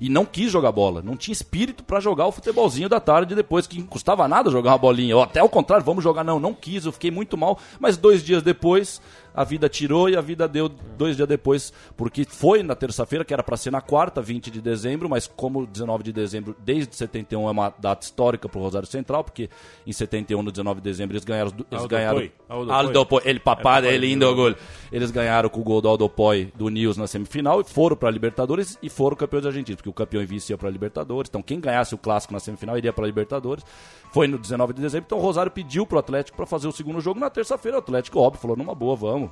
E 0.01 0.09
não 0.09 0.25
quis 0.25 0.53
jogar 0.53 0.71
bola. 0.71 1.03
Não 1.03 1.17
tinha 1.17 1.33
espírito 1.33 1.83
pra 1.83 1.99
jogar 1.99 2.27
o 2.27 2.33
futebolzinho 2.33 2.89
da 2.89 3.01
tarde 3.01 3.35
depois, 3.35 3.67
que 3.67 3.81
não 3.81 3.87
custava 3.87 4.29
nada 4.29 4.53
jogar 4.53 4.71
uma 4.71 4.79
bolinha. 4.79 5.17
Ou 5.17 5.23
até 5.23 5.41
ao 5.41 5.49
contrário, 5.49 5.85
vamos 5.85 6.05
jogar. 6.05 6.23
Não, 6.23 6.39
não 6.39 6.55
quis. 6.55 6.87
Eu 6.87 6.93
fiquei 6.93 7.11
muito 7.11 7.37
mal. 7.37 7.59
Mas 7.81 7.97
dois 7.97 8.23
dias 8.23 8.41
depois, 8.41 9.01
a 9.37 9.45
vida 9.45 9.69
tirou 9.69 10.09
e 10.09 10.17
a 10.17 10.21
vida 10.23 10.49
deu 10.49 10.69
dois 10.69 11.15
dias 11.15 11.29
depois, 11.29 11.73
porque 11.95 12.25
foi 12.25 12.63
na 12.63 12.75
terça-feira, 12.75 13.23
que 13.23 13.35
era 13.35 13.43
para 13.43 13.57
ser 13.59 13.71
na 13.71 13.83
quarta, 13.83 14.23
20 14.23 14.51
de 14.51 14.63
dezembro, 14.63 15.11
mas 15.11 15.27
como 15.27 15.67
19 15.67 16.03
de 16.03 16.13
dezembro, 16.13 16.57
desde 16.59 16.97
71 16.97 17.47
é 17.47 17.51
uma 17.51 17.75
data 17.79 18.05
histórica 18.05 18.49
pro 18.49 18.61
Rosário 18.61 18.89
Central, 18.89 19.23
porque 19.23 19.51
em 19.87 19.93
71, 19.93 20.43
no 20.43 20.51
19 20.51 20.81
de 20.81 20.85
dezembro, 20.85 21.15
eles 21.15 21.25
ganharam. 21.25 21.51
Eles 21.51 21.83
Aldo 21.83 21.89
ganharam 21.89 22.19
Poi. 22.19 22.33
Aldo 22.49 22.73
Aldo 22.73 23.07
Poi. 23.07 23.23
Ele 23.27 23.39
papada, 23.39 23.89
É, 23.89 23.95
ele 23.95 24.11
indo 24.11 24.25
ao 24.25 24.35
gol. 24.35 24.55
Eles 24.91 25.11
ganharam 25.11 25.49
com 25.51 25.61
o 25.61 25.65
gol 25.65 25.83
do 25.83 25.89
Aldo 25.89 26.09
Poi 26.09 26.51
do 26.55 26.69
Nils 26.71 26.97
na 26.97 27.07
semifinal 27.07 27.61
e 27.61 27.65
foram 27.65 27.97
para 27.97 28.11
Libertadores 28.11 28.79
e 28.83 28.89
foram 28.89 29.17
campeões 29.17 29.45
argentinos, 29.45 29.77
porque 29.77 29.91
o 29.91 29.93
campeão 29.93 30.23
e 30.23 30.27
vice 30.27 30.53
ia 30.53 30.59
para 30.59 30.71
Libertadores. 30.71 31.29
Então 31.29 31.43
quem 31.43 31.61
ganhasse 31.61 31.95
o 31.95 31.99
clássico 31.99 32.33
na 32.33 32.41
semifinal 32.41 32.79
iria 32.79 32.93
para 32.93 33.05
Libertadores. 33.05 33.65
Foi 34.13 34.27
no 34.27 34.39
19 34.39 34.73
de 34.73 34.81
dezembro, 34.81 35.05
então 35.07 35.19
o 35.19 35.21
Rosário 35.21 35.51
pediu 35.51 35.85
pro 35.85 35.99
Atlético 35.99 36.37
para 36.37 36.47
fazer 36.47 36.69
o 36.69 36.73
segundo 36.73 37.01
jogo 37.01 37.21
na 37.21 37.29
terça-feira. 37.29 37.77
O 37.77 37.81
Atlético, 37.81 38.19
óbvio, 38.19 38.41
falou 38.41 38.57
numa 38.57 38.75
boa, 38.75 38.97
vamos. 38.97 39.26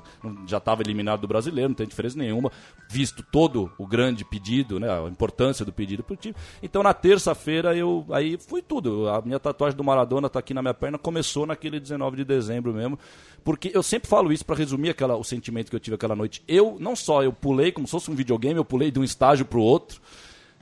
Já 0.46 0.58
estava 0.58 0.82
eliminado 0.82 1.20
do 1.20 1.28
brasileiro, 1.28 1.70
não 1.70 1.74
tem 1.74 1.86
diferença 1.86 2.16
nenhuma, 2.18 2.50
visto 2.88 3.22
todo 3.30 3.70
o 3.78 3.86
grande 3.86 4.24
pedido, 4.24 4.78
né, 4.78 4.88
a 4.90 5.08
importância 5.08 5.64
do 5.64 5.72
pedido 5.72 6.02
pro 6.02 6.16
time. 6.16 6.34
Então 6.62 6.82
na 6.82 6.94
terça-feira 6.94 7.76
eu 7.76 8.06
aí 8.10 8.38
fui 8.38 8.62
tudo. 8.62 9.08
A 9.08 9.20
minha 9.22 9.38
tatuagem 9.38 9.76
do 9.76 9.84
Maradona 9.84 10.28
tá 10.28 10.38
aqui 10.38 10.54
na 10.54 10.62
minha 10.62 10.74
perna, 10.74 10.98
começou 10.98 11.46
naquele 11.46 11.80
19 11.80 12.16
de 12.18 12.24
dezembro 12.24 12.72
mesmo, 12.72 12.98
porque 13.44 13.70
eu 13.74 13.82
sempre 13.82 14.08
falo 14.08 14.32
isso 14.32 14.44
para 14.44 14.56
resumir 14.56 14.90
aquela, 14.90 15.16
o 15.16 15.24
sentimento 15.24 15.70
que 15.70 15.76
eu 15.76 15.80
tive 15.80 15.94
aquela 15.94 16.16
noite. 16.16 16.42
Eu 16.48 16.76
não 16.80 16.96
só 16.96 17.22
eu 17.22 17.32
pulei 17.32 17.72
como 17.72 17.86
se 17.86 17.92
fosse 17.92 18.10
um 18.10 18.14
videogame, 18.14 18.56
eu 18.56 18.64
pulei 18.64 18.90
de 18.90 18.98
um 18.98 19.04
estágio 19.04 19.44
pro 19.44 19.60
outro. 19.60 20.00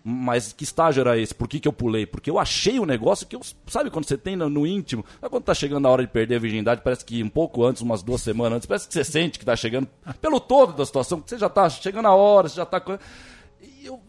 Mas 0.04 0.52
que 0.52 0.64
estágio 0.64 1.00
era 1.00 1.16
esse? 1.16 1.32
Por 1.32 1.46
que, 1.46 1.60
que 1.60 1.68
eu 1.68 1.72
pulei? 1.72 2.06
Porque 2.06 2.28
eu 2.28 2.38
achei 2.38 2.80
um 2.80 2.84
negócio 2.84 3.26
que 3.26 3.36
eu. 3.36 3.40
Sabe 3.68 3.88
quando 3.90 4.04
você 4.04 4.18
tem 4.18 4.34
no, 4.34 4.50
no 4.50 4.66
íntimo? 4.66 5.04
Sabe 5.20 5.30
quando 5.30 5.44
tá 5.44 5.54
chegando 5.54 5.86
a 5.86 5.90
hora 5.90 6.02
de 6.02 6.10
perder 6.10 6.36
a 6.36 6.40
virgindade? 6.40 6.80
Parece 6.82 7.04
que 7.04 7.22
um 7.22 7.28
pouco 7.28 7.64
antes, 7.64 7.82
umas 7.82 8.02
duas 8.02 8.20
semanas 8.20 8.56
antes, 8.56 8.66
parece 8.66 8.88
que 8.88 8.94
você 8.94 9.04
sente 9.04 9.38
que 9.38 9.44
tá 9.44 9.54
chegando. 9.54 9.88
Pelo 10.20 10.40
todo 10.40 10.72
da 10.72 10.84
situação, 10.84 11.20
que 11.20 11.30
você 11.30 11.38
já 11.38 11.48
tá 11.48 11.70
chegando 11.70 12.06
a 12.06 12.14
hora, 12.14 12.48
você 12.48 12.56
já 12.56 12.66
tá. 12.66 12.82
E 13.60 13.86
eu, 13.86 14.00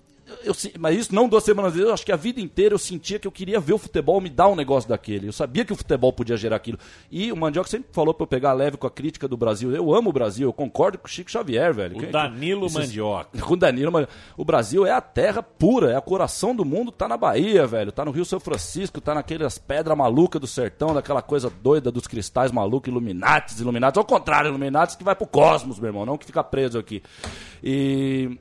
eu, 0.44 0.54
mas 0.80 0.98
isso 0.98 1.14
não 1.16 1.28
duas 1.30 1.44
semanas 1.44 1.76
eu 1.76 1.94
acho 1.94 2.06
que 2.06 2.12
a 2.12 2.16
vida 2.16 2.40
inteira 2.40 2.74
eu 2.74 2.80
sentia 2.80 3.20
que 3.20 3.28
eu 3.28 3.32
queria 3.32 3.60
ver 3.60 3.74
o 3.74 3.78
futebol 3.78 4.20
me 4.22 4.30
dar 4.30 4.48
um 4.48 4.56
negócio 4.56 4.90
daquele. 4.90 5.28
Eu 5.28 5.34
sabia 5.34 5.64
que 5.66 5.74
o 5.74 5.76
futebol 5.76 6.12
podia 6.14 6.36
gerar 6.38 6.56
aquilo. 6.58 6.78
E 7.12 7.32
o 7.32 7.36
Mandioca 7.36 7.70
sempre 7.70 7.90
falou 7.92 8.14
pra 8.14 8.24
eu 8.24 8.28
pegar 8.28 8.54
leve 8.54 8.78
com 8.78 8.88
a 8.88 8.92
crítica 8.92 9.28
do 9.28 9.36
Brasil. 9.38 9.72
Eu 9.76 9.94
amo 9.94 10.10
o 10.10 10.14
Brasil, 10.14 10.48
eu 10.48 10.54
concordo 10.54 10.98
com 10.98 11.06
o 11.08 11.10
Chico 11.10 11.30
Xavier, 11.32 11.74
velho. 11.74 11.98
O 11.98 12.12
Danilo 12.12 12.66
esses- 12.66 12.78
Mandioca. 12.78 13.40
com 13.40 13.54
o 13.54 13.58
Danilo, 13.58 13.92
mas 13.92 14.08
o 14.38 14.44
Brasil 14.46 14.86
é 14.86 14.92
a 14.92 15.02
terra 15.02 15.42
pura, 15.44 15.92
é 15.92 15.98
o 15.98 16.02
coração 16.02 16.56
do 16.56 16.64
mundo, 16.66 16.92
tá 16.92 17.08
na 17.08 17.18
Bahia, 17.18 17.66
velho. 17.68 17.92
Tá 17.92 18.04
no 18.06 18.12
Rio 18.12 18.26
São 18.26 18.40
Francisco, 18.40 19.00
tá 19.02 19.14
naquelas 19.16 19.58
pedras 19.58 19.98
malucas 19.98 20.40
do 20.40 20.48
sertão, 20.48 20.94
daquela 20.94 21.22
coisa 21.22 21.50
doida 21.50 21.92
dos 21.92 22.08
cristais 22.08 22.52
malucos, 22.52 22.90
Illuminatis, 22.90 23.60
Illuminatis. 23.60 23.98
Ao 23.98 24.06
contrário, 24.06 24.50
Illuminatis 24.50 24.96
que 24.96 25.04
vai 25.04 25.16
pro 25.16 25.28
cosmos, 25.28 25.80
meu 25.80 25.90
irmão, 25.90 26.06
não 26.06 26.18
que 26.18 26.26
fica 26.26 26.44
preso 26.44 26.78
aqui. 26.78 27.02
E. 27.64 28.38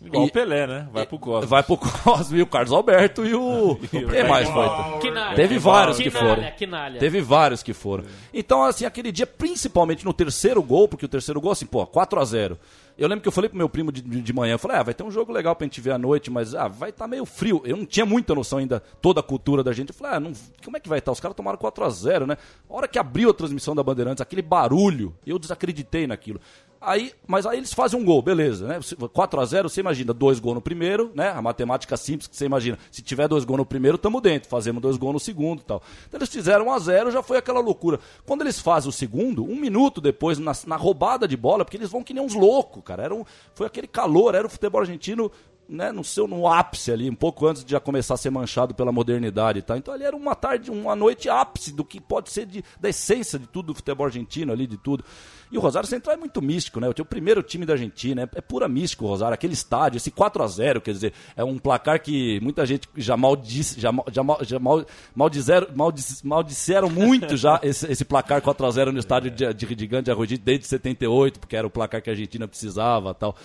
Igual 0.00 0.24
e- 0.24 0.28
o 0.28 0.32
Pelé, 0.32 0.66
né? 0.66 0.88
Vai 0.92 1.06
pro 1.06 1.18
Cosmos. 1.18 1.48
Vai 1.48 1.62
pro 1.62 1.76
Cosmos 1.78 2.32
e 2.32 2.42
o 2.42 2.46
Carlos 2.46 2.72
Alberto 2.72 3.24
e 3.24 3.34
o. 3.34 3.76
Quem 3.90 4.28
mais 4.28 4.48
foi? 4.48 5.00
Quinalha. 5.00 5.34
Teve 5.34 5.58
vários 5.58 5.96
que 5.96 6.10
Quinalha, 6.10 6.36
foram. 6.36 6.50
Quinalha. 6.52 7.00
Teve 7.00 7.20
vários 7.20 7.62
que 7.62 7.72
foram. 7.72 8.04
Então, 8.32 8.62
assim, 8.62 8.84
aquele 8.84 9.10
dia, 9.10 9.26
principalmente 9.26 10.04
no 10.04 10.12
terceiro 10.12 10.62
gol, 10.62 10.86
porque 10.86 11.06
o 11.06 11.08
terceiro 11.08 11.40
gol, 11.40 11.52
assim, 11.52 11.66
pô, 11.66 11.86
4 11.86 12.20
a 12.20 12.24
0 12.24 12.58
Eu 12.98 13.08
lembro 13.08 13.22
que 13.22 13.28
eu 13.28 13.32
falei 13.32 13.48
pro 13.48 13.56
meu 13.56 13.68
primo 13.68 13.90
de, 13.90 14.02
de 14.02 14.32
manhã, 14.32 14.54
eu 14.54 14.58
falei, 14.58 14.76
ah, 14.76 14.82
vai 14.82 14.94
ter 14.94 15.02
um 15.02 15.10
jogo 15.10 15.32
legal 15.32 15.56
pra 15.56 15.64
gente 15.64 15.80
ver 15.80 15.92
à 15.92 15.98
noite, 15.98 16.30
mas 16.30 16.54
ah, 16.54 16.68
vai 16.68 16.90
estar 16.90 17.06
meio 17.08 17.24
frio. 17.24 17.62
Eu 17.64 17.76
não 17.76 17.86
tinha 17.86 18.04
muita 18.04 18.34
noção 18.34 18.58
ainda, 18.58 18.82
toda 19.00 19.20
a 19.20 19.22
cultura 19.22 19.62
da 19.64 19.72
gente. 19.72 19.88
Eu 19.90 19.94
falei, 19.94 20.16
ah, 20.16 20.20
não, 20.20 20.32
como 20.62 20.76
é 20.76 20.80
que 20.80 20.88
vai 20.88 20.98
estar? 20.98 21.12
Os 21.12 21.20
caras 21.20 21.36
tomaram 21.36 21.58
4 21.58 21.84
a 21.84 21.88
0 21.90 22.26
né? 22.26 22.36
A 22.68 22.74
hora 22.74 22.86
que 22.88 22.98
abriu 22.98 23.30
a 23.30 23.34
transmissão 23.34 23.74
da 23.74 23.82
Bandeirantes, 23.82 24.20
aquele 24.20 24.42
barulho, 24.42 25.14
eu 25.26 25.38
desacreditei 25.38 26.06
naquilo. 26.06 26.40
Aí, 26.86 27.12
mas 27.26 27.44
aí 27.44 27.58
eles 27.58 27.74
fazem 27.74 27.98
um 27.98 28.04
gol, 28.04 28.22
beleza, 28.22 28.64
né? 28.64 28.78
4 29.12 29.40
a 29.40 29.44
0 29.44 29.68
você 29.68 29.80
imagina, 29.80 30.14
dois 30.14 30.38
gols 30.38 30.54
no 30.54 30.60
primeiro, 30.60 31.10
né? 31.16 31.30
A 31.30 31.42
matemática 31.42 31.96
simples 31.96 32.28
que 32.28 32.36
você 32.36 32.46
imagina. 32.46 32.78
Se 32.92 33.02
tiver 33.02 33.26
dois 33.26 33.44
gols 33.44 33.58
no 33.58 33.66
primeiro, 33.66 33.98
tamo 33.98 34.20
dentro, 34.20 34.48
fazemos 34.48 34.80
dois 34.80 34.96
gols 34.96 35.14
no 35.14 35.18
segundo 35.18 35.62
e 35.62 35.64
tal. 35.64 35.82
Então 36.06 36.16
eles 36.16 36.28
fizeram 36.28 36.66
1 36.66 36.72
a 36.72 36.78
0 36.78 37.10
já 37.10 37.22
foi 37.24 37.38
aquela 37.38 37.58
loucura. 37.58 37.98
Quando 38.24 38.42
eles 38.42 38.60
fazem 38.60 38.88
o 38.88 38.92
segundo, 38.92 39.42
um 39.42 39.56
minuto 39.56 40.00
depois, 40.00 40.38
na, 40.38 40.52
na 40.64 40.76
roubada 40.76 41.26
de 41.26 41.36
bola, 41.36 41.64
porque 41.64 41.76
eles 41.76 41.90
vão 41.90 42.04
que 42.04 42.14
nem 42.14 42.22
uns 42.22 42.34
loucos, 42.34 42.84
cara. 42.84 43.02
Era 43.02 43.14
um, 43.16 43.24
foi 43.52 43.66
aquele 43.66 43.88
calor, 43.88 44.36
era 44.36 44.46
o 44.46 44.50
futebol 44.50 44.80
argentino 44.80 45.32
né, 45.68 45.90
no 45.90 46.04
seu 46.04 46.28
no 46.28 46.46
ápice 46.46 46.92
ali, 46.92 47.10
um 47.10 47.14
pouco 47.14 47.46
antes 47.46 47.64
de 47.64 47.72
já 47.72 47.80
começar 47.80 48.14
a 48.14 48.16
ser 48.16 48.30
manchado 48.30 48.74
pela 48.74 48.92
modernidade 48.92 49.58
e 49.58 49.62
tal. 49.62 49.76
Então 49.76 49.92
ali 49.92 50.04
era 50.04 50.16
uma 50.16 50.34
tarde, 50.34 50.70
uma 50.70 50.94
noite 50.94 51.28
ápice 51.28 51.72
do 51.72 51.84
que 51.84 52.00
pode 52.00 52.30
ser 52.30 52.46
de, 52.46 52.64
da 52.80 52.88
essência 52.88 53.38
de 53.38 53.46
tudo 53.46 53.66
do 53.66 53.74
futebol 53.74 54.06
argentino 54.06 54.52
ali, 54.52 54.66
de 54.66 54.76
tudo. 54.76 55.04
E 55.50 55.56
o 55.56 55.60
Rosário 55.60 55.88
Central 55.88 56.14
é 56.14 56.18
muito 56.18 56.42
místico, 56.42 56.80
né? 56.80 56.88
O 56.88 57.04
primeiro 57.04 57.42
time 57.42 57.64
da 57.64 57.74
Argentina, 57.74 58.22
é, 58.22 58.38
é 58.38 58.40
pura 58.40 58.68
místico 58.68 59.04
o 59.04 59.08
Rosário, 59.08 59.34
aquele 59.34 59.54
estádio, 59.54 59.96
esse 59.96 60.10
4 60.10 60.42
a 60.42 60.46
0 60.46 60.80
quer 60.80 60.92
dizer, 60.92 61.12
é 61.36 61.44
um 61.44 61.58
placar 61.58 62.00
que 62.00 62.40
muita 62.40 62.66
gente 62.66 62.88
já 62.96 63.16
maldisse, 63.16 63.80
já, 63.80 63.92
já, 64.10 64.22
já 64.42 64.58
mal, 64.58 64.84
maldizeram, 65.14 65.68
maldiz, 65.74 66.22
maldisseram 66.22 66.90
muito 66.90 67.36
já 67.36 67.60
esse, 67.62 67.90
esse 67.90 68.04
placar 68.04 68.42
4 68.42 68.66
a 68.66 68.70
0 68.70 68.92
no 68.92 68.98
estádio 68.98 69.30
de, 69.30 69.52
de, 69.54 69.66
de 69.74 69.80
Gigante 69.80 70.06
de 70.06 70.10
Arroio 70.10 70.38
desde 70.38 70.66
78, 70.66 71.38
porque 71.38 71.56
era 71.56 71.66
o 71.66 71.70
placar 71.70 72.02
que 72.02 72.10
a 72.10 72.12
Argentina 72.12 72.48
precisava 72.48 73.14
tal. 73.14 73.36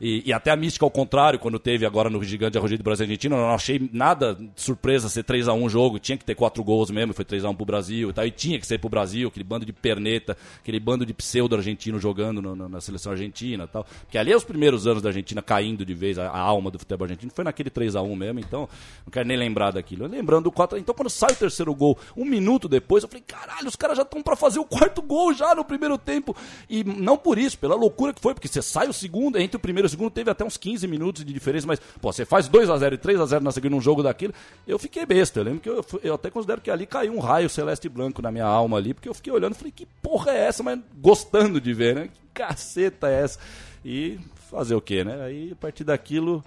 E, 0.00 0.22
e 0.26 0.32
até 0.32 0.50
a 0.50 0.56
mística 0.56 0.84
ao 0.86 0.90
contrário, 0.90 1.38
quando 1.38 1.58
teve 1.58 1.84
agora 1.84 2.08
no 2.08 2.22
Gigante 2.22 2.56
a 2.56 2.60
Rugido 2.60 2.82
Brasil 2.84 3.04
Argentina, 3.04 3.34
eu 3.34 3.40
não 3.40 3.50
achei 3.54 3.88
nada 3.92 4.38
surpresa 4.54 5.08
ser 5.08 5.24
3x1 5.24 5.62
o 5.64 5.68
jogo. 5.68 5.98
Tinha 5.98 6.16
que 6.16 6.24
ter 6.24 6.34
quatro 6.34 6.62
gols 6.62 6.90
mesmo, 6.90 7.12
foi 7.12 7.24
3x1 7.24 7.56
pro 7.56 7.64
Brasil 7.66 8.10
e 8.10 8.12
tal. 8.12 8.26
E 8.26 8.30
tinha 8.30 8.58
que 8.60 8.66
ser 8.66 8.78
pro 8.78 8.88
Brasil, 8.88 9.28
aquele 9.28 9.44
bando 9.44 9.66
de 9.66 9.72
perneta, 9.72 10.36
aquele 10.60 10.78
bando 10.78 11.04
de 11.04 11.12
pseudo-argentino 11.12 11.98
jogando 11.98 12.40
no- 12.40 12.54
no- 12.54 12.68
na 12.68 12.80
seleção 12.80 13.12
argentina 13.12 13.66
tal. 13.66 13.84
Porque 14.02 14.16
ali 14.18 14.30
é 14.32 14.36
os 14.36 14.44
primeiros 14.44 14.86
anos 14.86 15.02
da 15.02 15.08
Argentina 15.08 15.42
caindo 15.42 15.84
de 15.84 15.94
vez, 15.94 16.18
a, 16.18 16.28
a 16.28 16.38
alma 16.38 16.70
do 16.70 16.78
futebol 16.78 17.04
argentino. 17.04 17.32
Foi 17.34 17.44
naquele 17.44 17.70
3x1 17.70 18.14
mesmo, 18.16 18.38
então 18.40 18.68
não 19.04 19.10
quero 19.10 19.26
nem 19.26 19.36
lembrar 19.36 19.72
daquilo. 19.72 20.06
Lembrando 20.06 20.44
do 20.44 20.52
4 20.52 20.78
Então 20.78 20.94
quando 20.94 21.10
sai 21.10 21.32
o 21.32 21.36
terceiro 21.36 21.74
gol, 21.74 21.98
um 22.16 22.24
minuto 22.24 22.68
depois, 22.68 23.02
eu 23.02 23.08
falei, 23.08 23.24
caralho, 23.26 23.66
os 23.66 23.74
caras 23.76 23.96
já 23.96 24.02
estão 24.02 24.22
pra 24.22 24.36
fazer 24.36 24.60
o 24.60 24.64
quarto 24.64 25.02
gol 25.02 25.34
já 25.34 25.54
no 25.54 25.64
primeiro 25.64 25.98
tempo. 25.98 26.36
E 26.70 26.84
não 26.84 27.16
por 27.16 27.36
isso, 27.38 27.58
pela 27.58 27.74
loucura 27.74 28.12
que 28.12 28.20
foi, 28.20 28.32
porque 28.34 28.46
você 28.48 28.62
sai 28.62 28.88
o 28.88 28.92
segundo, 28.92 29.38
entre 29.38 29.56
o 29.56 29.60
primeiro 29.60 29.87
e 29.88 29.90
o 29.90 29.96
segundo 29.96 30.10
teve 30.10 30.30
até 30.30 30.44
uns 30.44 30.56
15 30.56 30.86
minutos 30.86 31.24
de 31.24 31.32
diferença, 31.32 31.66
mas, 31.66 31.80
pô, 32.00 32.12
você 32.12 32.24
faz 32.24 32.48
2x0 32.48 32.94
e 32.94 32.98
3x0 32.98 33.40
na 33.40 33.52
segunda 33.52 33.74
num 33.74 33.80
jogo 33.80 34.02
daquilo, 34.02 34.32
eu 34.66 34.78
fiquei 34.78 35.04
besta. 35.04 35.40
Eu 35.40 35.44
lembro 35.44 35.60
que 35.60 35.68
eu, 35.68 35.84
eu 36.02 36.14
até 36.14 36.30
considero 36.30 36.60
que 36.60 36.70
ali 36.70 36.86
caiu 36.86 37.14
um 37.14 37.18
raio 37.18 37.48
celeste 37.48 37.86
e 37.86 37.90
branco 37.90 38.22
na 38.22 38.30
minha 38.30 38.46
alma 38.46 38.76
ali, 38.76 38.94
porque 38.94 39.08
eu 39.08 39.14
fiquei 39.14 39.32
olhando 39.32 39.54
e 39.54 39.58
falei, 39.58 39.72
que 39.72 39.86
porra 40.02 40.32
é 40.32 40.46
essa? 40.46 40.62
Mas 40.62 40.80
gostando 40.96 41.60
de 41.60 41.72
ver, 41.74 41.94
né? 41.94 42.08
Que 42.08 42.20
caceta 42.34 43.08
é 43.08 43.22
essa? 43.22 43.38
E 43.84 44.18
fazer 44.50 44.74
o 44.74 44.80
quê, 44.80 45.04
né? 45.04 45.22
Aí, 45.22 45.52
a 45.52 45.56
partir 45.56 45.84
daquilo. 45.84 46.44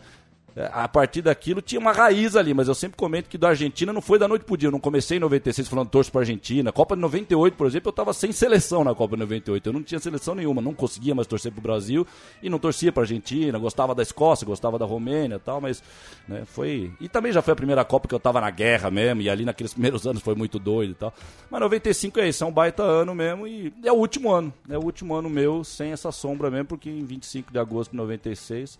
A 0.56 0.88
partir 0.88 1.22
daquilo 1.22 1.62
tinha 1.62 1.80
uma 1.80 1.94
raiz 1.94 2.36
ali, 2.36 2.54
mas 2.54 2.68
eu 2.68 2.76
sempre 2.76 2.98
comento 2.98 3.30
que 3.30 3.38
da 3.38 3.50
Argentina 3.50 3.94
não 3.94 4.02
foi 4.02 4.20
da 4.20 4.28
noite 4.28 4.44
pro 4.44 4.58
dia. 4.58 4.68
Eu 4.68 4.72
não 4.72 4.80
comecei 4.80 5.16
em 5.16 5.20
96 5.20 5.68
falando 5.68 5.90
torço 5.90 6.12
pra 6.12 6.22
Argentina. 6.22 6.74
Copa 6.74 6.96
de 6.96 7.02
98, 7.02 7.56
por 7.56 7.68
exemplo, 7.68 7.88
eu 7.90 7.94
tava 7.94 8.14
sem 8.14 8.34
seleção 8.34 8.84
na 8.84 8.94
Copa 8.94 9.16
de 9.16 9.22
98. 9.22 9.70
Eu 9.70 9.74
não 9.74 9.82
tinha 9.82 10.00
seleção 10.00 10.36
nenhuma, 10.36 10.62
não 10.62 10.74
conseguia 10.74 11.16
mais 11.16 11.26
torcer 11.26 11.54
pro 11.54 11.62
Brasil 11.62 12.06
e 12.44 12.50
não 12.50 12.60
torcia 12.60 12.92
pra 12.92 13.04
Argentina. 13.04 13.58
Gostava 13.58 13.96
da 13.96 14.04
Escócia, 14.04 14.46
gostava 14.46 14.78
da 14.78 14.86
Romênia 14.86 15.36
e 15.36 15.40
tal, 15.40 15.62
mas 15.62 15.82
né, 16.28 16.44
foi. 16.46 16.92
E 17.00 17.08
também 17.08 17.32
já 17.32 17.42
foi 17.42 17.54
a 17.54 17.56
primeira 17.56 17.86
Copa 17.86 18.10
que 18.10 18.14
eu 18.16 18.20
tava 18.20 18.42
na 18.42 18.50
guerra 18.50 18.92
mesmo, 18.92 19.22
e 19.22 19.30
ali 19.30 19.46
naqueles 19.46 19.72
primeiros 19.74 20.06
anos 20.06 20.22
foi 20.22 20.36
muito 20.36 20.60
doido 20.60 20.92
e 20.92 20.96
tal. 20.96 21.14
Mas 21.50 21.62
95 21.62 22.20
é 22.20 22.28
isso, 22.28 22.44
é 22.44 22.48
um 22.48 22.52
baita 22.52 22.84
ano 22.84 23.16
mesmo 23.16 23.48
e 23.48 23.74
é 23.86 23.92
o 23.92 23.96
último 23.96 24.32
ano. 24.32 24.54
É 24.70 24.78
o 24.78 24.84
último 24.84 25.16
ano 25.16 25.30
meu 25.30 25.64
sem 25.64 25.94
essa 25.94 26.12
sombra 26.12 26.52
mesmo, 26.52 26.66
porque 26.66 26.90
em 26.90 27.06
25 27.06 27.54
de 27.54 27.60
agosto 27.60 27.92
de 27.92 27.98
96 27.98 28.78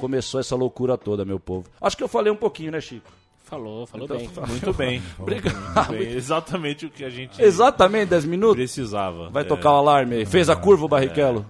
começou 0.00 0.40
essa 0.40 0.56
loucura 0.56 0.96
toda, 0.96 1.24
meu 1.24 1.38
povo. 1.38 1.66
Acho 1.80 1.96
que 1.96 2.02
eu 2.02 2.08
falei 2.08 2.32
um 2.32 2.36
pouquinho, 2.36 2.72
né, 2.72 2.80
Chico? 2.80 3.10
Falou, 3.44 3.84
falou 3.86 4.04
Então, 4.06 4.16
bem. 4.16 4.28
Muito 4.48 4.72
bem. 4.72 5.02
Obrigado. 5.18 5.56
Muito 5.88 5.90
bem. 5.92 6.12
Exatamente 6.16 6.86
o 6.86 6.90
que 6.90 7.04
a 7.04 7.10
gente 7.10 7.42
Exatamente 7.42 8.10
10 8.10 8.24
minutos. 8.24 8.56
precisava. 8.56 9.28
Vai 9.30 9.42
É. 9.42 9.46
tocar 9.46 9.72
o 9.72 9.76
alarme 9.76 10.16
aí. 10.16 10.26
Fez 10.26 10.48
a 10.48 10.54
curva 10.56 10.84
o 10.84 10.88
Barrichello? 10.88 11.44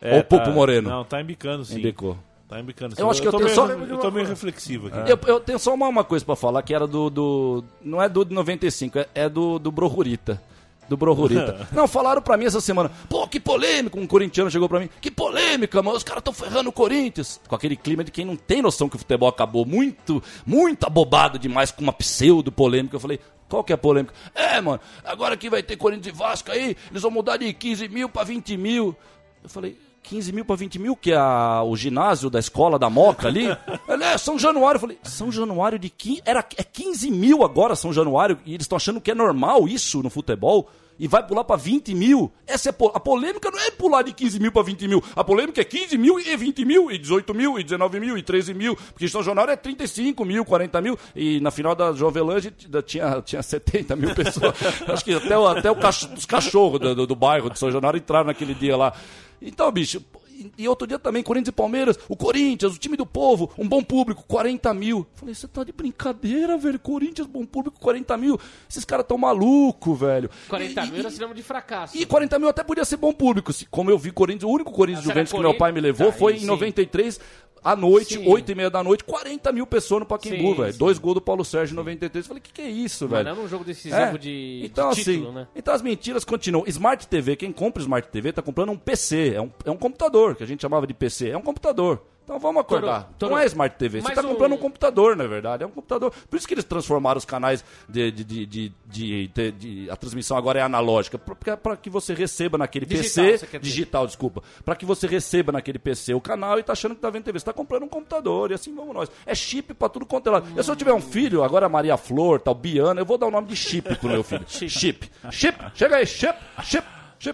É, 0.00 0.14
Ou 0.14 0.20
o 0.20 0.24
Pupo 0.24 0.44
tá- 0.44 0.50
Moreno? 0.50 0.88
Não, 0.90 1.04
tá 1.04 1.20
embicando 1.20 1.64
sim. 1.64 1.78
Embicou. 1.78 2.16
Tá 2.48 2.60
embicando 2.60 2.94
sim. 2.94 3.02
Eu 3.02 3.10
acho 3.10 3.20
que 3.20 3.28
eu 3.28 3.32
tô 3.32 3.38
tenho 3.38 3.48
meio, 3.50 3.56
só- 3.56 3.66
Eu 3.94 3.98
tô 3.98 4.10
meio 4.10 4.26
reflexivo 4.26 4.88
aqui. 4.88 5.10
Eu, 5.10 5.18
eu 5.26 5.40
tenho 5.40 5.58
só 5.58 5.74
uma, 5.74 5.88
uma 5.88 6.04
coisa 6.04 6.24
pra 6.24 6.36
falar, 6.36 6.62
que 6.62 6.74
era 6.74 6.86
do, 6.86 7.10
do- 7.10 7.64
Não 7.82 8.00
é 8.02 8.08
do 8.08 8.24
de 8.24 8.32
95, 8.34 8.98
é, 8.98 9.08
é 9.14 9.28
do, 9.28 9.58
do 9.58 9.72
Brohurita. 9.72 10.40
Do 10.88 10.96
Brohurita. 10.96 11.68
Não, 11.72 11.86
falaram 11.86 12.22
pra 12.22 12.36
mim 12.36 12.46
essa 12.46 12.60
semana. 12.60 12.90
Pô, 13.08 13.26
que 13.28 13.38
polêmica. 13.38 13.98
Um 13.98 14.06
corintiano 14.06 14.50
chegou 14.50 14.68
pra 14.68 14.80
mim. 14.80 14.88
Que 15.00 15.10
polêmica, 15.10 15.82
mano. 15.82 15.96
Os 15.96 16.02
caras 16.02 16.22
tão 16.22 16.32
ferrando 16.32 16.70
o 16.70 16.72
Corinthians. 16.72 17.40
Com 17.46 17.54
aquele 17.54 17.76
clima 17.76 18.02
de 18.02 18.10
quem 18.10 18.24
não 18.24 18.36
tem 18.36 18.62
noção 18.62 18.88
que 18.88 18.96
o 18.96 18.98
futebol 18.98 19.28
acabou. 19.28 19.66
Muito, 19.66 20.22
muito 20.46 20.86
abobado 20.86 21.38
demais 21.38 21.70
com 21.70 21.82
uma 21.82 21.92
pseudo 21.92 22.50
polêmica. 22.50 22.96
Eu 22.96 23.00
falei. 23.00 23.20
Qual 23.48 23.64
que 23.64 23.72
é 23.72 23.74
a 23.74 23.78
polêmica? 23.78 24.12
É, 24.34 24.60
mano, 24.60 24.78
agora 25.02 25.34
que 25.34 25.48
vai 25.48 25.62
ter 25.62 25.76
Corinthians 25.76 26.14
e 26.14 26.18
Vasco 26.18 26.52
aí, 26.52 26.76
eles 26.90 27.00
vão 27.00 27.10
mudar 27.10 27.38
de 27.38 27.50
15 27.50 27.88
mil 27.88 28.06
pra 28.06 28.22
20 28.22 28.58
mil. 28.58 28.94
Eu 29.42 29.48
falei, 29.48 29.74
15 30.02 30.32
mil 30.32 30.44
pra 30.44 30.56
20 30.56 30.78
mil, 30.78 30.96
que 30.96 31.12
é 31.12 31.16
a- 31.16 31.62
o 31.62 31.76
ginásio 31.76 32.30
da 32.30 32.38
escola 32.38 32.78
da 32.78 32.88
Moca 32.88 33.28
ali. 33.28 33.46
Ele 33.88 34.04
é 34.04 34.16
São 34.18 34.38
Januário. 34.38 34.76
Eu 34.76 34.80
falei, 34.80 34.98
São 35.02 35.30
Januário 35.30 35.78
de 35.78 35.90
15. 35.90 36.22
Era, 36.24 36.40
é 36.56 36.62
15 36.64 37.10
mil 37.10 37.42
agora, 37.44 37.74
São 37.76 37.92
Januário, 37.92 38.38
e 38.46 38.54
eles 38.54 38.64
estão 38.64 38.76
achando 38.76 39.00
que 39.00 39.10
é 39.10 39.14
normal 39.14 39.68
isso 39.68 40.02
no 40.02 40.10
futebol. 40.10 40.70
E 40.98 41.06
vai 41.06 41.24
pular 41.26 41.44
pra 41.44 41.56
20 41.56 41.94
mil. 41.94 42.32
Essa 42.46 42.70
é 42.70 42.72
po- 42.72 42.90
a 42.94 42.98
polêmica 42.98 43.50
não 43.50 43.58
é 43.60 43.70
pular 43.70 44.02
de 44.02 44.12
15 44.12 44.40
mil 44.40 44.50
pra 44.50 44.62
20 44.62 44.88
mil. 44.88 45.02
A 45.14 45.22
polêmica 45.22 45.60
é 45.60 45.64
15 45.64 45.96
mil 45.96 46.18
e 46.18 46.36
20 46.36 46.64
mil, 46.64 46.90
e 46.90 46.98
18 46.98 47.32
mil, 47.34 47.58
e 47.58 47.62
19 47.62 48.00
mil, 48.00 48.18
e 48.18 48.22
13 48.22 48.52
mil. 48.52 48.74
Porque 48.76 49.06
São 49.08 49.22
Januário 49.22 49.52
é 49.52 49.56
35 49.56 50.24
mil, 50.24 50.44
40 50.44 50.80
mil. 50.80 50.98
E 51.14 51.38
na 51.40 51.50
final 51.50 51.74
da 51.74 51.92
Jovelange 51.92 52.50
tinha, 52.86 53.22
tinha 53.22 53.42
70 53.42 53.94
mil 53.94 54.14
pessoas. 54.14 54.54
Acho 54.88 55.04
que 55.04 55.14
até, 55.14 55.38
o- 55.38 55.46
até 55.46 55.70
o 55.70 55.76
cach- 55.76 56.08
os 56.16 56.26
cachorros 56.26 56.80
do, 56.80 56.94
do- 56.94 57.06
do 57.06 57.14
bairro 57.14 57.48
de 57.50 57.58
São 57.58 57.70
Januário 57.70 57.98
entraram 57.98 58.26
naquele 58.26 58.54
dia 58.54 58.76
lá. 58.76 58.92
Então, 59.40 59.70
bicho, 59.70 60.02
e- 60.38 60.52
e 60.62 60.68
outro 60.68 60.86
dia 60.86 60.98
também, 60.98 61.22
Corinthians 61.22 61.48
e 61.48 61.52
Palmeiras, 61.52 61.98
o 62.08 62.16
Corinthians, 62.16 62.74
o 62.74 62.78
time 62.78 62.96
do 62.96 63.04
povo, 63.06 63.50
um 63.58 63.68
bom 63.68 63.82
público, 63.82 64.24
40 64.26 64.72
mil. 64.72 65.06
Falei, 65.14 65.34
você 65.34 65.48
tá 65.48 65.64
de 65.64 65.72
brincadeira, 65.72 66.56
velho? 66.56 66.78
Corinthians, 66.78 67.26
bom 67.26 67.44
público, 67.44 67.78
40 67.80 68.16
mil. 68.16 68.38
Esses 68.68 68.84
caras 68.84 69.06
tão 69.06 69.18
malucos, 69.18 69.98
velho. 69.98 70.30
40 70.48 70.84
E- 70.84 70.90
mil 70.90 71.00
era 71.00 71.10
sinônimo 71.10 71.34
de 71.34 71.42
fracasso. 71.42 71.96
e 71.96 72.04
40 72.06 72.38
mil 72.38 72.48
até 72.48 72.62
podia 72.62 72.84
ser 72.84 72.96
bom 72.96 73.12
público. 73.12 73.52
Se- 73.52 73.66
Como 73.66 73.90
eu 73.90 73.98
vi 73.98 74.10
Corinthians, 74.10 74.44
o 74.44 74.52
único 74.54 74.70
Corinthians 74.72 75.04
Mas 75.04 75.14
Juventus 75.14 75.32
que 75.32 75.38
meu 75.40 75.54
pai 75.56 75.72
me 75.72 75.80
levou 75.80 76.06
Corinthians? 76.12 76.18
foi 76.20 76.34
em 76.36 76.40
sim. 76.40 76.46
93, 76.46 77.20
à 77.62 77.74
noite, 77.74 78.14
Sim. 78.14 78.28
8 78.28 78.52
e 78.52 78.54
meia 78.54 78.70
da 78.70 78.82
noite, 78.84 79.02
40 79.04 79.50
mil 79.52 79.66
pessoas 79.66 80.00
no 80.00 80.06
Paquembu, 80.06 80.36
Sim, 80.54 80.62
velho. 80.62 80.74
Dois 80.78 80.96
gols 80.96 81.14
do 81.14 81.20
Paulo 81.20 81.44
Sérgio 81.44 81.74
em 81.74 81.76
93. 81.76 82.24
Falei, 82.26 82.40
que 82.40 82.52
que 82.52 82.62
é 82.62 82.70
isso, 82.70 83.08
velho? 83.08 83.24
não 83.28 83.34
num 83.42 83.48
jogo 83.48 83.64
decisivo 83.64 83.96
É. 83.96 84.16
de, 84.16 84.62
então, 84.64 84.90
de 84.90 84.96
título, 85.04 85.26
assim, 85.28 85.34
né? 85.34 85.48
Então 85.56 85.74
as 85.74 85.82
mentiras 85.82 86.24
continuam. 86.24 86.64
Smart 86.68 87.06
TV, 87.08 87.34
quem 87.36 87.50
compra 87.52 87.82
Smart 87.82 88.08
TV 88.10 88.32
tá 88.32 88.42
comprando 88.42 88.70
um 88.70 88.76
PC, 88.78 89.32
é 89.34 89.40
um, 89.42 89.50
é 89.64 89.70
um 89.72 89.76
computador, 89.76 90.27
que 90.34 90.42
a 90.42 90.46
gente 90.46 90.62
chamava 90.62 90.86
de 90.86 90.94
PC, 90.94 91.30
é 91.30 91.36
um 91.36 91.42
computador. 91.42 92.02
Então 92.24 92.38
vamos 92.38 92.60
acordar. 92.60 93.04
Toro, 93.04 93.14
Toro, 93.18 93.32
não 93.32 93.38
é 93.38 93.46
Smart 93.46 93.74
TV, 93.78 94.02
você 94.02 94.08
mas 94.08 94.14
tá 94.14 94.20
o- 94.20 94.28
comprando 94.28 94.52
um 94.52 94.58
computador, 94.58 95.16
na 95.16 95.26
verdade. 95.26 95.64
É 95.64 95.66
um 95.66 95.70
computador. 95.70 96.12
Por 96.28 96.36
isso 96.36 96.46
que 96.46 96.52
eles 96.52 96.62
transformaram 96.64 97.16
os 97.16 97.24
canais 97.24 97.64
de. 97.88 98.10
de, 98.10 98.22
de, 98.44 98.72
de, 98.84 99.28
de- 99.52 99.90
a 99.90 99.96
transmissão 99.96 100.36
agora 100.36 100.58
é 100.58 100.62
analógica. 100.62 101.18
Para 101.18 101.74
que 101.78 101.88
você 101.88 102.12
receba 102.12 102.58
naquele 102.58 102.84
Digital, 102.84 103.24
PC. 103.24 103.46
você. 103.46 103.58
Digital, 103.58 104.06
desculpa. 104.06 104.42
Para 104.62 104.76
que 104.76 104.84
você 104.84 105.06
receba 105.06 105.52
naquele 105.52 105.78
PC 105.78 106.12
o 106.12 106.20
canal 106.20 106.58
e 106.58 106.62
tá 106.62 106.74
achando 106.74 106.94
que 106.94 107.00
tá 107.00 107.08
vendo 107.08 107.24
TV. 107.24 107.38
Você 107.38 107.46
tá 107.46 107.52
comprando 107.54 107.84
um 107.84 107.88
computador 107.88 108.50
e 108.50 108.54
assim 108.54 108.74
vamos 108.74 108.92
nós. 108.94 109.10
É 109.24 109.34
chip 109.34 109.72
pra 109.72 109.88
tudo 109.88 110.04
quanto 110.04 110.28
é 110.28 110.32
lado. 110.32 110.48
Eu, 110.54 110.62
se 110.62 110.70
eu 110.70 110.76
tiver 110.76 110.92
um 110.92 111.00
filho, 111.00 111.42
agora 111.42 111.66
Maria 111.66 111.96
Flor, 111.96 112.40
tal, 112.42 112.54
Biana, 112.54 113.00
eu 113.00 113.06
vou 113.06 113.16
dar 113.16 113.26
o 113.28 113.30
nome 113.30 113.46
de 113.48 113.56
chip 113.56 113.94
pro 113.96 114.06
meu 114.10 114.22
filho. 114.22 114.44
chip. 114.68 115.10
Chip. 115.30 115.56
Chega 115.74 115.96
aí, 115.96 116.06
chip. 116.06 116.38
Chip. 116.62 116.86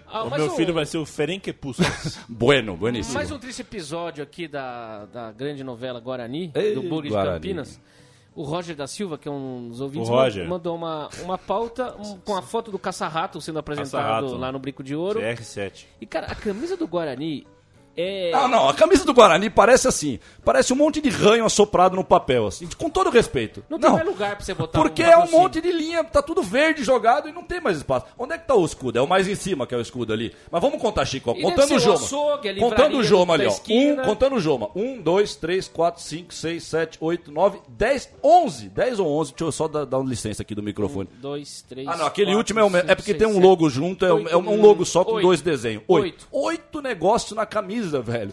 Ah, 0.07 0.23
O 0.25 0.31
meu 0.31 0.47
um- 0.47 0.57
filho 0.57 0.73
vai 0.73 0.87
ser 0.87 0.99
o 0.99 1.05
Ferenquepuscas. 1.07 2.19
Bueno, 2.29 2.77
bueníssimo. 2.77 3.15
Mais 3.15 3.31
um 3.31 3.39
triste 3.39 3.63
episódio 3.63 4.23
aqui 4.23 4.49
da, 4.49 5.05
da 5.07 5.33
grande 5.33 5.63
novela 5.63 6.01
Guarani, 6.01 6.51
Ei, 6.55 6.75
do 6.75 6.83
Bug 6.83 7.09
de. 7.09 7.15
Campinas. 7.15 7.81
O 8.37 8.43
Roger 8.43 8.75
da 8.75 8.89
Silva, 8.89 9.17
que 9.17 9.29
é 9.29 9.31
um 9.31 9.69
dos 9.69 9.81
ouvintes, 9.81 10.11
mandou 10.49 10.75
uma, 10.75 11.09
uma 11.23 11.39
pauta 11.39 11.95
um- 11.97 12.19
com 12.19 12.35
a 12.37 12.43
foto 12.43 12.69
do 12.73 12.79
Caça-Rato 12.81 13.41
sendo 13.41 13.61
apresentado 13.61 14.03
Caça-Rato. 14.03 14.37
lá 14.37 14.51
no 14.51 14.59
Brinco 14.59 14.83
de 14.83 14.97
Ouro. 14.97 15.21
CR7. 15.21 15.85
E, 16.01 16.07
cara, 16.07 16.27
a 16.27 16.35
camisa 16.35 16.77
do 16.77 16.89
Guarani 16.89 17.47
é... 17.97 18.31
Não, 18.33 18.49
não, 18.49 18.69
a 18.69 18.75
camisa 18.75 19.05
do 19.05 19.15
Guarani 19.15 19.49
parece 19.51 19.87
assim. 19.89 20.19
Parece 20.45 20.73
um 20.73 20.77
monte 20.77 21.01
de 21.01 21.09
ranho 21.11 21.45
assoprado 21.45 21.97
no 21.97 22.05
papel, 22.05 22.47
assim, 22.47 22.69
com 22.77 22.91
todo 22.91 23.11
respeito. 23.11 23.65
Não 23.69 23.79
tem 23.79 23.91
mais 23.91 24.07
lugar 24.07 24.37
pra 24.37 24.45
você 24.45 24.55
botar 24.55 24.79
Porque 24.81 25.03
um 25.03 25.07
é 25.07 25.17
um 25.19 25.31
monte 25.31 25.61
de 25.61 25.71
linha, 25.73 26.03
tá 26.05 26.21
tudo 26.23 26.43
verde 26.43 26.83
jogado 26.85 27.29
e 27.29 27.33
não 27.33 27.43
tem 27.43 27.61
mais 27.61 27.77
espaço. 27.79 28.07
Onde 28.19 28.35
é 28.35 28.39
que 28.39 28.47
tá 28.47 28.55
o 28.55 28.65
escudo? 28.65 28.99
É 28.99 29.03
o 29.03 29.07
mais 29.07 29.29
em 29.29 29.35
cima 29.35 29.67
que 29.67 29.75
é 29.75 29.79
o 29.79 29.81
escudo 29.81 30.13
ali. 30.13 30.35
Mas 30.51 30.61
vamos 30.61 30.81
contar, 30.81 31.05
Chico. 31.05 31.31
ó, 31.31 31.35
Contando 31.35 31.75
o 31.75 31.79
Joma. 31.79 31.95
açougue, 31.97 32.55
Contando 32.61 32.99
o 32.99 33.05
Joma 33.05 33.35
ali, 33.35 33.47
ó. 33.47 33.53
Um, 33.71 33.97
contando 34.05 34.37
o 34.37 34.41
Joma. 34.41 34.71
Um, 34.75 35.01
dois, 35.01 35.35
três, 35.37 35.69
quatro, 35.69 36.03
cinco, 36.03 36.35
seis, 36.35 36.65
sete, 36.65 36.99
oito, 37.01 37.31
nove, 37.33 37.61
dez, 37.69 38.09
onze. 38.23 38.69
Dez 38.69 38.99
ou 38.99 39.07
onze. 39.07 39.31
Deixa 39.33 39.45
eu 39.45 39.53
só 39.53 39.69
dar, 39.69 39.85
dar 39.85 39.99
uma 39.99 40.09
licença 40.09 40.43
aqui 40.43 40.55
do 40.55 40.63
microfone. 40.63 41.09
Um, 41.17 41.21
dois, 41.21 41.65
três, 41.69 41.87
Ah, 41.89 41.97
não, 41.97 42.07
aquele 42.07 42.27
quatro, 42.27 42.39
último 42.39 42.61
é, 42.61 42.65
cinco, 42.65 42.77
é 42.93 42.95
porque 42.95 43.11
seis, 43.13 43.19
tem 43.19 43.27
um 43.29 43.35
sete, 43.35 43.43
logo 43.43 43.71
junto, 43.71 44.05
é, 44.05 44.13
um- 44.13 44.29
é 44.29 44.37
um 44.37 44.49
oito, 44.51 44.63
logo 44.63 44.85
só 44.85 45.05
com 45.05 45.13
oito. 45.13 45.27
dois 45.27 45.41
desenhos. 45.41 45.83
Oito. 45.89 46.05
Oito. 46.05 46.29
Oito 46.33 46.83
negócios 46.83 47.33
na 47.33 47.47
camisa, 47.47 47.84
velho. 48.03 48.33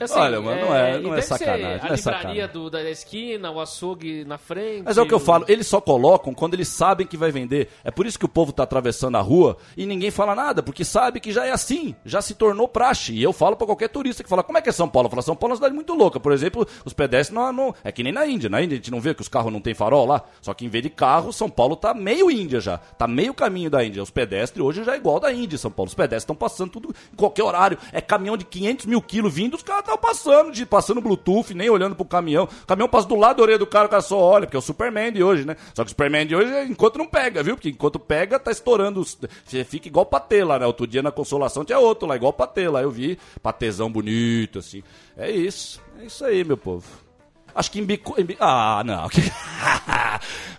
Assim, 0.00 0.18
Olha, 0.18 0.40
mano, 0.40 0.60
não 0.62 0.74
é, 0.74 0.98
e 0.98 1.02
não 1.02 1.14
é 1.14 1.20
sacanagem. 1.20 1.62
Não 1.62 1.70
é 1.86 1.90
A 1.90 1.94
livraria 1.94 2.48
do, 2.48 2.70
da 2.70 2.90
esquina, 2.90 3.50
o 3.50 3.60
açougue 3.60 4.24
na 4.24 4.38
frente. 4.38 4.82
Mas 4.84 4.96
é 4.96 5.02
o 5.02 5.06
que 5.06 5.14
eu 5.14 5.20
falo, 5.20 5.44
eles 5.48 5.66
só 5.66 5.80
colocam 5.80 6.32
quando 6.34 6.54
eles 6.54 6.68
sabem 6.68 7.06
que 7.06 7.16
vai 7.16 7.30
vender. 7.30 7.68
É 7.84 7.90
por 7.90 8.06
isso 8.06 8.18
que 8.18 8.24
o 8.24 8.28
povo 8.28 8.52
tá 8.52 8.62
atravessando 8.62 9.16
a 9.16 9.20
rua 9.20 9.56
e 9.76 9.86
ninguém 9.86 10.10
fala 10.10 10.34
nada, 10.34 10.62
porque 10.62 10.84
sabe 10.84 11.20
que 11.20 11.32
já 11.32 11.44
é 11.46 11.50
assim, 11.52 11.94
já 12.04 12.22
se 12.22 12.34
tornou 12.34 12.66
praxe. 12.68 13.12
E 13.12 13.22
eu 13.22 13.32
falo 13.32 13.56
pra 13.56 13.66
qualquer 13.66 13.88
turista 13.88 14.22
que 14.22 14.28
fala, 14.28 14.42
como 14.42 14.58
é 14.58 14.62
que 14.62 14.68
é 14.68 14.72
São 14.72 14.88
Paulo? 14.88 15.06
Eu 15.06 15.10
falo, 15.10 15.22
São 15.22 15.36
Paulo 15.36 15.52
é 15.52 15.54
uma 15.54 15.56
cidade 15.56 15.74
muito 15.74 15.94
louca. 15.94 16.18
Por 16.18 16.32
exemplo, 16.32 16.66
os 16.84 16.92
pedestres 16.92 17.34
não, 17.34 17.52
não- 17.52 17.74
é 17.84 17.92
que 17.92 18.02
nem 18.02 18.12
na 18.12 18.26
Índia. 18.26 18.48
Na 18.48 18.60
Índia 18.62 18.74
a 18.74 18.76
gente 18.76 18.90
não 18.90 19.00
vê 19.00 19.14
que 19.14 19.22
os 19.22 19.28
carros 19.28 19.52
não 19.52 19.60
tem 19.60 19.74
farol 19.74 20.06
lá. 20.06 20.22
Só 20.40 20.54
que 20.54 20.64
em 20.64 20.68
vez 20.68 20.82
de 20.82 20.90
carro, 20.90 21.32
São 21.32 21.48
Paulo 21.50 21.76
tá 21.76 21.92
meio 21.94 22.30
Índia 22.30 22.60
já. 22.60 22.78
Tá 22.78 23.06
meio 23.06 23.34
caminho 23.34 23.70
da 23.70 23.84
Índia. 23.84 24.02
Os 24.02 24.10
pedestres 24.10 24.64
hoje 24.64 24.84
já 24.84 24.94
é 24.94 24.96
igual 24.96 25.20
da 25.20 25.32
Índia, 25.32 25.58
São 25.58 25.70
Paulo. 25.70 25.88
Os 25.88 25.94
pedestres 25.94 26.22
estão 26.22 26.36
passando 26.36 26.70
tudo 26.70 26.94
em 27.12 27.16
qualquer 27.16 27.42
horário. 27.42 27.78
É 27.92 28.00
caminhão 28.00 28.29
caminhão 28.30 28.36
de 28.36 28.44
500 28.44 28.86
mil 28.86 29.02
quilos 29.02 29.34
vindo, 29.34 29.54
os 29.54 29.62
caras 29.62 29.80
estavam 29.80 30.00
passando, 30.00 30.52
de, 30.52 30.64
passando 30.64 31.00
Bluetooth, 31.00 31.54
nem 31.54 31.68
olhando 31.68 31.96
pro 31.96 32.04
caminhão. 32.04 32.44
O 32.44 32.66
caminhão 32.66 32.88
passa 32.88 33.08
do 33.08 33.16
lado 33.16 33.38
da 33.38 33.42
orelha 33.42 33.58
do 33.58 33.66
cara, 33.66 33.86
o 33.86 33.88
cara 33.88 34.02
só 34.02 34.18
olha, 34.18 34.46
porque 34.46 34.56
é 34.56 34.58
o 34.58 34.62
Superman 34.62 35.12
de 35.12 35.22
hoje, 35.22 35.44
né? 35.44 35.56
Só 35.74 35.82
que 35.82 35.88
o 35.88 35.90
Superman 35.90 36.26
de 36.26 36.36
hoje, 36.36 36.50
enquanto 36.68 36.98
não 36.98 37.06
pega, 37.06 37.42
viu? 37.42 37.56
Porque 37.56 37.70
enquanto 37.70 37.98
pega, 37.98 38.38
tá 38.38 38.50
estourando. 38.50 39.04
Você 39.04 39.64
fica 39.64 39.88
igual 39.88 40.06
patê 40.06 40.44
lá, 40.44 40.58
né? 40.58 40.66
Outro 40.66 40.86
dia 40.86 41.02
na 41.02 41.10
Consolação 41.10 41.64
tinha 41.64 41.78
outro 41.78 42.06
lá, 42.08 42.16
igual 42.16 42.32
patê 42.32 42.68
lá. 42.68 42.82
Eu 42.82 42.90
vi 42.90 43.18
patezão 43.42 43.90
bonito, 43.90 44.58
assim. 44.58 44.82
É 45.16 45.30
isso. 45.30 45.80
É 46.00 46.04
isso 46.04 46.24
aí, 46.24 46.44
meu 46.44 46.56
povo. 46.56 47.09
Acho 47.54 47.70
que 47.70 47.80
em 47.80 47.84
bico. 47.84 48.14
em 48.20 48.24
bi- 48.24 48.36
Ah, 48.40 48.82
não. 48.84 49.08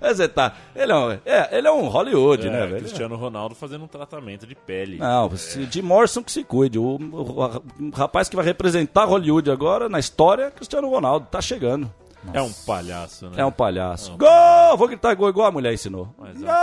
Você 0.02 0.28
tá. 0.30 0.54
Ele 0.76 0.92
é 0.92 0.96
um, 0.96 1.12
é, 1.26 1.50
ele 1.58 1.68
é 1.68 1.72
um 1.72 1.88
Hollywood, 1.88 2.50
né, 2.50 2.64
É, 2.64 2.68
velho? 2.68 2.80
Cristiano 2.80 3.16
Ronaldo 3.16 3.56
fazendo 3.56 3.84
um 3.84 3.88
tratamento 3.88 4.46
de 4.48 4.56
pele. 4.56 4.98
Não, 4.98 5.36
se- 5.38 5.66
de 5.66 5.82
Morrison 5.82 6.24
que 6.24 6.32
se 6.32 6.44
cuide. 6.44 6.78
O, 6.80 6.98
o- 6.98 7.64
o 7.88 7.90
rapaz 7.94 8.28
que 8.30 8.36
vai 8.36 8.46
representar 8.46 9.06
Hollywood 9.06 9.50
agora 9.52 9.88
na 9.90 10.00
história 10.00 10.44
é 10.46 10.52
Cristiano 10.52 10.90
Ronaldo. 10.90 11.28
Tá 11.30 11.42
chegando. 11.42 11.92
É 12.34 12.42
um 12.42 12.52
palhaço, 12.54 13.26
né? 13.32 13.34
É 13.38 13.46
um 13.46 13.52
palhaço. 13.52 14.16
Gol! 14.16 14.78
Vou 14.78 14.88
gritar 14.88 15.16
gol 15.16 15.28
igual 15.30 15.48
a 15.48 15.52
mulher 15.52 15.74
ensinou. 15.74 16.08
Mas 16.20 16.36
é 16.36 16.40
um 16.40 16.46
Gol! 16.46 16.54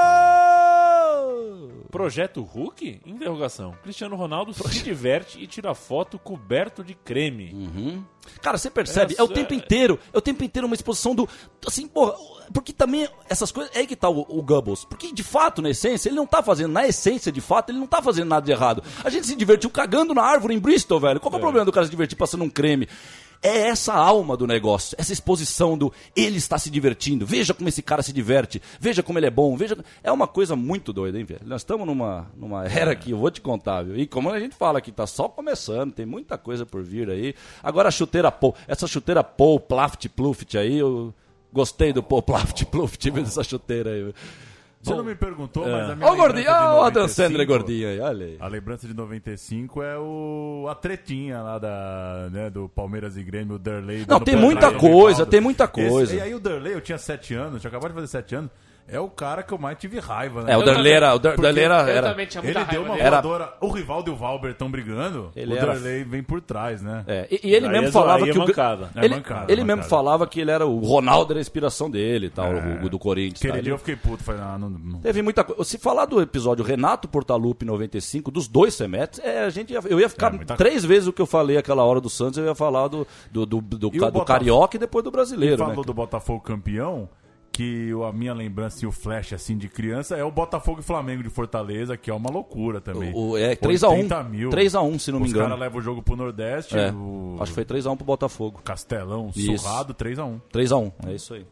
Projeto 1.91 2.43
Hulk? 2.43 3.01
Interrogação. 3.07 3.75
Cristiano 3.83 4.17
Ronaldo 4.17 4.53
se 4.53 4.83
diverte 4.83 5.43
e 5.43 5.47
tira 5.47 5.75
foto 5.75 6.19
coberto 6.19 6.85
de 6.85 6.95
creme. 6.95 7.53
Uhum. 7.55 8.05
Cara, 8.43 8.59
você 8.59 8.71
percebe? 8.71 9.15
É, 9.19 9.23
o 9.23 9.25
Essa- 9.25 9.35
tempo 9.35 9.55
inteiro. 9.55 9.99
É 10.13 10.19
o 10.19 10.21
tempo 10.21 10.45
inteiro 10.45 10.67
uma 10.67 10.75
exposição 10.75 11.15
do. 11.15 11.29
Assim, 11.67 11.87
porra. 11.89 12.15
Porque 12.53 12.73
também 12.73 13.09
essas 13.29 13.51
coisas. 13.51 13.75
É 13.75 13.81
aí 13.81 13.87
que 13.87 13.97
tá 13.97 14.09
o, 14.09 14.21
o 14.29 14.43
Goebbels. 14.43 14.85
Porque 14.85 15.13
de 15.13 15.23
fato, 15.23 15.63
na 15.63 15.71
essência, 15.71 16.09
ele 16.09 16.17
não 16.17 16.27
tá 16.27 16.43
fazendo. 16.43 16.73
Na 16.73 16.87
essência, 16.87 17.33
de 17.33 17.41
fato, 17.41 17.71
ele 17.71 17.79
não 17.79 17.87
tá 17.87 18.03
fazendo 18.03 18.29
nada 18.29 18.45
de 18.45 18.53
errado. 18.53 18.83
A 19.03 19.11
gente 19.11 19.27
se 19.27 19.35
divertiu 19.37 19.71
cagando 19.71 20.13
na 20.15 20.23
árvore 20.23 20.55
em 20.55 20.59
Bristol, 20.59 21.01
velho. 21.01 21.21
Qual 21.21 21.31
que 21.31 21.37
é 21.37 21.39
o 21.39 21.43
problema 21.43 21.65
do 21.65 21.73
cara 21.73 21.87
se 21.87 21.91
divertir 21.91 22.17
passando 22.17 22.45
um 22.45 22.51
creme? 22.51 22.89
É 23.41 23.69
essa 23.69 23.95
alma 23.95 24.37
do 24.37 24.47
negócio, 24.47 24.97
essa 24.99 25.13
exposição 25.13 25.79
do 25.79 25.93
ele 26.17 26.39
está 26.39 26.59
se 26.59 26.71
divertindo, 26.71 27.25
veja 27.25 27.55
como 27.55 27.69
esse 27.69 27.81
cara 27.81 28.03
se 28.03 28.13
diverte, 28.13 28.61
veja 28.81 29.03
como 29.03 29.19
ele 29.19 29.27
é 29.27 29.31
bom, 29.31 29.57
veja. 29.57 29.79
É 30.03 30.11
uma 30.11 30.27
coisa 30.27 30.57
muito 30.57 30.93
doida, 30.93 31.19
hein, 31.19 31.25
velho? 31.25 31.43
Nós 31.45 31.61
estamos 31.61 31.87
numa, 31.87 32.29
numa 32.37 32.67
era 32.67 32.97
que 32.97 33.13
eu 33.13 33.19
vou 33.19 33.31
te 33.31 33.41
contar, 33.41 33.83
viu? 33.83 33.97
E 33.97 34.07
como 34.07 34.31
a 34.31 34.41
gente 34.41 34.57
fala 34.57 34.79
aqui, 34.79 34.91
tá 34.91 35.07
só 35.07 35.29
começando, 35.29 35.93
tem 35.93 36.05
muita 36.05 36.37
coisa 36.37 36.67
por 36.67 36.83
vir 36.83 37.09
aí. 37.11 37.35
Agora 37.63 37.89
a 37.89 37.93
chuteira 37.93 38.33
Paul, 38.33 38.57
essa 38.67 38.87
chuteira 38.89 39.23
Paul, 39.23 39.61
Plaft, 39.61 40.09
Pluft 40.09 40.59
aí, 40.59 40.79
eu 40.79 41.15
gostei 41.53 41.93
do 41.93 42.03
Paul, 42.03 42.23
Plaft, 42.23 42.65
Pluft, 42.67 43.11
dessa 43.11 43.45
chuteira 43.45 43.91
aí. 43.91 44.13
Você 44.81 44.95
não 44.95 45.05
me 45.05 45.15
perguntou, 45.15 45.67
mas 45.69 45.91
a 45.91 45.97
minha 45.97 46.09
Ó 46.09 46.13
o 46.13 46.17
gordinho, 46.17 46.47
lembrança 46.47 46.67
de 46.67 46.77
ó 46.77 46.81
o 46.81 46.85
Adam 46.85 47.03
95 47.03 47.09
Sandler 47.09 47.47
gordinho 47.47 47.89
aí, 47.89 48.01
olha 48.01 48.27
aí. 48.27 48.37
A 48.39 48.47
lembrança 48.47 48.87
de 48.87 48.95
95 48.95 49.83
é 49.83 49.99
o 49.99 50.67
a 50.71 50.75
tretinha 50.75 51.43
lá 51.43 51.59
da, 51.59 52.29
né, 52.31 52.51
do 52.51 52.69
Palmeiras 52.69 53.17
e 53.17 53.23
Grêmio, 53.23 53.57
o 53.57 53.59
Derlei. 53.59 54.05
Não, 54.07 54.21
tem 54.21 54.37
muita 54.37 54.61
trás 54.61 54.75
do 54.75 54.81
coisa, 54.81 55.09
Rivaldo. 55.09 55.31
tem 55.31 55.41
muita 55.41 55.69
coisa. 55.69 56.15
e 56.15 56.21
aí 56.21 56.35
o 56.35 56.41
Derlei, 56.41 56.75
eu 56.75 56.81
tinha 56.81 56.99
7 56.99 57.35
anos, 57.35 57.61
tinha 57.61 57.69
acabado 57.69 57.91
de 57.91 57.95
fazer 57.95 58.07
7 58.07 58.35
anos, 58.37 58.51
é 58.89 58.99
o 58.99 59.09
cara 59.09 59.43
que 59.43 59.53
eu 59.53 59.59
mais 59.59 59.79
tive 59.79 59.99
raiva, 59.99 60.43
né? 60.43 60.53
É, 60.53 60.57
o 60.57 60.63
Derlei 60.63 60.93
era, 60.93 61.15
o 61.15 61.19
Derlei 61.19 61.65
era, 61.65 61.83
Eu 61.83 61.89
era- 61.89 62.11
também 62.11 62.27
tinha 62.27 62.43
muita 62.43 62.59
Ele 62.61 62.69
deu 62.71 62.81
raiva 62.83 62.89
uma 62.89 62.95
dele. 62.97 63.07
Era- 63.07 63.21
voadora. 63.21 63.55
O 63.61 63.69
Rivaldo 63.69 64.11
e 64.11 64.15
o 64.15 64.17
Valber 64.17 64.51
estão 64.53 64.71
brigando, 64.71 65.31
Ele 65.37 65.55
o 65.55 65.57
era- 65.59 65.73
Derlei 65.75 66.05
vem 66.05 66.23
por 66.23 66.41
trás, 66.41 66.83
né? 66.83 67.05
É, 67.07 67.29
e, 67.31 67.41
e 67.49 67.55
ele 67.55 67.67
Aí 67.67 67.73
mesmo 67.73 67.89
é 67.89 67.93
falava 67.93 68.27
é 68.29 68.33
que 68.33 68.39
o 68.39 68.41
mancada. 68.41 68.91
É 68.97 69.05
ele, 69.05 69.15
mancada, 69.17 69.53
ele 69.53 69.61
mancada. 69.63 69.77
mesmo 69.77 69.91
falava 69.91 70.27
que 70.27 70.41
ele 70.41 70.51
era 70.51 70.67
o 70.67 70.79
Ronaldo 70.81 71.33
era 71.33 71.41
a 71.41 71.43
inspiração 71.43 71.91
dele, 71.91 72.27
e 72.27 72.31
tal, 72.31 72.47
É. 72.47 72.81
o, 72.85 72.89
do 72.89 72.99
Corinthians. 72.99 73.41
Aquele 73.41 73.53
tá? 73.53 73.59
dia 73.61 73.69
Ele- 73.69 73.75
eu 73.75 73.79
fiquei 73.79 73.97
puto, 73.97 74.23
falei, 74.25 74.41
ah, 74.43 74.57
não, 74.59 74.71
não. 74.71 75.01
Teve 75.01 75.23
muita 75.23 75.45
coisa. 75.45 75.63
Se 75.65 75.79
falar 75.79 76.07
do 76.07 76.21
episódio 76.21 76.65
Renato 76.65 77.07
Portaluppi 77.09 77.65
95, 77.65 78.31
dos 78.31 78.49
dois 78.49 78.75
semestres, 78.75 79.25
é, 79.25 79.45
a 79.45 79.51
gente 79.51 79.73
ia- 79.73 79.81
eu 79.89 80.01
ia 80.01 80.09
ficar 80.09 80.29
É, 80.33 80.37
muita 80.37 80.57
três 80.57 80.85
vezes 80.85 81.07
o 81.09 81.13
que 81.13 81.21
eu 81.23 81.27
falei 81.27 81.57
aquela 81.57 81.85
hora 81.85 82.01
do 82.01 82.09
Santos, 82.09 82.39
eu 82.39 82.45
ia 82.47 82.55
falar 82.55 82.89
do, 82.89 83.07
do, 83.31 83.45
do, 83.47 83.61
do, 83.61 83.77
o 83.89 83.91
do 83.91 83.91
Botafogo? 83.91 84.25
Carioca 84.25 84.77
e 84.77 84.81
depois 84.81 85.05
do 85.05 85.11
brasileiro, 85.11 85.59
falou 85.59 85.77
né? 85.77 85.83
do 85.85 85.95
Botafogo 85.95 86.41
campeão, 86.41 87.09
que 87.59 87.93
o- 87.93 88.05
a 88.05 88.13
minha 88.13 88.33
lembrança 88.33 88.85
e 88.85 88.87
o 88.87 88.93
flash 88.93 89.33
assim 89.33 89.59
de 89.59 89.69
criança 89.69 90.17
é 90.17 90.23
o 90.23 90.31
Botafogo 90.31 90.79
e 90.79 90.83
Flamengo 90.85 91.25
de 91.25 91.29
Fortaleza, 91.29 91.97
que 91.97 92.09
é 92.09 92.15
uma 92.15 92.31
loucura 92.31 92.81
também. 92.81 93.13
O- 93.13 93.31
o- 93.31 93.37
é 93.37 93.57
3x1. 93.57 93.89
80 93.97 94.23
mil. 94.23 94.49
3x1, 94.51 94.97
se 95.01 95.11
não 95.11 95.19
me 95.19 95.25
Os 95.25 95.31
engano. 95.33 95.47
caras 95.47 95.59
levam 95.61 95.79
o 95.81 95.83
jogo 95.83 96.01
pro 96.01 96.15
Nordeste, 96.15 96.79
É, 96.79 96.93
o 96.93 97.37
Acho 97.41 97.51
que 97.51 97.55
foi 97.57 97.65
3x1 97.65 97.97
pro 97.97 98.05
Botafogo. 98.07 98.61
Castelão 98.65 99.33
Isso. 99.35 99.59
surrado, 99.59 99.93
3x1. 99.93 100.41
3x1, 100.53 100.93
é 101.09 101.15
isso 101.15 101.35
aí. 101.35 101.45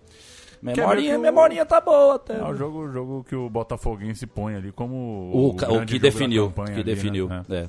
Memorinha, 0.62 1.10
que 1.12 1.16
o- 1.18 1.20
memorinha 1.20 1.66
tá 1.66 1.80
boa 1.80 2.14
até. 2.14 2.38
É 2.38 2.44
o 2.44 2.54
jogo, 2.54 2.78
o 2.84 2.88
jogo 2.92 3.24
que 3.28 3.34
o 3.36 3.50
Botafoguense 3.50 4.26
põe 4.26 4.54
ali 4.54 4.70
como 4.72 4.94
o, 4.94 5.48
o 5.50 5.52
grande 5.54 5.92
que 5.92 5.98
definiu, 5.98 6.46
campanha 6.48 6.68
que 6.68 6.80
ali, 6.80 6.84
né? 6.90 6.94
definiu. 6.94 7.28
É. 7.30 7.44
É. 7.54 7.68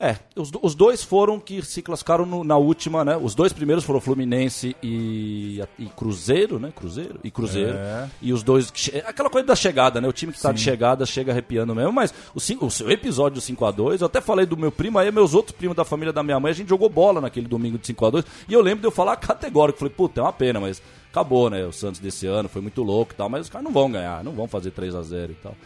É, 0.00 0.14
os, 0.36 0.52
os 0.62 0.76
dois 0.76 1.02
foram 1.02 1.40
que 1.40 1.60
se 1.60 1.82
classificaram 1.82 2.24
no- 2.24 2.44
na 2.44 2.56
última, 2.56 3.04
né? 3.04 3.16
Os 3.20 3.34
dois 3.34 3.52
primeiros 3.52 3.82
foram 3.84 4.00
Fluminense 4.00 4.76
e, 4.80 5.60
e 5.76 5.86
Cruzeiro, 5.86 6.60
né? 6.60 6.72
Cruzeiro 6.74 7.18
e 7.24 7.30
Cruzeiro. 7.32 7.76
É. 7.76 8.08
E 8.22 8.32
os 8.32 8.44
dois. 8.44 8.70
che- 8.72 9.02
Aquela 9.04 9.28
coisa 9.28 9.48
da 9.48 9.56
chegada, 9.56 10.00
né? 10.00 10.06
O 10.06 10.12
time 10.12 10.32
que 10.32 10.40
tá 10.40 10.52
de 10.52 10.60
chegada 10.60 11.04
chega 11.04 11.32
arrepiando 11.32 11.74
mesmo. 11.74 11.92
Mas 11.92 12.14
o, 12.32 12.38
o 12.66 12.70
seu 12.70 12.88
episódio 12.92 13.40
do 13.40 13.44
5x2, 13.44 14.00
eu 14.00 14.06
até 14.06 14.20
falei 14.20 14.46
do 14.46 14.56
meu 14.56 14.70
primo, 14.70 15.00
aí 15.00 15.10
meus 15.10 15.34
outros 15.34 15.56
primos 15.56 15.76
da 15.76 15.84
família 15.84 16.12
da 16.12 16.22
minha 16.22 16.38
mãe, 16.38 16.50
a 16.50 16.54
gente 16.54 16.68
jogou 16.68 16.88
bola 16.88 17.20
naquele 17.20 17.48
domingo 17.48 17.76
de 17.76 17.92
5x2. 17.92 18.24
E 18.48 18.52
eu 18.52 18.60
lembro 18.60 18.82
de 18.82 18.86
eu 18.86 18.92
falar 18.92 19.16
categórico. 19.16 19.80
Falei, 19.80 19.92
puta, 19.94 20.20
é 20.20 20.22
uma 20.22 20.32
pena, 20.32 20.60
mas 20.60 20.80
acabou, 21.10 21.50
né? 21.50 21.66
O 21.66 21.72
Santos 21.72 21.98
desse 22.00 22.24
ano 22.24 22.48
foi 22.48 22.62
muito 22.62 22.84
louco 22.84 23.14
e 23.14 23.16
tal. 23.16 23.28
Mas 23.28 23.46
os 23.46 23.50
caras 23.50 23.64
não 23.64 23.72
vão 23.72 23.90
ganhar, 23.90 24.22
não 24.22 24.30
vão 24.30 24.46
fazer 24.46 24.70
3x0 24.70 25.30
e 25.30 25.34
tal. 25.42 25.56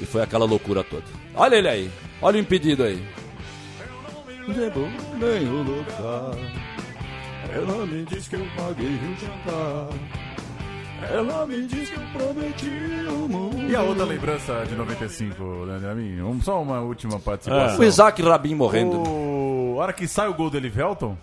E 0.00 0.04
foi 0.06 0.22
aquela 0.22 0.44
loucura 0.44 0.82
toda. 0.82 1.04
Olha 1.36 1.54
ele 1.54 1.68
aí. 1.68 1.90
Olha 2.20 2.36
o 2.36 2.40
impedido 2.40 2.82
aí. 2.82 3.00
Nem 4.48 5.48
o 5.48 5.62
lugar. 5.62 6.36
Ela 7.52 7.86
me 7.86 8.04
diz 8.04 8.28
que 8.28 8.36
eu 8.36 8.46
paguei 8.56 8.94
o 8.94 9.16
jantar. 9.16 9.88
Ela 11.10 11.46
me 11.46 11.66
diz 11.66 11.90
que 11.90 11.96
eu 11.96 12.02
prometi 12.12 12.70
o 13.08 13.28
mundo. 13.28 13.70
E 13.70 13.76
a 13.76 13.82
outra 13.82 14.04
lembrança 14.04 14.64
de 14.66 14.74
95, 14.74 15.42
né, 15.66 15.78
Dramin? 15.78 16.22
Um, 16.22 16.40
só 16.40 16.62
uma 16.62 16.80
última 16.80 17.18
participação. 17.18 17.78
O 17.78 17.84
Isaac 17.84 18.22
Rabin 18.22 18.54
morrendo. 18.54 19.02
O... 19.02 19.76
A 19.78 19.82
hora 19.82 19.92
que 19.92 20.08
sai 20.08 20.28
o 20.28 20.34
gol 20.34 20.48
do 20.48 20.56
Elivelton, 20.56 21.16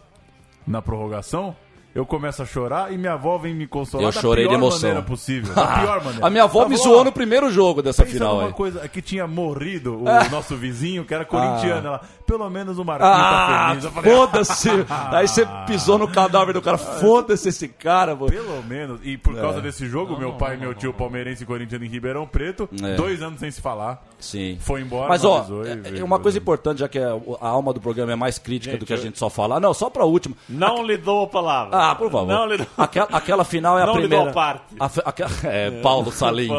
na 0.66 0.82
prorrogação, 0.82 1.56
eu 1.96 2.06
começo 2.06 2.42
a 2.42 2.46
chorar 2.46 2.92
e 2.92 2.98
minha 2.98 3.14
avó 3.14 3.38
vem 3.38 3.54
me 3.54 3.68
consolar 3.68 4.08
Eu 4.08 4.12
da 4.14 4.22
chorei 4.22 4.44
de 4.46 4.50
pior 4.50 4.58
emoção. 4.58 4.82
maneira 4.90 5.02
possível. 5.02 5.54
Da 5.54 5.68
pior 5.80 6.02
maneira. 6.06 6.26
A 6.28 6.30
minha 6.30 6.44
avó 6.44 6.62
Ela 6.62 6.70
me 6.70 6.78
falou, 6.78 6.94
zoou 6.94 7.04
no 7.06 7.12
primeiro 7.12 7.52
jogo 7.52 7.82
dessa 7.82 8.06
final 8.06 8.36
numa 8.38 8.48
aí. 8.48 8.54
coisa 8.54 8.88
que 8.90 9.02
tinha 9.02 9.28
morrido 9.28 10.00
o 10.02 10.30
nosso 10.32 10.56
vizinho, 10.56 11.06
que 11.06 11.14
era 11.14 11.24
corintiano. 11.26 11.88
Ela, 11.88 12.02
pelo 12.26 12.50
menos 12.50 12.78
o 12.80 12.84
Marquinhos 12.86 13.14
tá 13.16 13.66
Ah, 13.66 13.70
feliz. 13.70 13.84
Eu 13.86 13.92
falei, 13.92 14.16
foda-se! 14.16 14.70
Aí 15.12 15.28
você 15.28 15.48
pisou 15.68 15.98
no 15.98 16.08
cadáver 16.08 16.54
do 16.54 16.62
cara. 16.62 16.78
Foda-se 16.78 17.50
esse 17.50 17.68
cara, 17.68 18.16
mano. 18.16 18.32
Pelo 18.32 18.64
menos. 18.64 19.00
E 19.04 19.18
por 19.18 19.36
causa 19.36 19.62
desse 19.62 19.86
jogo, 19.88 20.18
meu 20.18 20.34
pai 20.34 20.56
e 20.56 20.58
meu 20.60 20.74
tio 20.74 20.94
palmeirense 20.94 21.44
e 21.44 21.46
corintiano 21.46 21.86
em 21.86 21.90
Ribeirão 21.90 22.26
Preto, 22.26 22.68
É. 22.84 22.96
dois 22.96 23.22
anos 23.22 23.40
sem 23.40 23.52
se 23.52 23.62
falar. 23.62 24.04
Sim. 24.20 24.58
Foi 24.62 24.82
embora, 24.82 25.10
Mas, 25.10 25.22
não 25.24 25.32
ó, 25.32 25.38
avisou 25.40 25.66
e 25.66 25.70
é- 25.70 26.00
é 26.00 26.04
uma 26.04 26.18
coisa 26.18 26.38
importante, 26.38 26.80
já 26.80 26.88
que 26.88 26.98
a, 26.98 27.12
alma 27.42 27.74
do 27.74 27.82
programa 27.82 28.14
é 28.14 28.16
mais 28.16 28.38
crítica 28.40 28.72
Gente, 28.72 28.80
do 28.80 28.86
que 28.86 28.94
a 28.94 28.96
eu- 28.96 29.02
gente 29.02 29.20
só 29.20 29.30
falar. 29.30 29.60
Não, 29.60 29.74
só 29.74 29.90
pra 29.90 30.06
última. 30.06 30.36
Não 30.48 30.82
lhe 30.86 30.96
dou 30.98 31.24
a 31.26 31.28
palavra. 31.28 31.78
Ah, 31.92 31.96
por 31.96 32.10
favor. 32.12 32.28
Não 32.28 32.48
dou. 32.48 32.66
Aquela, 32.78 33.08
aquela 33.12 33.44
final 33.44 33.78
é 33.78 33.84
a 33.84 33.86
Não 33.86 33.94
lhe 33.96 34.02
primeira. 34.02 34.26
dou 34.26 34.34
parte. 34.34 34.64
A 34.80 34.86
aquela- 35.10 35.30
é, 35.44 35.72
Paulo 35.82 36.12
Salim. 36.12 36.50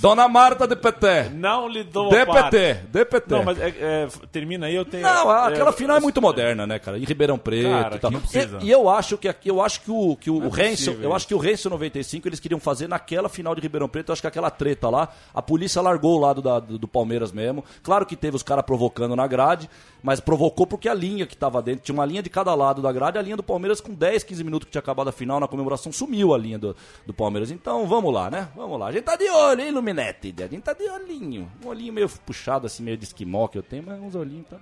Dona 0.00 0.28
Marta 0.28 0.66
de 0.66 0.76
PT. 0.76 1.30
Não 1.34 1.68
lhe 1.68 1.84
dou 1.84 2.06
a 2.14 2.26
parte. 2.26 2.50
DPT. 2.56 2.80
DPT. 2.90 3.34
Não, 3.34 3.44
mas 3.44 3.58
é- 3.60 3.68
é, 3.78 4.08
termina 4.32 4.66
aí, 4.66 4.74
eu 4.74 4.84
tenho... 4.84 5.02
Não, 5.02 5.30
aquela 5.30 5.70
é, 5.70 5.72
final 5.72 5.96
é 5.96 6.00
muito 6.00 6.20
moderna, 6.20 6.66
né, 6.66 6.78
cara? 6.78 6.98
Em 6.98 7.04
Ribeirão 7.04 7.38
Preto 7.38 7.68
Cara, 7.70 7.96
e 7.96 7.98
tal. 7.98 8.10
não. 8.10 8.20
E, 8.60 8.66
e 8.66 8.70
eu 8.70 8.88
acho 8.88 9.16
que 9.16 9.28
eu 9.44 9.60
acho 9.62 9.80
que 9.82 9.90
o 9.90 10.16
que 10.16 10.30
o, 10.30 10.36
o 10.36 10.48
Renzo, 10.48 10.86
possível 10.90 11.10
eu 11.10 11.14
acho 11.14 11.26
que 11.26 11.34
o 11.34 11.38
Renzo 11.38 11.70
95 11.70 12.28
eles 12.28 12.40
queriam 12.40 12.60
fazer 12.60 12.88
naquela 12.88 13.28
final 13.28 13.54
de 13.54 13.60
Ribeirão 13.60 13.88
Preto, 13.88 14.08
eu 14.10 14.12
acho 14.12 14.22
que 14.22 14.28
aquela 14.28 14.50
treta 14.50 14.88
lá, 14.88 15.08
a 15.34 15.40
polícia 15.42 15.80
largou 15.80 16.16
o 16.16 16.20
lado 16.20 16.42
da- 16.42 16.60
do, 16.60 16.78
do 16.78 16.88
Palmeiras 16.88 17.32
mesmo. 17.32 17.64
Claro 17.82 18.04
que 18.06 18.16
teve 18.16 18.36
os 18.36 18.42
caras 18.42 18.64
provocando 18.64 19.14
na 19.16 19.26
grade, 19.26 19.68
mas 20.02 20.20
provocou 20.20 20.66
porque 20.66 20.88
a 20.88 20.94
linha 20.94 21.26
que 21.26 21.36
tava 21.36 21.60
dentro, 21.62 21.82
tinha 21.84 21.94
uma 21.94 22.04
linha 22.04 22.22
de 22.22 22.30
cada 22.30 22.54
lado 22.54 22.82
da 22.82 22.92
grade, 22.92 23.18
a 23.18 23.22
linha 23.22 23.36
do 23.36 23.42
Palmeiras 23.42 23.80
com 23.80 23.92
10, 23.94 24.24
15 24.24 24.42
minutos 24.44 24.49
que 24.58 24.72
tinha 24.72 24.80
acabado 24.80 25.08
a 25.08 25.12
final 25.12 25.38
na 25.38 25.46
comemoração 25.46 25.92
sumiu 25.92 26.34
a 26.34 26.38
linha 26.38 26.58
do, 26.58 26.74
do 27.06 27.14
Palmeiras. 27.14 27.50
Então, 27.50 27.86
vamos 27.86 28.12
lá, 28.12 28.30
né? 28.30 28.48
Vamos 28.56 28.78
lá. 28.80 28.88
A 28.88 28.92
gente 28.92 29.04
tá 29.04 29.16
de 29.16 29.28
olho, 29.28 29.60
hein, 29.60 29.70
Luminete? 29.70 30.34
A 30.38 30.46
gente 30.48 30.62
tá 30.62 30.72
de 30.72 30.88
olhinho. 30.88 31.50
Um 31.64 31.68
olhinho 31.68 31.92
meio 31.92 32.08
puxado 32.08 32.66
assim, 32.66 32.82
meio 32.82 32.96
de 32.96 33.04
esquimó 33.04 33.46
que 33.46 33.58
eu 33.58 33.62
tenho, 33.62 33.84
mas 33.86 34.00
uns 34.00 34.14
olhinhos 34.14 34.46
tá 34.48 34.56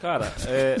Cara, 0.00 0.32
é, 0.48 0.76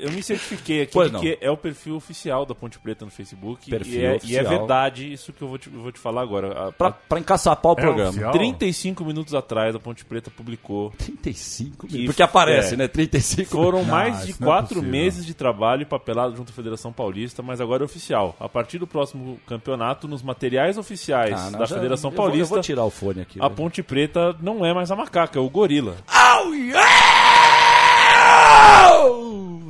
eu 0.00 0.10
me 0.12 0.22
certifiquei 0.22 0.82
aqui 0.82 0.92
Pois 0.92 1.08
de 1.08 1.14
não. 1.14 1.20
que 1.20 1.36
é 1.40 1.50
o 1.50 1.56
perfil 1.56 1.96
oficial 1.96 2.46
da 2.46 2.54
Ponte 2.54 2.78
Preta 2.78 3.04
no 3.04 3.10
Facebook. 3.10 3.68
Perfil 3.70 4.00
e, 4.00 4.04
é, 4.04 4.08
e 4.08 4.12
é 4.12 4.16
oficial. 4.16 4.44
verdade 4.46 5.12
isso 5.12 5.32
que 5.32 5.42
eu 5.42 5.48
vou 5.48 5.58
te, 5.58 5.70
eu 5.72 5.80
vou 5.80 5.92
te 5.92 5.98
falar 5.98 6.22
agora. 6.22 6.68
A- 6.68 6.72
Pra, 6.72 6.88
a- 6.88 6.92
pra 6.92 7.18
encaçapar 7.18 7.72
o 7.72 7.74
É 7.78 7.80
programa. 7.82 8.10
oficial? 8.10 8.32
35 8.32 9.04
minutos 9.04 9.34
atrás, 9.34 9.74
a 9.74 9.78
Ponte 9.78 10.04
Preta 10.04 10.30
publicou 10.30 10.90
35 10.98 11.86
Que 11.86 12.04
Porque 12.06 12.22
aparece, 12.22 12.74
é. 12.74 12.76
né? 12.76 12.88
35 12.88 13.50
Foram 13.50 13.78
Não, 13.82 13.84
mais 13.90 14.24
de 14.24 14.30
isso 14.32 14.42
não 14.42 14.48
é 14.48 14.52
quatro 14.52 14.68
possível. 14.76 14.90
meses 14.90 15.26
de 15.26 15.34
trabalho 15.34 15.86
papelado 15.86 16.34
junto 16.36 16.50
à 16.50 16.54
Federação 16.54 16.92
Paulista, 16.92 17.42
mas 17.42 17.60
agora 17.60 17.82
é 17.82 17.86
oficial. 17.86 18.34
A 18.40 18.48
partir 18.48 18.78
do 18.78 18.86
próximo 18.86 19.38
campeonato, 19.46 20.08
nos 20.08 20.22
materiais 20.22 20.78
oficiais 20.78 21.38
Ah, 21.40 21.50
não, 21.50 21.58
da 21.58 21.64
já- 21.66 21.76
Federação 21.76 22.10
eu 22.10 22.16
vou- 22.16 22.24
Paulista, 22.24 22.44
Eu 22.44 22.48
vou 22.56 22.60
tirar 22.60 22.84
o 22.84 22.90
fone 22.90 23.20
aqui. 23.22 23.38
a 23.40 23.48
né? 23.48 23.54
Ponte 23.54 23.82
Preta 23.82 24.34
não 24.40 24.64
é 24.64 24.72
mais 24.72 24.90
a 24.90 24.96
macaca, 24.96 25.38
é 25.38 25.42
o 25.42 25.48
gorila. 25.50 25.96
Au, 26.06 26.54
yeah! 26.54 26.86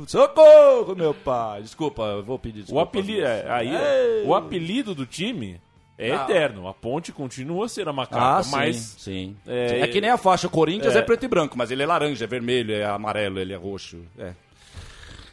Socorro, 0.07 0.95
meu 0.95 1.13
pai. 1.13 1.61
Desculpa, 1.61 2.01
eu 2.03 2.23
vou 2.23 2.39
pedir 2.39 2.59
O 2.59 2.63
desculpa. 2.63 2.83
apelido, 2.83 3.25
é, 3.25 3.45
aí, 3.51 3.69
Ei. 3.69 4.25
o 4.25 4.33
apelido 4.33 4.95
do 4.95 5.05
time 5.05 5.59
é 5.97 6.11
Ah. 6.11 6.23
eterno. 6.23 6.67
A 6.67 6.73
ponte 6.73 7.11
continua 7.11 7.65
a 7.65 7.69
ser 7.69 7.87
a 7.87 7.91
Ah, 7.91 7.93
macaca, 7.93 8.43
sim, 8.43 8.51
mas 8.51 8.75
sim. 8.97 9.35
É, 9.45 9.81
É, 9.81 9.87
que 9.87 9.99
nem 10.01 10.09
a 10.09 10.17
faixa. 10.17 10.47
O 10.47 10.49
Corinthians 10.49 10.95
é. 10.95 10.99
É. 10.99 11.01
preto 11.01 11.25
e 11.25 11.27
branco, 11.27 11.57
mas 11.57 11.69
ele 11.71 11.83
é 11.83 11.85
laranja, 11.85 12.23
é 12.23 12.27
vermelho, 12.27 12.73
é 12.73 12.85
amarelo, 12.85 13.37
ele 13.39 13.53
é 13.53 13.57
roxo. 13.57 13.99
É, 14.17 14.31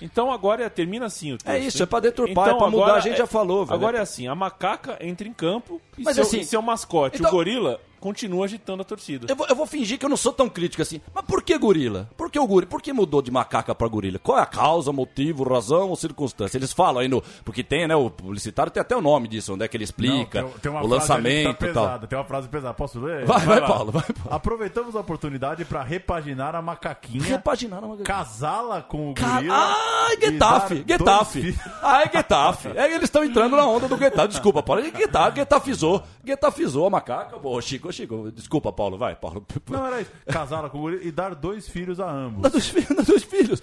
Então 0.01 0.31
agora 0.33 0.69
termina 0.69 1.07
assim 1.07 1.33
o 1.33 1.39
texto. 1.39 1.49
É 1.49 1.59
isso, 1.59 1.79
hein? 1.79 1.83
é 1.85 1.87
pra 1.87 2.01
deturpar, 2.01 2.49
é 2.49 2.55
pra 2.55 2.69
mudar, 2.69 2.95
a 2.95 3.01
gente 3.01 3.17
já 3.17 3.27
falou, 3.29 3.65
velho. 3.65 3.77
Agora 3.79 3.99
é 3.99 4.01
assim, 4.01 4.27
a 4.27 4.35
macaca 4.35 4.99
entra 5.01 5.27
em 5.27 5.33
campo 5.33 5.81
e, 5.97 6.03
Mas 6.03 6.17
seu, 6.17 6.25
assim, 6.25 6.41
e 6.41 6.45
seu 6.45 6.61
mascote, 6.61 7.19
então- 7.19 7.31
o 7.31 7.33
gorila, 7.33 7.81
continua 8.05 8.45
agitando 8.45 8.83
a 8.83 8.85
torcida. 8.85 9.27
Eu 9.31 9.35
vou, 9.35 9.47
eu 9.49 9.57
vou 9.57 9.65
fingir 9.65 9.99
que 9.99 10.05
eu 10.05 10.11
não 10.11 10.17
sou 10.17 10.31
tão 10.31 10.47
crítico 10.47 10.83
assim. 10.83 11.01
Mas 11.15 11.25
por 11.25 11.43
que 11.43 11.57
gorila? 11.57 12.07
Por 12.19 12.31
que 12.31 12.39
o 12.39 12.47
gorila? 12.47 12.69
Por 12.71 12.83
que 12.83 12.93
mudou 12.93 13.23
de 13.23 13.31
macaca 13.31 13.75
pra 13.75 13.89
gorila? 13.89 14.19
Qual 14.19 14.37
é 14.39 14.43
a 14.43 14.47
causa, 14.47 14.93
motivo, 14.93 15.43
razão 15.43 15.89
ou 15.89 15.97
circunstância? 15.97 16.59
Eles 16.59 16.71
falam 16.71 17.01
aí 17.01 17.09
no. 17.09 17.23
Porque 17.47 17.65
tem, 17.65 17.89
né? 17.89 17.97
O 17.97 18.11
publicitário 18.11 18.71
tem 18.71 18.81
até 18.83 18.95
o 18.95 19.01
nome 19.01 19.27
disso, 19.27 19.55
onde 19.55 19.65
é 19.65 19.69
que 19.69 19.75
ele 19.75 19.85
explica 19.85 20.43
Não, 20.43 20.51
tem- 20.51 20.61
tem 20.61 20.71
uma 20.71 20.81
o 20.81 20.85
que 20.85 20.91
lançamento 20.91 21.45
tá 21.45 21.51
e 21.67 21.73
tal. 21.73 21.85
pesada, 21.85 22.07
Tem 22.07 22.19
uma 22.19 22.25
frase 22.27 22.49
pesada. 22.49 22.75
Posso 22.75 23.01
ler? 23.01 23.25
Vai, 23.25 23.41
vai, 23.41 23.61
lá. 23.61 23.67
Paulo, 23.67 23.91
vai, 23.91 24.03
Paulo. 24.03 24.37
Aproveitamos 24.37 24.95
a 24.95 25.01
oportunidade 25.01 25.65
para 25.65 25.83
repaginar 25.83 26.55
a 26.55 26.61
macaquinha. 26.61 27.25
Repaginar 27.25 27.79
a 27.79 27.87
macaquinha. 27.89 28.05
Casá-la 28.05 28.83
com 28.83 29.13
o 29.13 29.15
Ca- 29.15 29.37
gorila. 29.37 29.55
Ai, 29.57 30.15
e 30.17 30.21
Getafe, 30.21 30.85
Getafe. 30.87 31.41
filhos. 31.41 31.59
Ai, 31.83 32.11
Getafe. 32.13 32.69
É, 32.77 32.87
eles 32.91 33.05
estão 33.05 33.25
entrando 33.25 33.57
na 33.57 33.67
onda 33.67 33.89
do 33.89 33.97
Getafe. 33.97 34.29
Desculpa, 34.29 34.63
Paulo. 34.63 34.83
Getafe, 34.85 35.37
Getafizou. 35.37 36.03
Getafizou 36.23 36.87
a 36.87 36.91
macaca. 36.91 37.37
Ô, 37.43 37.61
Chico, 37.63 37.94
Chico. 37.95 38.31
Desculpa, 38.31 38.73
Paulo. 38.73 38.99
Vai, 38.99 39.15
Paulo. 39.17 39.47
Não, 39.71 39.87
era 39.87 40.01
isso. 40.01 40.11
Casá-la 40.27 40.69
com 40.69 40.79
o 40.79 40.81
gorila 40.83 41.03
e 41.03 41.11
dar 41.11 41.35
dois 41.35 41.69
filhos 41.69 42.01
a 42.01 42.11
ambos. 42.11 42.43
Dá 42.43 42.49
dois 42.49 42.69
filhos, 42.69 42.89
dá 42.89 43.03
dois 43.03 43.23
filhos. 43.23 43.63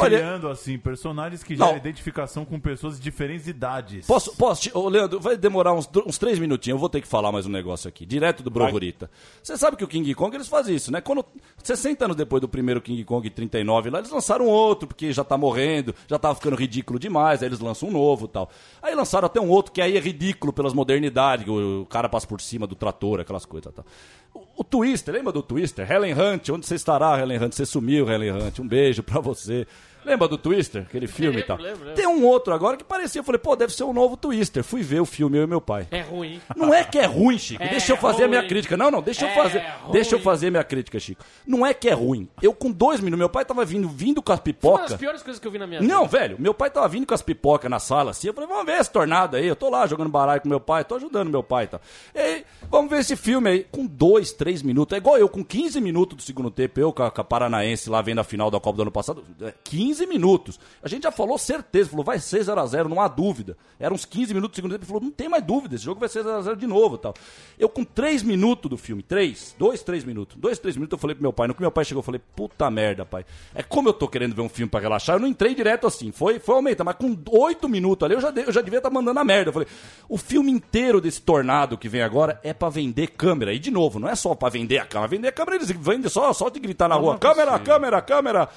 Olha, 0.00 0.18
Criando, 0.18 0.48
assim, 0.48 0.78
personagens 0.78 1.42
que 1.42 1.54
geram 1.56 1.76
identificação 1.76 2.44
com 2.44 2.58
pessoas 2.58 2.96
de 2.96 3.02
diferentes 3.02 3.46
idades. 3.46 4.06
Posso, 4.06 4.34
posso, 4.36 4.62
te- 4.62 4.72
Leandro, 4.76 5.20
vai 5.20 5.36
demorar 5.36 5.72
uns, 5.72 5.88
uns 6.06 6.18
três 6.18 6.38
minutinhos, 6.38 6.76
eu 6.76 6.80
vou 6.80 6.88
ter 6.88 7.00
que 7.00 7.06
falar 7.08 7.30
mais 7.32 7.46
um 7.46 7.50
negócio 7.50 7.88
aqui, 7.88 8.04
direto 8.06 8.42
do 8.42 8.50
Brogurita. 8.50 9.10
Você 9.42 9.56
sabe 9.56 9.76
que 9.76 9.84
o 9.84 9.88
King 9.88 10.14
Kong, 10.14 10.34
eles 10.36 10.48
fazem 10.48 10.74
isso, 10.74 10.90
né? 10.90 11.00
Quando, 11.00 11.24
60 11.62 12.04
anos 12.04 12.16
depois 12.16 12.40
do 12.40 12.48
primeiro 12.48 12.80
King 12.80 13.04
Kong 13.04 13.28
39 13.28 13.90
lá, 13.90 13.98
eles 13.98 14.10
lançaram 14.10 14.46
outro, 14.46 14.86
porque 14.88 15.12
já 15.12 15.22
tá 15.24 15.36
morrendo, 15.36 15.94
já 16.08 16.18
tava 16.18 16.34
ficando 16.34 16.56
ridículo 16.56 16.98
demais, 16.98 17.42
aí 17.42 17.48
eles 17.48 17.60
lançam 17.60 17.88
um 17.88 17.92
novo 17.92 18.26
e 18.26 18.28
tal. 18.28 18.50
Aí 18.82 18.94
lançaram 18.94 19.26
até 19.26 19.40
um 19.40 19.48
outro 19.48 19.72
que 19.72 19.80
aí 19.80 19.96
é 19.96 20.00
ridículo 20.00 20.52
pelas 20.52 20.72
modernidades, 20.72 21.46
o, 21.46 21.82
o 21.82 21.86
cara 21.86 22.08
passa 22.08 22.26
por 22.26 22.40
cima 22.40 22.66
do 22.66 22.74
trator, 22.74 23.20
aquelas 23.20 23.44
coisas 23.44 23.70
e 23.72 23.74
tal. 23.74 23.84
O, 24.32 24.44
o 24.58 24.64
Twister, 24.64 25.12
lembra 25.12 25.32
do 25.32 25.42
Twister? 25.42 25.90
Helen 25.90 26.14
Hunt, 26.14 26.48
onde 26.50 26.64
você 26.64 26.76
estará, 26.76 27.18
Helen 27.20 27.42
Hunt? 27.42 27.52
Você 27.52 27.66
sumiu, 27.66 28.08
Helen 28.08 28.30
Hunt, 28.30 28.58
um 28.60 28.66
beijo 28.68 29.02
pra 29.02 29.20
você. 29.20 29.66
Lembra 30.04 30.28
do 30.28 30.38
Twister? 30.38 30.82
Aquele 30.82 31.06
filme 31.08 31.40
e 31.40 31.42
tal. 31.42 31.56
lembro, 31.56 31.80
lembro. 31.80 31.94
Tem 31.94 32.06
um 32.06 32.24
outro 32.24 32.52
agora 32.54 32.76
que 32.76 32.84
parecia, 32.84 33.20
eu 33.20 33.24
falei, 33.24 33.38
pô, 33.38 33.54
deve 33.56 33.72
ser 33.74 33.84
um 33.84 33.92
novo 33.92 34.16
Twister. 34.16 34.62
Fui 34.64 34.82
ver 34.82 35.00
o 35.00 35.06
filme, 35.06 35.38
eu 35.38 35.44
e 35.44 35.46
meu 35.46 35.60
pai. 35.60 35.86
É 35.90 36.00
ruim. 36.00 36.40
Não 36.56 36.72
é 36.72 36.82
que 36.84 36.98
é 36.98 37.04
ruim, 37.06 37.38
Chico. 37.38 37.62
É 37.62 37.68
deixa 37.68 37.92
eu 37.92 37.96
fazer 37.96 38.24
a 38.24 38.28
minha 38.28 38.40
ruim. 38.40 38.48
crítica. 38.48 38.76
Não, 38.76 38.90
não, 38.90 39.02
deixa 39.02 39.24
eu 39.24 39.28
É 39.30 39.34
fazer. 39.34 39.58
ruim. 39.82 39.92
Deixa 39.92 40.14
eu 40.14 40.20
fazer 40.20 40.48
a 40.48 40.50
minha 40.50 40.64
crítica, 40.64 40.98
Chico. 40.98 41.22
Não 41.46 41.64
é 41.66 41.72
que 41.74 41.88
é 41.88 41.92
ruim. 41.92 42.28
Eu 42.42 42.52
com 42.54 42.70
dois 42.70 43.00
minutos, 43.00 43.18
meu 43.18 43.28
pai 43.28 43.44
tava 43.44 43.64
vindo, 43.64 43.88
vindo 43.88 44.22
com 44.22 44.32
as 44.32 44.38
Uma 44.38 44.44
das 44.44 44.54
pipocas. 44.54 44.94
piores 44.94 45.22
coisas 45.22 45.40
que 45.40 45.46
eu 45.46 45.50
vi 45.52 45.58
na 45.58 45.66
minha 45.66 45.80
Não, 45.80 46.06
vida. 46.06 46.18
velho, 46.18 46.36
meu 46.38 46.54
pai 46.54 46.70
tava 46.70 46.88
vindo 46.88 47.06
com 47.06 47.14
as 47.14 47.22
pipocas 47.22 47.70
na 47.70 47.78
sala 47.78 48.10
assim. 48.12 48.28
Eu 48.28 48.34
falei, 48.34 48.48
vamos 48.48 48.64
ver 48.66 48.80
esse 48.80 48.90
tornado 48.90 49.36
aí. 49.36 49.46
Eu 49.46 49.56
tô 49.56 49.68
lá 49.68 49.86
jogando 49.86 50.08
baralho 50.10 50.40
com 50.40 50.48
meu 50.48 50.60
pai, 50.60 50.84
tô 50.84 50.94
ajudando 50.96 51.28
meu 51.30 51.42
pai 51.42 51.64
e 51.64 51.68
tal. 51.68 51.80
E 52.14 52.18
aí, 52.18 52.44
vamos 52.70 52.90
ver 52.90 53.00
esse 53.00 53.16
filme 53.16 53.48
aí. 53.50 53.66
Com 53.70 53.86
dois, 53.86 54.32
três 54.32 54.62
minutos. 54.62 54.94
É 54.94 54.98
igual 54.98 55.18
eu, 55.18 55.28
com 55.28 55.44
15 55.44 55.80
minutos 55.80 56.16
do 56.16 56.22
segundo 56.22 56.50
tempo, 56.50 56.78
eu 56.80 56.92
com 56.92 57.02
a, 57.02 57.10
com 57.10 57.20
a 57.20 57.24
Paranaense 57.24 57.88
lá 57.90 58.00
vendo 58.02 58.20
a 58.20 58.24
final 58.24 58.50
da 58.50 58.58
Copa 58.60 58.76
do 58.76 58.82
ano 58.82 58.90
passado. 58.90 59.24
é, 59.42 59.52
15 59.90 60.06
minutos. 60.06 60.60
A 60.82 60.88
gente 60.88 61.02
já 61.02 61.10
falou 61.10 61.36
certeza, 61.36 61.90
falou, 61.90 62.04
vai 62.04 62.18
ser 62.18 62.40
0x0, 62.44 62.84
não 62.88 63.00
há 63.00 63.08
dúvida. 63.08 63.56
Eram 63.78 63.94
uns 63.94 64.04
15 64.04 64.32
minutos 64.32 64.52
do 64.52 64.56
segundo 64.56 64.72
tempo, 64.72 64.82
ele 64.84 64.88
falou, 64.88 65.02
não 65.02 65.10
tem 65.10 65.28
mais 65.28 65.42
dúvida, 65.44 65.74
esse 65.74 65.84
jogo 65.84 65.98
vai 66.00 66.08
ser 66.08 66.24
0x0 66.24 66.56
de 66.56 66.66
novo 66.66 66.94
e 66.94 66.98
tal. 66.98 67.14
Eu 67.58 67.68
com 67.68 67.84
3 67.84 68.22
minutos 68.22 68.70
do 68.70 68.76
filme, 68.76 69.02
3, 69.02 69.54
2, 69.58 69.82
3 69.82 70.04
minutos, 70.04 70.36
2, 70.36 70.58
3 70.58 70.76
minutos, 70.76 70.96
eu 70.96 71.00
falei 71.00 71.14
pro 71.14 71.22
meu 71.22 71.32
pai, 71.32 71.48
no 71.48 71.54
que 71.54 71.60
meu 71.60 71.70
pai 71.70 71.84
chegou, 71.84 72.00
eu 72.00 72.04
falei, 72.04 72.20
puta 72.36 72.70
merda, 72.70 73.04
pai. 73.04 73.24
É 73.54 73.62
como 73.62 73.88
eu 73.88 73.92
tô 73.92 74.06
querendo 74.06 74.34
ver 74.34 74.42
um 74.42 74.48
filme 74.48 74.70
pra 74.70 74.80
relaxar, 74.80 75.16
eu 75.16 75.20
não 75.20 75.26
entrei 75.28 75.54
direto 75.54 75.86
assim, 75.86 76.12
foi, 76.12 76.38
foi 76.38 76.54
aumenta, 76.54 76.84
mas 76.84 76.94
com 76.96 77.16
8 77.30 77.68
minutos 77.68 78.04
ali 78.04 78.14
eu 78.14 78.20
já, 78.20 78.30
dei- 78.30 78.44
eu 78.46 78.52
já 78.52 78.60
devia 78.60 78.78
estar 78.78 78.90
mandando 78.90 79.18
a 79.18 79.24
merda. 79.24 79.48
Eu 79.50 79.52
falei, 79.52 79.68
o 80.08 80.16
filme 80.16 80.50
inteiro 80.52 81.00
desse 81.00 81.20
tornado 81.20 81.76
que 81.76 81.88
vem 81.88 82.02
agora 82.02 82.38
é 82.42 82.52
pra 82.52 82.68
vender 82.68 83.08
câmera. 83.08 83.52
E 83.52 83.58
de 83.58 83.70
novo, 83.70 83.98
não 83.98 84.08
é 84.08 84.14
só 84.14 84.34
pra 84.34 84.48
vender 84.48 84.78
a 84.78 84.86
câmera, 84.86 85.08
vender 85.08 85.28
a 85.28 85.32
câmera 85.32 85.56
eles 85.56 85.70
vendem 85.70 86.08
só, 86.08 86.32
só 86.32 86.48
de 86.48 86.60
gritar 86.60 86.88
na 86.88 86.94
rua, 86.94 87.18
câmera, 87.18 87.58
câmera, 87.58 88.00
câmera. 88.02 88.48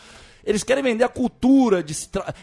Eles 0.46 0.64
querem 0.64 0.84
vender 0.84 1.04
a 1.04 1.10
cultura, 1.10 1.82
de 1.82 1.96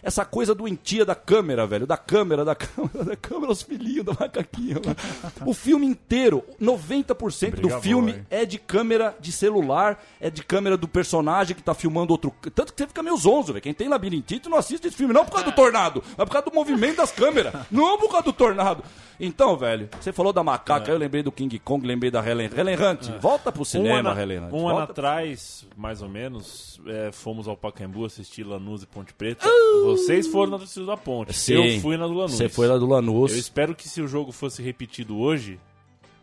essa 0.03 0.25
coisa 0.25 0.55
doentia 0.55 1.05
da 1.05 1.15
câmera, 1.15 1.67
velho. 1.67 1.87
Da 1.87 1.97
câmera, 1.97 2.45
da 2.45 2.55
câmera, 2.57 3.05
da 3.05 3.17
câmera, 3.17 3.53
os 3.53 3.63
filhinhos 3.63 4.05
da 4.05 4.13
macaquinha. 4.19 4.77
mano. 4.85 4.97
O 5.45 5.53
filme 5.53 5.87
inteiro, 5.87 6.43
90% 6.61 7.51
do 7.57 7.61
Briga 7.63 7.81
filme 7.81 8.13
boa, 8.13 8.27
é 8.31 8.45
de 8.45 8.59
câmera 8.59 9.15
de 9.21 9.33
celular, 9.33 10.03
é 10.21 10.31
de 10.31 10.43
câmera 10.43 10.77
do 10.77 10.89
personagem 10.89 11.55
que 11.57 11.63
tá 11.63 11.75
filmando 11.75 12.13
outro. 12.13 12.33
Tanto 12.55 12.73
que 12.73 12.79
você 12.83 12.87
fica 12.89 13.03
meio 13.03 13.17
zonzo, 13.17 13.53
velho. 13.53 13.63
Quem 13.63 13.75
tem 13.75 13.89
labirintite 13.89 14.49
não 14.49 14.57
assiste 14.57 14.87
esse 14.87 14.97
filme, 14.97 15.13
não 15.13 15.25
por 15.25 15.33
causa 15.33 15.47
do 15.47 15.53
tornado, 15.55 16.03
mas 16.17 16.27
por 16.27 16.33
causa 16.33 16.49
do 16.49 16.55
movimento 16.55 16.97
das 16.99 17.13
câmeras. 17.13 17.53
Não 17.71 17.99
por 17.99 18.09
causa 18.11 18.25
do 18.25 18.33
tornado. 18.33 18.83
Então, 19.19 19.57
velho, 19.57 19.89
você 20.01 20.13
falou 20.13 20.33
da 20.33 20.43
macaca, 20.43 20.91
eu 20.91 20.97
lembrei 20.99 21.23
do 21.23 21.31
King 21.33 21.59
Kong, 21.59 21.87
lembrei 21.87 22.11
da 22.11 22.27
Helen, 22.27 22.51
Helen 22.57 22.77
Hunt. 22.77 23.09
Volta 23.21 23.51
pro 23.53 23.63
Um, 23.63 23.65
cinema, 23.65 24.11
ano, 24.11 24.21
Helen 24.21 24.39
Hunt. 24.45 24.53
um 24.53 24.69
ano 24.69 24.79
atrás, 24.79 25.67
mais 25.77 26.01
ou 26.03 26.09
menos, 26.09 26.81
é, 26.87 27.11
fomos 27.13 27.47
ao 27.49 27.57
Pacaembu 27.57 27.90
assistir 28.05 28.45
Lanús 28.45 28.83
e 28.83 28.87
Ponte 28.87 29.13
Preta. 29.13 29.47
Uh! 29.47 29.85
Vocês 29.87 30.27
foram 30.27 30.53
na 30.53 30.59
torcida 30.59 30.87
da 30.87 30.97
Ponte. 30.97 31.33
Sim. 31.33 31.75
Eu 31.75 31.81
fui 31.81 31.97
na 31.97 32.07
do 32.07 32.15
Lanús. 32.15 32.33
Você 32.33 32.49
foi 32.49 32.67
lá 32.67 32.79
do 32.79 32.87
Lanús. 32.87 33.33
Eu 33.33 33.39
espero 33.39 33.75
que 33.75 33.89
se 33.89 34.01
o 34.01 34.09
jogo 34.09 34.33
fosse 34.33 34.63
repetido 34.63 35.19
hoje, 35.19 35.59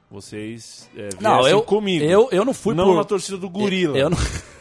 vocês 0.09 0.89
é, 0.95 1.09
Não, 1.19 1.47
eu, 1.47 1.61
comigo. 1.61 2.03
eu, 2.03 2.29
eu 2.31 2.45
não 2.45 2.53
fui 2.53 2.73
não 2.73 2.85
por... 2.85 2.95
na 2.95 3.03
torcida 3.03 3.37
do 3.37 3.49
Gorila. 3.49 3.97
Eu, 3.97 4.03
eu 4.03 4.09
não... 4.09 4.17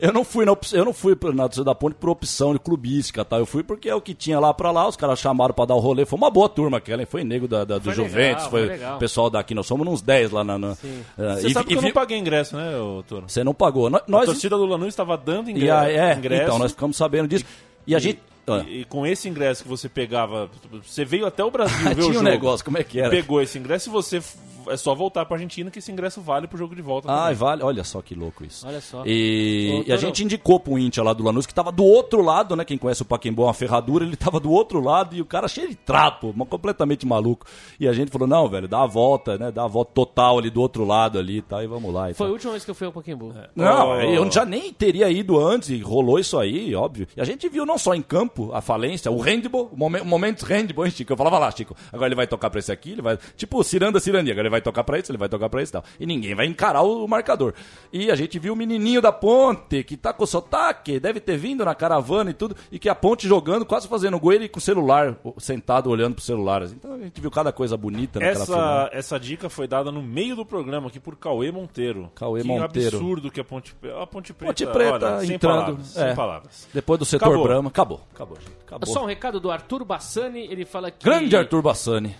Eu 0.00 0.12
não 0.12 0.24
fui 0.24 0.44
na, 0.44 0.50
op- 0.52 0.72
eu 0.72 0.84
não 0.84 0.92
fui 0.92 1.16
na 1.32 1.44
torcida 1.44 1.64
da 1.64 1.74
Ponte 1.74 1.94
por 1.94 2.10
opção 2.10 2.52
de 2.52 2.58
clubística, 2.58 3.24
tá? 3.24 3.38
Eu 3.38 3.46
fui 3.46 3.62
porque 3.62 3.88
é 3.88 3.94
o 3.94 4.00
que 4.00 4.12
tinha 4.12 4.40
lá 4.40 4.52
pra 4.52 4.70
lá, 4.72 4.88
os 4.88 4.96
caras 4.96 5.18
chamaram 5.20 5.54
pra 5.54 5.64
dar 5.64 5.74
o 5.76 5.78
rolê. 5.78 6.04
Foi 6.04 6.16
uma 6.16 6.28
boa 6.30 6.48
turma 6.48 6.78
aquela, 6.78 7.02
hein? 7.02 7.06
Foi 7.08 7.22
nego 7.22 7.46
da, 7.46 7.64
da- 7.64 7.78
do 7.78 7.84
Foi 7.84 7.92
legal, 7.94 8.08
Juventus, 8.08 8.44
foi 8.46 8.60
foi 8.66 8.68
legal. 8.68 8.96
o 8.96 8.98
pessoal 8.98 9.30
daqui. 9.30 9.54
Nós 9.54 9.66
somos 9.66 9.86
uns 9.86 10.02
10 10.02 10.32
lá 10.32 10.42
na. 10.42 10.58
na 10.58 10.70
ah, 10.72 11.34
Você 11.36 11.48
e- 11.48 11.52
sabe 11.52 11.66
e 11.66 11.68
que 11.68 11.74
eu 11.76 11.80
vi- 11.80 11.86
não 11.86 11.92
paguei 11.94 12.18
ingresso, 12.18 12.56
né, 12.56 12.72
Toro? 13.08 13.24
Você 13.28 13.44
não 13.44 13.54
pagou. 13.54 13.88
Nós, 13.88 14.02
A 14.22 14.26
torcida 14.26 14.56
do 14.56 14.66
Lanús 14.66 14.88
estava 14.88 15.16
dando 15.16 15.48
ingre- 15.50 15.66
e 15.66 15.70
a- 15.70 15.88
é, 15.88 16.14
ingresso. 16.14 16.42
então, 16.42 16.58
nós 16.58 16.72
ficamos 16.72 16.96
sabendo 16.96 17.28
disso. 17.28 17.44
E 17.86 17.94
a 17.94 17.98
gente. 18.00 18.18
Ah, 18.46 18.64
E, 18.68 18.80
e 18.80 18.84
com 18.84 19.06
esse 19.06 19.28
ingresso 19.28 19.62
que 19.62 19.68
você 19.68 19.88
pegava, 19.88 20.50
você 20.82 21.04
veio 21.04 21.26
até 21.26 21.44
o 21.44 21.50
Brasil 21.50 21.76
ver 21.84 21.90
o 21.92 21.94
tinha 21.94 22.08
um 22.10 22.12
jogo. 22.14 22.24
negócio, 22.24 22.64
como 22.64 22.78
é 22.78 22.84
que 22.84 23.00
era? 23.00 23.10
Pegou 23.10 23.40
esse 23.40 23.58
ingresso 23.58 23.88
e 23.88 23.92
você 23.92 24.22
é 24.66 24.78
só 24.78 24.94
voltar 24.94 25.26
pra 25.26 25.36
Argentina 25.36 25.70
que 25.70 25.78
esse 25.78 25.92
ingresso 25.92 26.22
vale 26.22 26.46
pro 26.46 26.56
jogo 26.56 26.74
de 26.74 26.80
volta. 26.80 27.06
Ai, 27.10 27.18
também. 27.18 27.34
vale. 27.34 27.62
Olha 27.62 27.84
só 27.84 28.00
que 28.00 28.14
louco 28.14 28.46
isso. 28.46 28.66
Olha 28.66 28.80
só. 28.80 29.02
E, 29.04 29.84
e 29.86 29.92
a 29.92 29.96
gente 29.98 30.24
indicou 30.24 30.58
pro 30.58 30.78
Intia 30.78 31.02
lá 31.02 31.12
do 31.12 31.22
Lanús, 31.22 31.44
que 31.44 31.52
tava 31.52 31.70
do 31.70 31.84
outro 31.84 32.22
lado, 32.22 32.56
né? 32.56 32.64
Quem 32.64 32.78
conhece 32.78 33.02
o 33.02 33.04
Paquembu, 33.04 33.42
é 33.42 33.46
uma 33.46 33.52
ferradura, 33.52 34.06
ele 34.06 34.16
tava 34.16 34.40
do 34.40 34.50
outro 34.50 34.80
lado 34.80 35.14
e 35.14 35.20
o 35.20 35.26
cara 35.26 35.48
cheio 35.48 35.68
de 35.68 35.74
trapo, 35.74 36.32
completamente 36.46 37.04
maluco. 37.06 37.44
E 37.78 37.86
a 37.86 37.92
gente 37.92 38.10
falou, 38.10 38.26
não, 38.26 38.48
velho, 38.48 38.66
dá 38.66 38.82
a 38.82 38.86
volta, 38.86 39.36
né? 39.36 39.52
Dá 39.52 39.64
a 39.64 39.68
volta 39.68 39.92
total 39.92 40.38
ali 40.38 40.48
do 40.48 40.62
outro 40.62 40.82
lado 40.86 41.18
ali, 41.18 41.42
tá? 41.42 41.62
E 41.62 41.66
vamos 41.66 41.92
lá. 41.92 42.10
E 42.10 42.14
Foi 42.14 42.24
a 42.24 42.28
tal. 42.28 42.32
última 42.32 42.52
vez 42.52 42.64
que 42.64 42.70
eu 42.70 42.74
fui 42.74 42.86
ao 42.86 42.92
Pacaembu. 42.92 43.34
Não, 43.54 43.90
Oh. 43.90 44.00
eu 44.00 44.32
já 44.32 44.46
nem 44.46 44.72
teria 44.72 45.10
ido 45.10 45.38
antes 45.38 45.68
e 45.68 45.78
rolou 45.82 46.18
isso 46.18 46.38
aí, 46.38 46.74
óbvio. 46.74 47.06
E 47.14 47.20
a 47.20 47.24
gente 47.24 47.46
viu 47.50 47.66
não 47.66 47.76
só 47.76 47.94
em 47.94 48.00
campo 48.00 48.33
a 48.52 48.60
falência, 48.60 49.10
o 49.10 49.20
handball, 49.20 49.70
o 49.72 49.76
momen- 49.76 50.02
momentos 50.04 50.42
handball, 50.44 50.84
hein, 50.86 50.90
Chico? 50.92 51.12
Eu 51.12 51.16
falava 51.16 51.38
lá, 51.38 51.50
Chico, 51.50 51.74
agora 51.92 52.08
ele 52.08 52.14
vai 52.14 52.26
tocar 52.26 52.50
pra 52.50 52.58
esse 52.58 52.72
aqui, 52.72 52.92
ele 52.92 53.02
vai. 53.02 53.18
Tipo, 53.36 53.62
Ciranda, 53.62 54.00
Cirandi, 54.00 54.30
agora 54.30 54.42
ele 54.46 54.50
vai 54.50 54.60
tocar 54.60 54.84
pra 54.84 54.98
esse, 54.98 55.10
ele 55.10 55.18
vai 55.18 55.28
tocar 55.28 55.48
pra 55.48 55.62
esse 55.62 55.70
e 55.70 55.74
tal. 55.74 55.84
E 55.98 56.06
ninguém 56.06 56.34
vai 56.34 56.46
encarar 56.46 56.82
o 56.82 57.06
marcador. 57.06 57.54
E 57.92 58.10
a 58.10 58.14
gente 58.14 58.38
viu 58.38 58.52
o 58.52 58.56
menininho 58.56 59.00
da 59.00 59.12
ponte, 59.12 59.82
que 59.84 59.96
tá 59.96 60.12
com 60.12 60.26
sotaque, 60.26 60.98
deve 61.00 61.20
ter 61.20 61.36
vindo 61.36 61.64
na 61.64 61.74
caravana 61.74 62.30
e 62.30 62.34
tudo, 62.34 62.56
e 62.70 62.78
que 62.78 62.88
a 62.88 62.94
ponte 62.94 63.26
jogando, 63.28 63.64
quase 63.64 63.86
fazendo 63.88 64.18
gol, 64.18 64.32
ele 64.32 64.48
com 64.48 64.58
o 64.58 64.62
celular, 64.62 65.16
sentado 65.38 65.90
olhando 65.90 66.14
pro 66.14 66.24
celular. 66.24 66.62
assim. 66.62 66.74
Então 66.78 66.94
a 66.94 66.98
gente 66.98 67.20
viu 67.20 67.30
cada 67.30 67.52
coisa 67.52 67.76
bonita 67.76 68.18
naquela. 68.20 68.42
Essa, 68.42 68.90
essa 68.92 69.20
dica 69.20 69.48
foi 69.48 69.66
dada 69.66 69.90
no 69.92 70.02
meio 70.02 70.36
do 70.36 70.44
programa 70.44 70.88
aqui 70.88 70.98
por 71.00 71.16
Cauê 71.16 71.50
Monteiro. 71.52 72.10
Cauê 72.14 72.42
que 72.42 72.46
Monteiro. 72.48 72.96
absurdo 72.96 73.30
que 73.30 73.40
a 73.40 73.44
Ponte, 73.44 73.74
a 74.00 74.06
Ponte 74.06 74.32
Preta. 74.32 74.52
Ponte 74.52 74.66
Preta 74.66 75.06
olha, 75.16 75.20
sem 75.26 75.34
entrando, 75.34 75.54
Palavras, 75.64 75.96
é. 75.96 76.06
Sem 76.06 76.16
palavras. 76.16 76.68
Depois 76.72 76.98
do 76.98 77.04
setor 77.04 77.26
Acabou. 77.26 77.44
Brahma, 77.44 77.68
acabou. 77.68 78.00
Acabou, 78.14 78.23
gente. 78.38 78.56
Acabou. 78.66 78.92
Só 78.92 79.02
um 79.02 79.06
recado 79.06 79.38
do 79.38 79.50
Arthur 79.50 79.84
Bassani, 79.84 80.40
ele 80.40 80.64
fala 80.64 80.90
que... 80.90 81.04
Grande 81.04 81.36
Arthur 81.36 81.62
Bassani. 81.62 82.16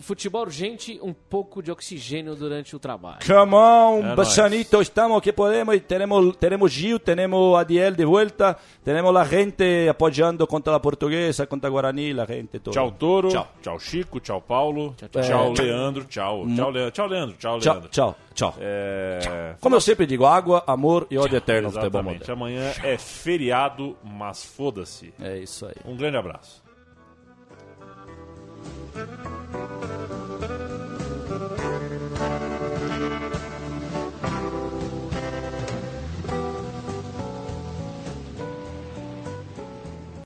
Futebol 0.00 0.42
urgente, 0.42 0.98
um 1.02 1.12
pouco 1.12 1.62
de 1.62 1.70
oxigênio 1.70 2.34
durante 2.34 2.74
o 2.74 2.78
trabalho. 2.78 3.18
Come 3.26 3.54
on, 3.54 4.12
É 4.12 4.14
Bachanito, 4.14 4.80
estamos 4.80 5.20
que 5.22 5.32
podemos 5.32 5.74
y 5.74 5.80
tenemos, 5.80 6.36
tenemos 6.36 6.72
Gil, 6.72 6.98
tenemos 7.00 7.58
Adiel 7.58 7.96
de 7.96 8.04
vuelta, 8.04 8.56
tenemos 8.84 9.12
la 9.12 9.24
gente 9.24 9.88
apoyando 9.88 10.46
contra 10.46 10.72
la 10.72 10.80
portuguesa, 10.80 11.46
contra 11.46 11.68
Guarani, 11.68 12.12
la 12.12 12.26
gente 12.26 12.60
todo. 12.60 12.72
Tchau, 12.72 12.92
Toro. 12.92 13.28
Tchau. 13.28 13.48
Tchau, 13.62 13.78
Chico. 13.80 14.20
Tchau, 14.20 14.40
Paulo. 14.40 14.94
Tchau, 14.96 15.08
tchau. 15.22 15.54
Leandro. 15.54 16.04
Tchau. 16.04 16.46
Tchau, 16.54 16.70
Leandro. 16.70 16.90
Tchau, 16.90 17.06
Leandro. 17.08 17.36
Tchau, 17.38 17.58
Tchau, 17.58 17.72
Leandro. 17.74 17.90
tchau, 17.90 18.16
tchau. 18.34 18.54
É... 18.60 19.54
Como 19.60 19.74
eu 19.76 19.80
sempre 19.80 20.06
digo, 20.06 20.24
água, 20.26 20.62
amor 20.66 21.06
e 21.10 21.18
ódio 21.18 21.36
eterno 21.36 21.68
no 21.68 21.74
futebol 21.74 22.02
moderno. 22.02 22.32
Amanhã 22.32 22.72
é 22.82 22.96
feriado, 22.96 23.96
mas 24.04 24.44
foda-se. 24.44 25.12
É 25.20 25.38
isso 25.38 25.66
aí. 25.66 25.74
Um 25.84 25.96
grande 25.96 26.16
abraço. 26.16 26.67
Thank 28.64 30.02
you. 30.02 30.07